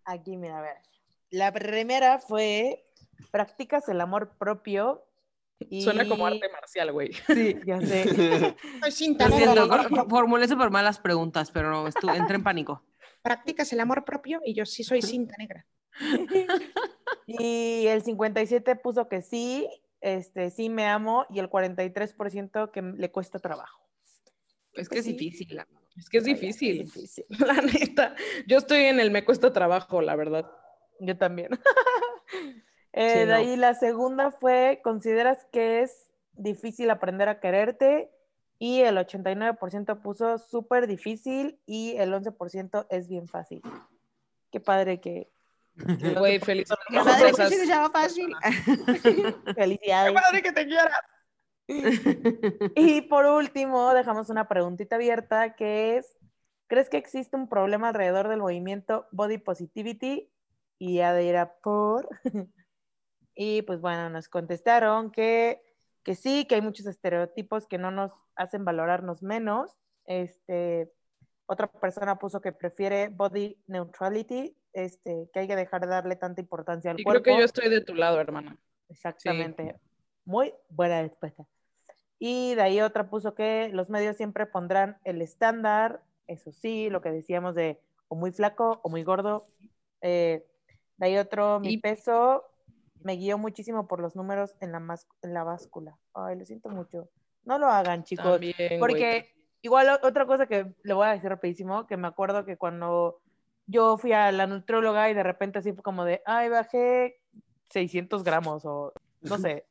Aquí, 0.04 0.36
mira, 0.36 0.58
a 0.58 0.62
ver. 0.62 0.76
La 1.30 1.52
primera 1.52 2.18
fue, 2.18 2.84
practicas 3.30 3.88
el 3.88 4.00
amor 4.00 4.36
propio. 4.38 5.04
Y... 5.58 5.82
Suena 5.82 6.06
como 6.06 6.26
arte 6.26 6.48
marcial, 6.52 6.92
güey. 6.92 7.12
Sí, 7.12 7.56
ya 7.64 7.80
sé. 7.80 8.56
Soy 8.82 8.92
cinta 8.92 9.28
Lo 9.28 9.36
negra. 9.36 9.52
siento, 9.54 9.76
¿no? 9.76 9.88
for- 9.88 10.08
formulé 10.10 10.48
súper 10.48 10.70
malas 10.70 10.98
preguntas, 10.98 11.50
pero 11.50 11.70
no, 11.70 11.86
entré 12.14 12.36
en 12.36 12.42
pánico. 12.42 12.82
Practicas 13.22 13.72
el 13.72 13.80
amor 13.80 14.04
propio 14.04 14.40
y 14.44 14.54
yo 14.54 14.66
sí 14.66 14.84
soy 14.84 15.02
cinta 15.02 15.34
negra. 15.38 15.66
Y 17.26 17.86
el 17.86 18.02
57 18.02 18.76
puso 18.76 19.08
que 19.08 19.22
sí, 19.22 19.68
este, 20.00 20.50
sí 20.50 20.68
me 20.68 20.86
amo, 20.86 21.26
y 21.30 21.38
el 21.38 21.48
43% 21.50 22.70
que 22.70 22.82
le 22.82 23.10
cuesta 23.10 23.38
trabajo. 23.38 23.82
Es 24.72 24.88
Pues 24.88 24.88
que 24.88 24.98
es 24.98 25.04
sí. 25.06 25.12
difícil. 25.14 25.60
Es 25.96 26.08
que 26.10 26.18
es 26.18 26.24
difícil, 26.24 26.80
es 26.82 26.92
difícil. 26.94 27.24
la 27.46 27.54
neta. 27.62 28.14
Yo 28.46 28.58
estoy 28.58 28.84
en 28.84 29.00
el 29.00 29.10
me 29.10 29.24
cuesta 29.24 29.52
trabajo, 29.52 30.02
la 30.02 30.14
verdad. 30.16 30.50
Yo 31.00 31.16
también. 31.16 31.50
Eh, 32.98 33.10
Sí, 33.10 33.18
de 33.18 33.26
no. 33.26 33.34
ahí 33.34 33.56
la 33.56 33.74
segunda 33.74 34.30
fue, 34.30 34.80
¿consideras 34.82 35.44
que 35.52 35.82
es 35.82 36.10
difícil 36.32 36.88
aprender 36.88 37.28
a 37.28 37.40
quererte? 37.40 38.10
Y 38.58 38.80
el 38.80 38.96
89% 38.96 40.00
puso 40.00 40.38
súper 40.38 40.86
difícil 40.86 41.60
y 41.66 41.94
el 41.98 42.14
11% 42.14 42.86
es 42.88 43.06
bien 43.06 43.28
fácil. 43.28 43.60
Qué 44.50 44.60
padre 44.60 44.98
que... 44.98 45.30
Güey, 45.76 46.38
11% 46.38 46.44
feliz. 46.44 46.68
Qué 46.88 46.98
padre 46.98 47.56
se 47.56 47.66
llama 47.66 47.90
fácil. 47.90 48.34
Felicidades. 49.56 50.14
que 50.42 50.52
te 50.52 50.66
quieras. 50.66 51.00
Y 52.76 53.02
por 53.02 53.26
último, 53.26 53.92
dejamos 53.92 54.30
una 54.30 54.48
preguntita 54.48 54.96
abierta 54.96 55.56
que 55.56 55.96
es, 55.96 56.16
¿crees 56.68 56.88
que 56.88 56.96
existe 56.96 57.36
un 57.36 57.48
problema 57.48 57.88
alrededor 57.88 58.28
del 58.28 58.40
movimiento 58.40 59.06
Body 59.10 59.38
Positivity? 59.38 60.30
Y 60.78 60.96
ya 60.96 61.14
dirá 61.14 61.56
por... 61.62 62.08
y 63.34 63.62
pues 63.62 63.80
bueno, 63.80 64.08
nos 64.10 64.28
contestaron 64.28 65.10
que, 65.10 65.60
que 66.04 66.14
sí, 66.14 66.46
que 66.46 66.54
hay 66.54 66.62
muchos 66.62 66.86
estereotipos 66.86 67.66
que 67.66 67.78
no 67.78 67.90
nos 67.90 68.12
hacen 68.36 68.64
valorarnos 68.64 69.22
menos. 69.22 69.76
Este, 70.04 70.92
otra 71.46 71.66
persona 71.66 72.18
puso 72.18 72.40
que 72.40 72.52
prefiere 72.52 73.08
Body 73.08 73.60
Neutrality, 73.66 74.56
este, 74.76 75.30
que 75.32 75.40
hay 75.40 75.48
que 75.48 75.56
dejar 75.56 75.80
de 75.80 75.86
darle 75.86 76.16
tanta 76.16 76.40
importancia 76.42 76.90
al 76.90 77.00
Y 77.00 77.02
cuerpo. 77.04 77.22
creo 77.22 77.34
que 77.36 77.40
yo 77.40 77.44
estoy 77.46 77.70
de 77.70 77.80
tu 77.80 77.94
lado, 77.94 78.20
hermana. 78.20 78.58
Exactamente. 78.90 79.74
Muy 80.26 80.52
buena 80.68 81.00
respuesta. 81.02 81.46
Y 82.18 82.54
de 82.54 82.62
ahí 82.62 82.80
otra 82.82 83.08
puso 83.08 83.34
que 83.34 83.70
los 83.72 83.88
medios 83.88 84.16
siempre 84.16 84.44
pondrán 84.46 84.98
el 85.04 85.22
estándar, 85.22 86.02
eso 86.26 86.52
sí, 86.52 86.90
lo 86.90 87.00
que 87.00 87.10
decíamos 87.10 87.54
de 87.54 87.80
o 88.08 88.16
muy 88.16 88.32
flaco 88.32 88.80
o 88.82 88.88
muy 88.90 89.02
gordo. 89.02 89.46
Eh, 90.02 90.46
de 90.98 91.06
ahí 91.06 91.16
otro, 91.16 91.58
mi 91.60 91.74
Y- 91.74 91.78
peso 91.78 92.44
me 93.02 93.16
guió 93.16 93.38
muchísimo 93.38 93.86
por 93.88 94.00
los 94.00 94.14
números 94.14 94.54
en 94.60 94.72
la, 94.72 94.80
mas- 94.80 95.06
en 95.22 95.32
la 95.32 95.42
báscula. 95.44 95.96
Ay, 96.14 96.36
lo 96.38 96.44
siento 96.44 96.68
mucho. 96.68 97.08
No 97.44 97.58
lo 97.58 97.66
hagan, 97.66 98.04
chicos. 98.04 98.24
También, 98.26 98.54
güey. 98.58 98.78
Porque 98.78 99.32
igual 99.62 99.88
o- 99.88 100.06
otra 100.06 100.26
cosa 100.26 100.46
que 100.46 100.74
le 100.82 100.94
voy 100.94 101.06
a 101.06 101.12
decir 101.12 101.30
rapidísimo, 101.30 101.86
que 101.86 101.96
me 101.96 102.08
acuerdo 102.08 102.44
que 102.44 102.56
cuando 102.56 103.20
yo 103.66 103.98
fui 103.98 104.12
a 104.12 104.30
la 104.32 104.46
nutróloga 104.46 105.10
y 105.10 105.14
de 105.14 105.22
repente 105.22 105.58
así 105.58 105.72
fue 105.72 105.82
como 105.82 106.04
de, 106.04 106.22
ay, 106.24 106.48
bajé 106.48 107.20
600 107.70 108.22
gramos 108.22 108.64
o 108.64 108.92
no 109.22 109.38
sé. 109.38 109.66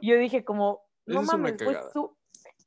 Y 0.00 0.08
yo 0.08 0.16
dije 0.16 0.44
como, 0.44 0.86
no 1.06 1.22
mames, 1.22 1.62
fue 1.62 1.78
su... 1.92 2.16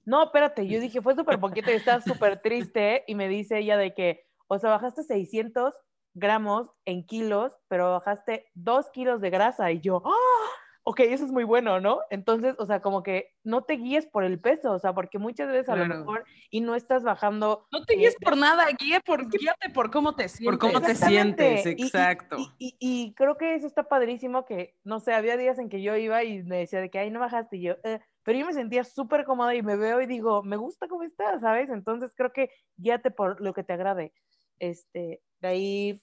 No, 0.06 0.24
espérate, 0.24 0.66
yo 0.68 0.80
dije, 0.80 1.02
fue 1.02 1.16
súper 1.16 1.40
poquito 1.40 1.70
y 1.70 1.76
estaba 1.76 2.02
súper 2.02 2.42
triste 2.42 3.04
y 3.08 3.16
me 3.16 3.28
dice 3.28 3.58
ella 3.58 3.76
de 3.76 3.94
que, 3.94 4.26
o 4.48 4.58
sea, 4.58 4.70
bajaste 4.70 5.04
600 5.04 5.74
gramos 6.14 6.70
en 6.86 7.06
kilos, 7.06 7.52
pero 7.68 7.92
bajaste 7.92 8.50
2 8.56 8.90
kilos 8.92 9.20
de 9.22 9.30
grasa 9.30 9.72
y 9.72 9.82
yo, 9.82 10.02
¡ah! 10.06 10.67
Ok, 10.90 11.02
eso 11.02 11.26
es 11.26 11.32
muy 11.34 11.44
bueno, 11.44 11.82
¿no? 11.82 12.00
Entonces, 12.10 12.56
o 12.60 12.66
sea, 12.66 12.82
como 12.82 13.04
que 13.04 13.34
no 13.44 13.64
te 13.66 13.74
guíes 13.74 14.06
por 14.08 14.24
el 14.24 14.40
peso, 14.40 14.72
o 14.72 14.80
sea, 14.80 14.94
porque 14.94 15.20
muchas 15.20 15.50
veces 15.50 15.68
a 15.68 15.76
lo 15.76 15.86
mejor 15.86 16.24
y 16.50 16.62
no 16.62 16.76
estás 16.76 17.04
bajando 17.04 17.68
No 17.74 17.84
te 17.84 17.96
guíes 17.96 18.16
por 18.24 18.38
nada, 18.38 18.66
guíe 18.80 19.02
por, 19.02 19.28
guíate 19.30 19.70
por 19.74 19.92
cómo 19.92 20.16
te 20.16 20.30
sientes. 20.30 20.60
Por 20.60 20.72
cómo 20.72 20.80
te 20.80 20.92
Exactamente. 20.94 21.58
sientes, 21.58 21.66
Y- 21.66 21.84
y- 21.84 21.88
exacto. 21.88 22.38
Y, 22.38 22.56
y- 22.58 22.78
y 22.80 23.14
creo 23.16 23.36
que 23.36 23.56
eso 23.56 23.68
está 23.68 23.84
padrísimo 23.90 24.46
que, 24.46 24.78
no 24.86 25.02
sé, 25.02 25.14
había 25.14 25.36
días 25.36 25.60
en 25.60 25.68
que 25.68 25.82
yo 25.82 25.98
iba 25.98 26.24
y 26.24 26.42
me 26.44 26.60
decía 26.60 26.80
de 26.80 26.90
que, 26.90 27.00
ay, 27.00 27.12
no 27.12 27.20
bajaste, 27.20 27.58
y 27.58 27.64
yo, 27.64 27.74
"Eh", 27.84 28.00
pero 28.24 28.40
yo 28.40 28.46
me 28.46 28.54
sentía 28.54 28.86
súper 28.86 29.26
cómoda 29.26 29.56
y 29.56 29.62
me 29.64 29.76
veo 29.76 30.00
y 30.02 30.06
digo, 30.06 30.42
me 30.44 30.56
gusta 30.56 30.88
cómo 30.88 31.04
estás, 31.04 31.42
¿sabes? 31.42 31.70
Entonces 31.70 32.14
creo 32.16 32.32
que 32.32 32.50
guíate 32.78 33.12
por 33.12 33.42
lo 33.42 33.54
que 33.54 33.64
te 33.66 33.74
agrade. 33.74 34.14
Este, 34.60 35.22
de 35.42 35.48
ahí, 35.50 36.02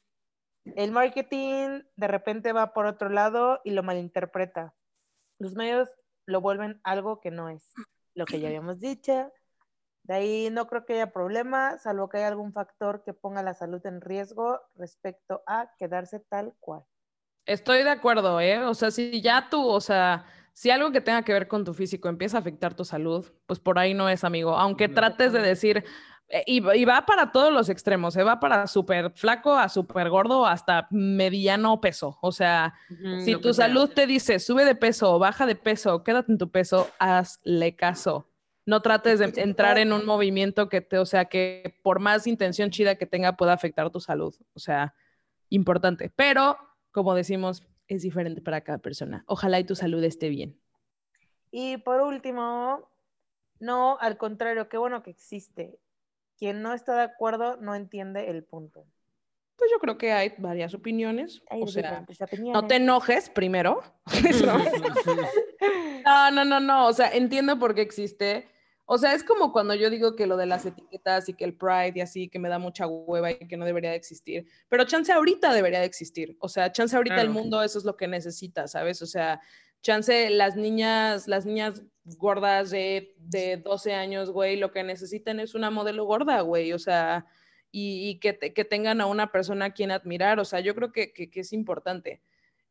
el 0.65 0.93
marketing 0.93 1.83
de 1.97 2.09
repente 2.09 2.53
va 2.53 2.73
por 2.73 2.87
otro 2.87 3.09
lado 3.09 3.61
y 3.65 3.71
lo 3.71 3.83
malinterpreta. 3.83 4.75
Los 5.39 5.55
medios 5.55 5.89
lo 6.27 6.41
vuelven 6.41 6.81
algo 6.85 7.21
que 7.21 7.31
no 7.31 7.49
es, 7.49 7.73
lo 8.15 8.25
que 8.25 8.41
ya 8.41 8.49
habíamos 8.49 8.81
dicho. 8.81 9.33
De 10.05 10.15
ahí 10.15 10.49
no 10.51 10.67
creo 10.67 10.85
que 10.85 10.95
haya 10.95 11.13
problema, 11.13 11.79
salvo 11.79 12.09
que 12.09 12.19
haya 12.19 12.29
algún 12.29 12.53
factor 12.53 13.03
que 13.05 13.15
ponga 13.15 13.43
la 13.43 13.55
salud 13.55 13.85
en 13.87 14.01
riesgo 14.01 14.61
respecto 14.75 15.43
a 15.47 15.71
quedarse 15.79 16.21
tal 16.21 16.55
cual. 16.61 16.85
Estoy 17.47 17.83
de 17.83 17.91
acuerdo, 17.91 18.41
¿eh? 18.41 18.65
O 18.65 18.75
sea, 18.75 18.91
si 18.91 19.21
ya 19.21 19.49
tú, 19.51 19.67
o 19.67 19.81
sea, 19.81 20.25
si 20.55 20.71
algo 20.71 20.93
que 20.93 21.01
tenga 21.01 21.23
que 21.23 21.33
ver 21.33 21.49
con 21.49 21.65
tu 21.65 21.75
físico 21.75 22.09
empieza 22.09 22.37
a 22.37 22.41
afectar 22.41 22.75
tu 22.75 22.85
salud, 22.85 23.27
pues 23.47 23.61
por 23.61 23.79
ahí 23.79 23.93
no 23.93 24.09
es, 24.09 24.25
amigo. 24.25 24.57
Aunque 24.57 24.89
trates 24.89 25.33
de 25.33 25.41
decir, 25.41 25.85
y, 26.47 26.61
va- 26.61 26.75
y 26.77 26.85
va 26.85 27.05
para 27.07 27.31
todos 27.33 27.53
los 27.53 27.69
extremos, 27.69 28.15
se 28.15 28.23
va 28.23 28.41
para 28.41 28.67
súper 28.67 29.11
flaco, 29.13 29.55
a 29.57 29.69
súper 29.69 30.09
gordo, 30.11 30.47
hasta 30.47 30.89
mediano 30.91 31.81
peso. 31.81 32.19
O 32.23 32.33
sea, 32.33 32.75
si 33.25 33.37
tu 33.37 33.53
sea. 33.55 33.67
salud 33.67 33.91
te 33.91 34.07
dice 34.07 34.39
sube 34.39 34.65
de 34.65 34.75
peso 34.75 35.13
o 35.15 35.19
baja 35.19 35.47
de 35.47 35.55
peso, 35.57 36.03
quédate 36.03 36.33
en 36.33 36.39
tu 36.39 36.51
peso, 36.51 36.89
hazle 36.99 37.77
caso. 37.77 38.29
No 38.67 38.81
trates 38.81 39.19
de 39.19 39.27
entrar 39.43 39.77
en 39.77 39.93
un 39.93 40.07
movimiento 40.07 40.71
que 40.71 40.81
te, 40.81 40.99
o 40.99 41.05
sea, 41.05 41.27
que 41.27 41.79
por 41.83 42.01
más 42.01 42.27
intención 42.27 42.71
chida 42.71 42.95
que 42.97 43.05
tenga 43.05 43.37
pueda 43.37 43.53
afectar 43.53 43.91
tu 43.91 44.01
salud. 44.01 44.35
O 44.55 44.59
sea, 44.59 44.95
importante. 45.51 46.11
Pero, 46.17 46.57
como 46.91 47.15
decimos, 47.15 47.63
es 47.89 48.01
diferente 48.01 48.41
para 48.41 48.63
cada 48.63 48.79
persona. 48.79 49.23
Ojalá 49.27 49.61
y 49.61 49.65
tu 49.65 49.75
salud 49.77 50.03
esté 50.03 50.31
bien. 50.31 50.59
Y 51.51 51.77
por 51.77 52.01
último, 52.01 52.89
no, 53.61 53.99
al 54.01 54.17
contrario, 54.17 54.71
qué 54.71 54.79
bueno 54.79 55.03
que 55.03 55.11
existe. 55.11 55.79
Quien 56.37 56.63
no 56.63 56.73
está 56.75 56.97
de 56.97 57.03
acuerdo 57.03 57.57
no 57.57 57.75
entiende 57.75 58.29
el 58.31 58.45
punto. 58.45 58.87
Pues 59.57 59.71
yo 59.71 59.79
creo 59.79 59.97
que 59.97 60.13
hay 60.13 60.35
varias 60.39 60.75
opiniones. 60.75 61.41
Hay 61.49 61.63
o 61.63 61.67
sea, 61.69 61.83
diferentes 61.83 62.21
no 62.21 62.27
opiniones. 62.27 62.69
te 62.69 62.77
enojes 62.77 63.31
primero. 63.31 63.83
Eso. 64.29 64.47
No, 66.05 66.31
no, 66.31 66.45
no, 66.45 66.61
no. 66.61 66.87
O 66.89 66.93
sea, 66.93 67.11
entiendo 67.13 67.59
por 67.59 67.75
qué 67.75 67.83
existe. 67.83 68.49
O 68.87 68.99
sea, 68.99 69.15
es 69.15 69.25
como 69.25 69.51
cuando 69.53 69.75
yo 69.75 69.89
digo 69.89 70.15
que 70.15 70.27
lo 70.27 70.37
de 70.37 70.45
las 70.45 70.67
etiquetas 70.67 71.29
y 71.31 71.35
que 71.35 71.45
el 71.45 71.57
Pride 71.57 71.93
y 71.95 72.01
así, 72.03 72.29
que 72.29 72.39
me 72.39 72.51
da 72.51 72.59
mucha 72.59 72.87
hueva 72.87 73.31
y 73.31 73.39
que 73.49 73.57
no 73.57 73.65
debería 73.65 73.91
de 73.91 73.97
existir. 73.97 74.47
Pero 74.69 74.85
chance 74.85 75.11
ahorita 75.11 75.55
debería 75.55 75.81
de 75.81 75.87
existir. 75.87 76.37
O 76.41 76.49
sea, 76.51 76.71
chance 76.71 76.95
ahorita 76.95 77.23
el 77.23 77.29
Claro. 77.29 77.33
mundo 77.41 77.63
eso 77.63 77.79
es 77.79 77.85
lo 77.87 77.97
que 77.97 78.09
necesita, 78.09 78.69
¿sabes? 78.69 79.01
O 79.01 79.07
sea, 79.07 79.41
chance 79.85 80.31
las 80.31 80.57
niñas, 80.57 81.29
las 81.29 81.47
niñas 81.47 81.83
gordas 82.19 82.71
de, 82.71 83.15
de 83.19 83.59
12 83.59 83.95
años, 83.95 84.31
güey, 84.31 84.57
lo 84.57 84.73
que 84.73 84.83
necesitan 84.83 85.39
es 85.39 85.55
una 85.55 85.71
modelo 85.71 86.05
gorda, 86.07 86.41
güey. 86.41 86.73
O 86.73 86.79
sea, 86.79 87.27
y, 87.71 88.09
y 88.09 88.19
que, 88.19 88.33
te- 88.33 88.53
que 88.53 88.65
tengan 88.65 89.01
a 89.01 89.07
una 89.07 89.31
persona 89.31 89.67
a 89.67 89.71
quien 89.75 89.91
admirar. 89.93 90.41
O 90.41 90.45
sea, 90.45 90.61
yo 90.61 90.75
creo 90.75 90.91
que, 90.91 91.13
que, 91.13 91.31
que 91.31 91.41
es 91.41 91.53
importante. 91.53 92.21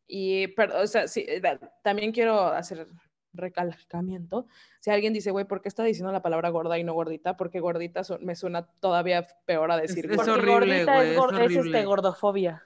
Y, 0.07 0.47
pero, 0.49 0.81
o 0.81 0.87
sea, 0.87 1.07
sí, 1.07 1.23
eh, 1.27 1.41
también 1.83 2.11
quiero 2.11 2.47
hacer 2.47 2.87
recalcamiento. 3.31 4.47
Si 4.79 4.89
alguien 4.91 5.13
dice, 5.13 5.31
güey, 5.31 5.45
¿por 5.45 5.61
qué 5.61 5.69
está 5.69 5.83
diciendo 5.83 6.11
la 6.11 6.21
palabra 6.21 6.49
gorda 6.49 6.77
y 6.77 6.83
no 6.83 6.93
gordita? 6.93 7.37
Porque 7.37 7.59
gordita 7.59 8.03
su- 8.03 8.19
me 8.19 8.35
suena 8.35 8.67
todavía 8.79 9.27
peor 9.45 9.71
a 9.71 9.77
decir 9.77 10.05
es 10.05 10.15
gorda. 10.15 10.33
Porque 10.33 10.49
horrible, 10.51 10.85
gordita 10.85 10.95
güey, 10.95 11.07
es, 11.07 11.13
es 11.13 11.17
es, 11.17 11.23
este, 11.49 11.59
horrible. 11.59 11.85
gordofobia. 11.85 12.63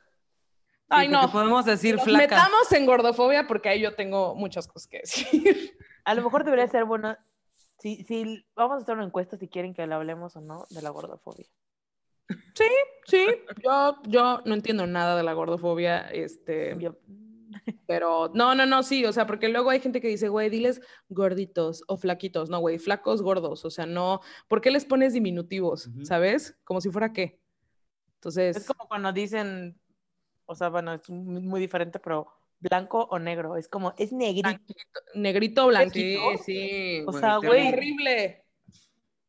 Ay, 0.89 1.07
Sí, 1.07 1.13
no. 1.13 1.31
Podemos 1.31 1.65
decir 1.65 1.95
Nos 1.95 2.03
flaca. 2.05 2.23
metamos 2.35 2.71
en 2.71 2.85
gordofobia 2.85 3.45
porque 3.47 3.69
ahí 3.69 3.81
yo 3.81 3.93
tengo 3.95 4.35
muchas 4.35 4.67
cosas 4.67 4.88
que 4.88 4.99
decir. 4.99 5.77
A 6.05 6.13
lo 6.13 6.23
mejor 6.23 6.43
debería 6.43 6.67
ser 6.67 6.85
bueno. 6.85 7.15
Si, 7.79 8.03
si 8.05 8.45
vamos 8.55 8.79
a 8.79 8.81
hacer 8.83 8.95
una 8.95 9.05
encuesta 9.05 9.38
si 9.38 9.47
quieren 9.47 9.73
que 9.73 9.85
le 9.85 9.93
hablemos 9.93 10.35
o 10.35 10.41
no 10.41 10.65
de 10.69 10.81
la 10.81 10.89
gordofobia. 10.89 11.45
Sí, 13.05 13.19
yo, 13.63 13.97
yo 14.07 14.41
no 14.45 14.53
entiendo 14.53 14.85
nada 14.88 15.15
de 15.15 15.23
la 15.23 15.33
gordofobia, 15.33 16.09
este, 16.09 16.75
Yo- 16.79 16.97
pero 17.85 18.31
no, 18.33 18.53
no, 18.55 18.65
no, 18.65 18.83
sí, 18.83 19.05
o 19.05 19.13
sea, 19.13 19.25
porque 19.27 19.47
luego 19.47 19.69
hay 19.69 19.79
gente 19.79 20.01
que 20.01 20.09
dice, 20.09 20.27
güey, 20.27 20.49
diles 20.49 20.81
gorditos 21.07 21.83
o 21.88 21.95
flaquitos, 21.97 22.49
no, 22.49 22.59
güey, 22.59 22.79
flacos, 22.79 23.21
gordos, 23.21 23.63
o 23.63 23.69
sea, 23.69 23.85
no, 23.85 24.19
¿por 24.49 24.59
qué 24.59 24.71
les 24.71 24.83
pones 24.85 25.13
diminutivos, 25.13 25.89
sabes? 26.03 26.57
Como 26.65 26.81
si 26.81 26.89
fuera 26.89 27.13
qué. 27.13 27.39
Entonces, 28.15 28.57
Es 28.57 28.65
como 28.67 28.88
cuando 28.89 29.13
dicen, 29.13 29.79
o 30.48 30.56
sea, 30.56 30.70
bueno, 30.70 30.93
es 30.93 31.08
muy, 31.10 31.41
muy 31.41 31.60
diferente, 31.60 32.00
pero 32.00 32.28
blanco 32.60 33.08
o 33.12 33.20
negro. 33.20 33.56
Es 33.58 33.68
como, 33.68 33.93
es 33.98 34.12
negrito. 34.12 34.50
blanquito- 34.50 35.02
negrito, 35.14 35.68
blanquito. 35.68 36.22
Sí, 36.38 36.43
sí. 36.43 37.04
O 37.06 37.14
sea, 37.14 37.38
güey. 37.38 37.68
horrible. 37.68 38.43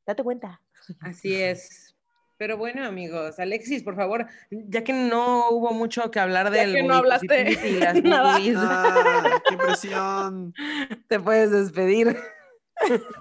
Date 0.06 0.22
cuenta. 0.22 0.62
Así 1.00 1.34
es. 1.34 1.94
Pero 2.38 2.56
bueno, 2.56 2.84
amigos, 2.84 3.38
Alexis, 3.40 3.82
por 3.82 3.96
favor, 3.96 4.26
ya 4.50 4.84
que 4.84 4.92
no 4.92 5.50
hubo 5.50 5.72
mucho 5.72 6.08
que 6.12 6.20
hablar 6.20 6.46
Ya 6.52 6.60
del 6.60 6.72
que 6.76 6.82
no 6.84 6.94
hablaste 6.94 7.50
y 7.68 7.72
las 7.80 8.02
nada. 8.04 8.38
Ah, 8.56 9.42
¡Qué 9.50 9.56
presión! 9.56 10.54
te 11.08 11.18
puedes 11.18 11.50
despedir. 11.50 12.16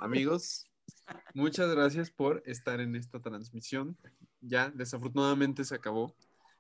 Amigos, 0.02 0.70
muchas 1.34 1.74
gracias 1.74 2.12
por 2.12 2.44
estar 2.46 2.80
en 2.80 2.96
esta 2.96 3.20
transmisión. 3.20 3.98
Ya, 4.40 4.70
desafortunadamente 4.70 5.64
se 5.66 5.74
acabó, 5.74 6.14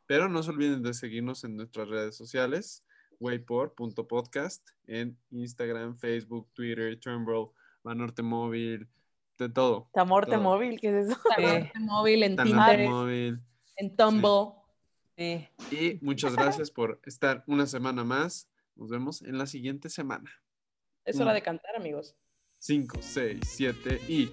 pero 0.07 0.29
no 0.29 0.41
se 0.41 0.49
olviden 0.49 0.81
de 0.81 0.93
seguirnos 0.93 1.43
en 1.43 1.57
nuestras 1.57 1.89
redes 1.89 2.15
sociales, 2.15 2.83
waypor.podcast, 3.19 4.67
en 4.87 5.17
Instagram, 5.31 5.97
Facebook, 5.97 6.49
Twitter, 6.53 6.99
Turnbull, 6.99 7.49
Banorte 7.83 8.23
Móvil, 8.23 8.87
de 9.37 9.49
todo. 9.49 9.89
Tamorte 9.93 10.31
todo. 10.31 10.41
móvil, 10.41 10.79
¿qué 10.79 10.99
es 10.99 11.09
eso? 11.09 11.19
En 11.37 11.85
móvil, 11.85 12.23
en 12.23 12.35
Tinder, 12.37 12.89
Móvil. 12.89 13.39
en 13.75 13.95
Tumble. 13.95 14.53
Sí. 15.17 15.47
Y 15.71 15.99
muchas 16.01 16.35
gracias 16.35 16.71
por 16.71 16.99
estar 17.05 17.43
una 17.47 17.65
semana 17.65 18.03
más. 18.03 18.49
Nos 18.75 18.89
vemos 18.89 19.21
en 19.21 19.37
la 19.37 19.45
siguiente 19.47 19.89
semana. 19.89 20.31
Es 21.05 21.19
hora 21.19 21.33
de 21.33 21.41
cantar, 21.41 21.75
amigos. 21.75 22.15
5, 22.59 22.97
6, 23.01 23.39
7 23.43 24.01
y... 24.07 24.31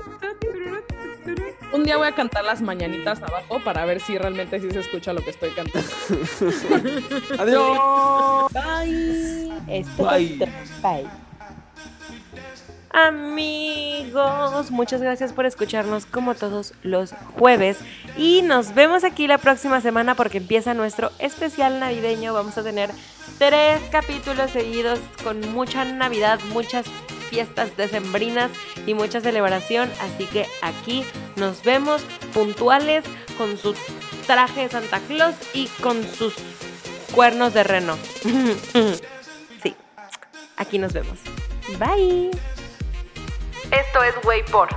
Un 1.72 1.84
día 1.84 1.96
voy 1.96 2.08
a 2.08 2.12
cantar 2.12 2.44
las 2.44 2.60
mañanitas 2.62 3.22
abajo 3.22 3.60
para 3.62 3.84
ver 3.84 4.00
si 4.00 4.18
realmente 4.18 4.58
sí 4.60 4.70
se 4.70 4.80
escucha 4.80 5.12
lo 5.12 5.22
que 5.22 5.30
estoy 5.30 5.50
cantando. 5.50 5.88
¡Adiós! 7.38 8.52
Bye. 8.52 9.52
Este 9.68 10.02
Bye. 10.02 10.48
Bye. 10.82 11.30
Amigos, 12.92 14.72
muchas 14.72 15.00
gracias 15.00 15.32
por 15.32 15.46
escucharnos 15.46 16.06
como 16.06 16.34
todos 16.34 16.74
los 16.82 17.12
jueves 17.38 17.78
y 18.16 18.42
nos 18.42 18.74
vemos 18.74 19.04
aquí 19.04 19.28
la 19.28 19.38
próxima 19.38 19.80
semana 19.80 20.16
porque 20.16 20.38
empieza 20.38 20.74
nuestro 20.74 21.12
especial 21.20 21.78
navideño. 21.78 22.34
Vamos 22.34 22.58
a 22.58 22.64
tener 22.64 22.90
tres 23.38 23.80
capítulos 23.92 24.50
seguidos 24.50 24.98
con 25.22 25.52
mucha 25.52 25.84
Navidad, 25.84 26.40
muchas 26.52 26.84
fiestas 27.30 27.76
decembrinas 27.76 28.50
y 28.86 28.94
mucha 28.94 29.20
celebración. 29.20 29.90
Así 30.00 30.26
que 30.26 30.46
aquí 30.60 31.04
nos 31.36 31.62
vemos 31.62 32.02
puntuales 32.34 33.04
con 33.38 33.56
su 33.56 33.74
traje 34.26 34.62
de 34.62 34.68
Santa 34.68 34.98
Claus 35.00 35.36
y 35.54 35.68
con 35.80 36.02
sus 36.02 36.34
cuernos 37.14 37.54
de 37.54 37.64
reno. 37.64 37.96
sí, 39.62 39.74
aquí 40.56 40.78
nos 40.78 40.92
vemos. 40.92 41.20
Bye. 41.78 42.30
Esto 43.70 44.02
es 44.02 44.24
Way 44.24 44.42
por. 44.50 44.68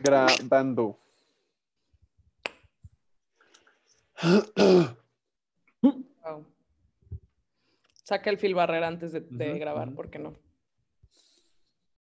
Grabando. 0.00 0.98
Wow. 4.24 4.96
Saca 8.04 8.30
el 8.30 8.38
fil 8.38 8.54
barrera 8.54 8.86
antes 8.86 9.12
de, 9.12 9.58
grabar, 9.58 9.88
ujú. 9.88 9.96
¿por 9.96 10.10
qué 10.10 10.18
no? 10.18 10.34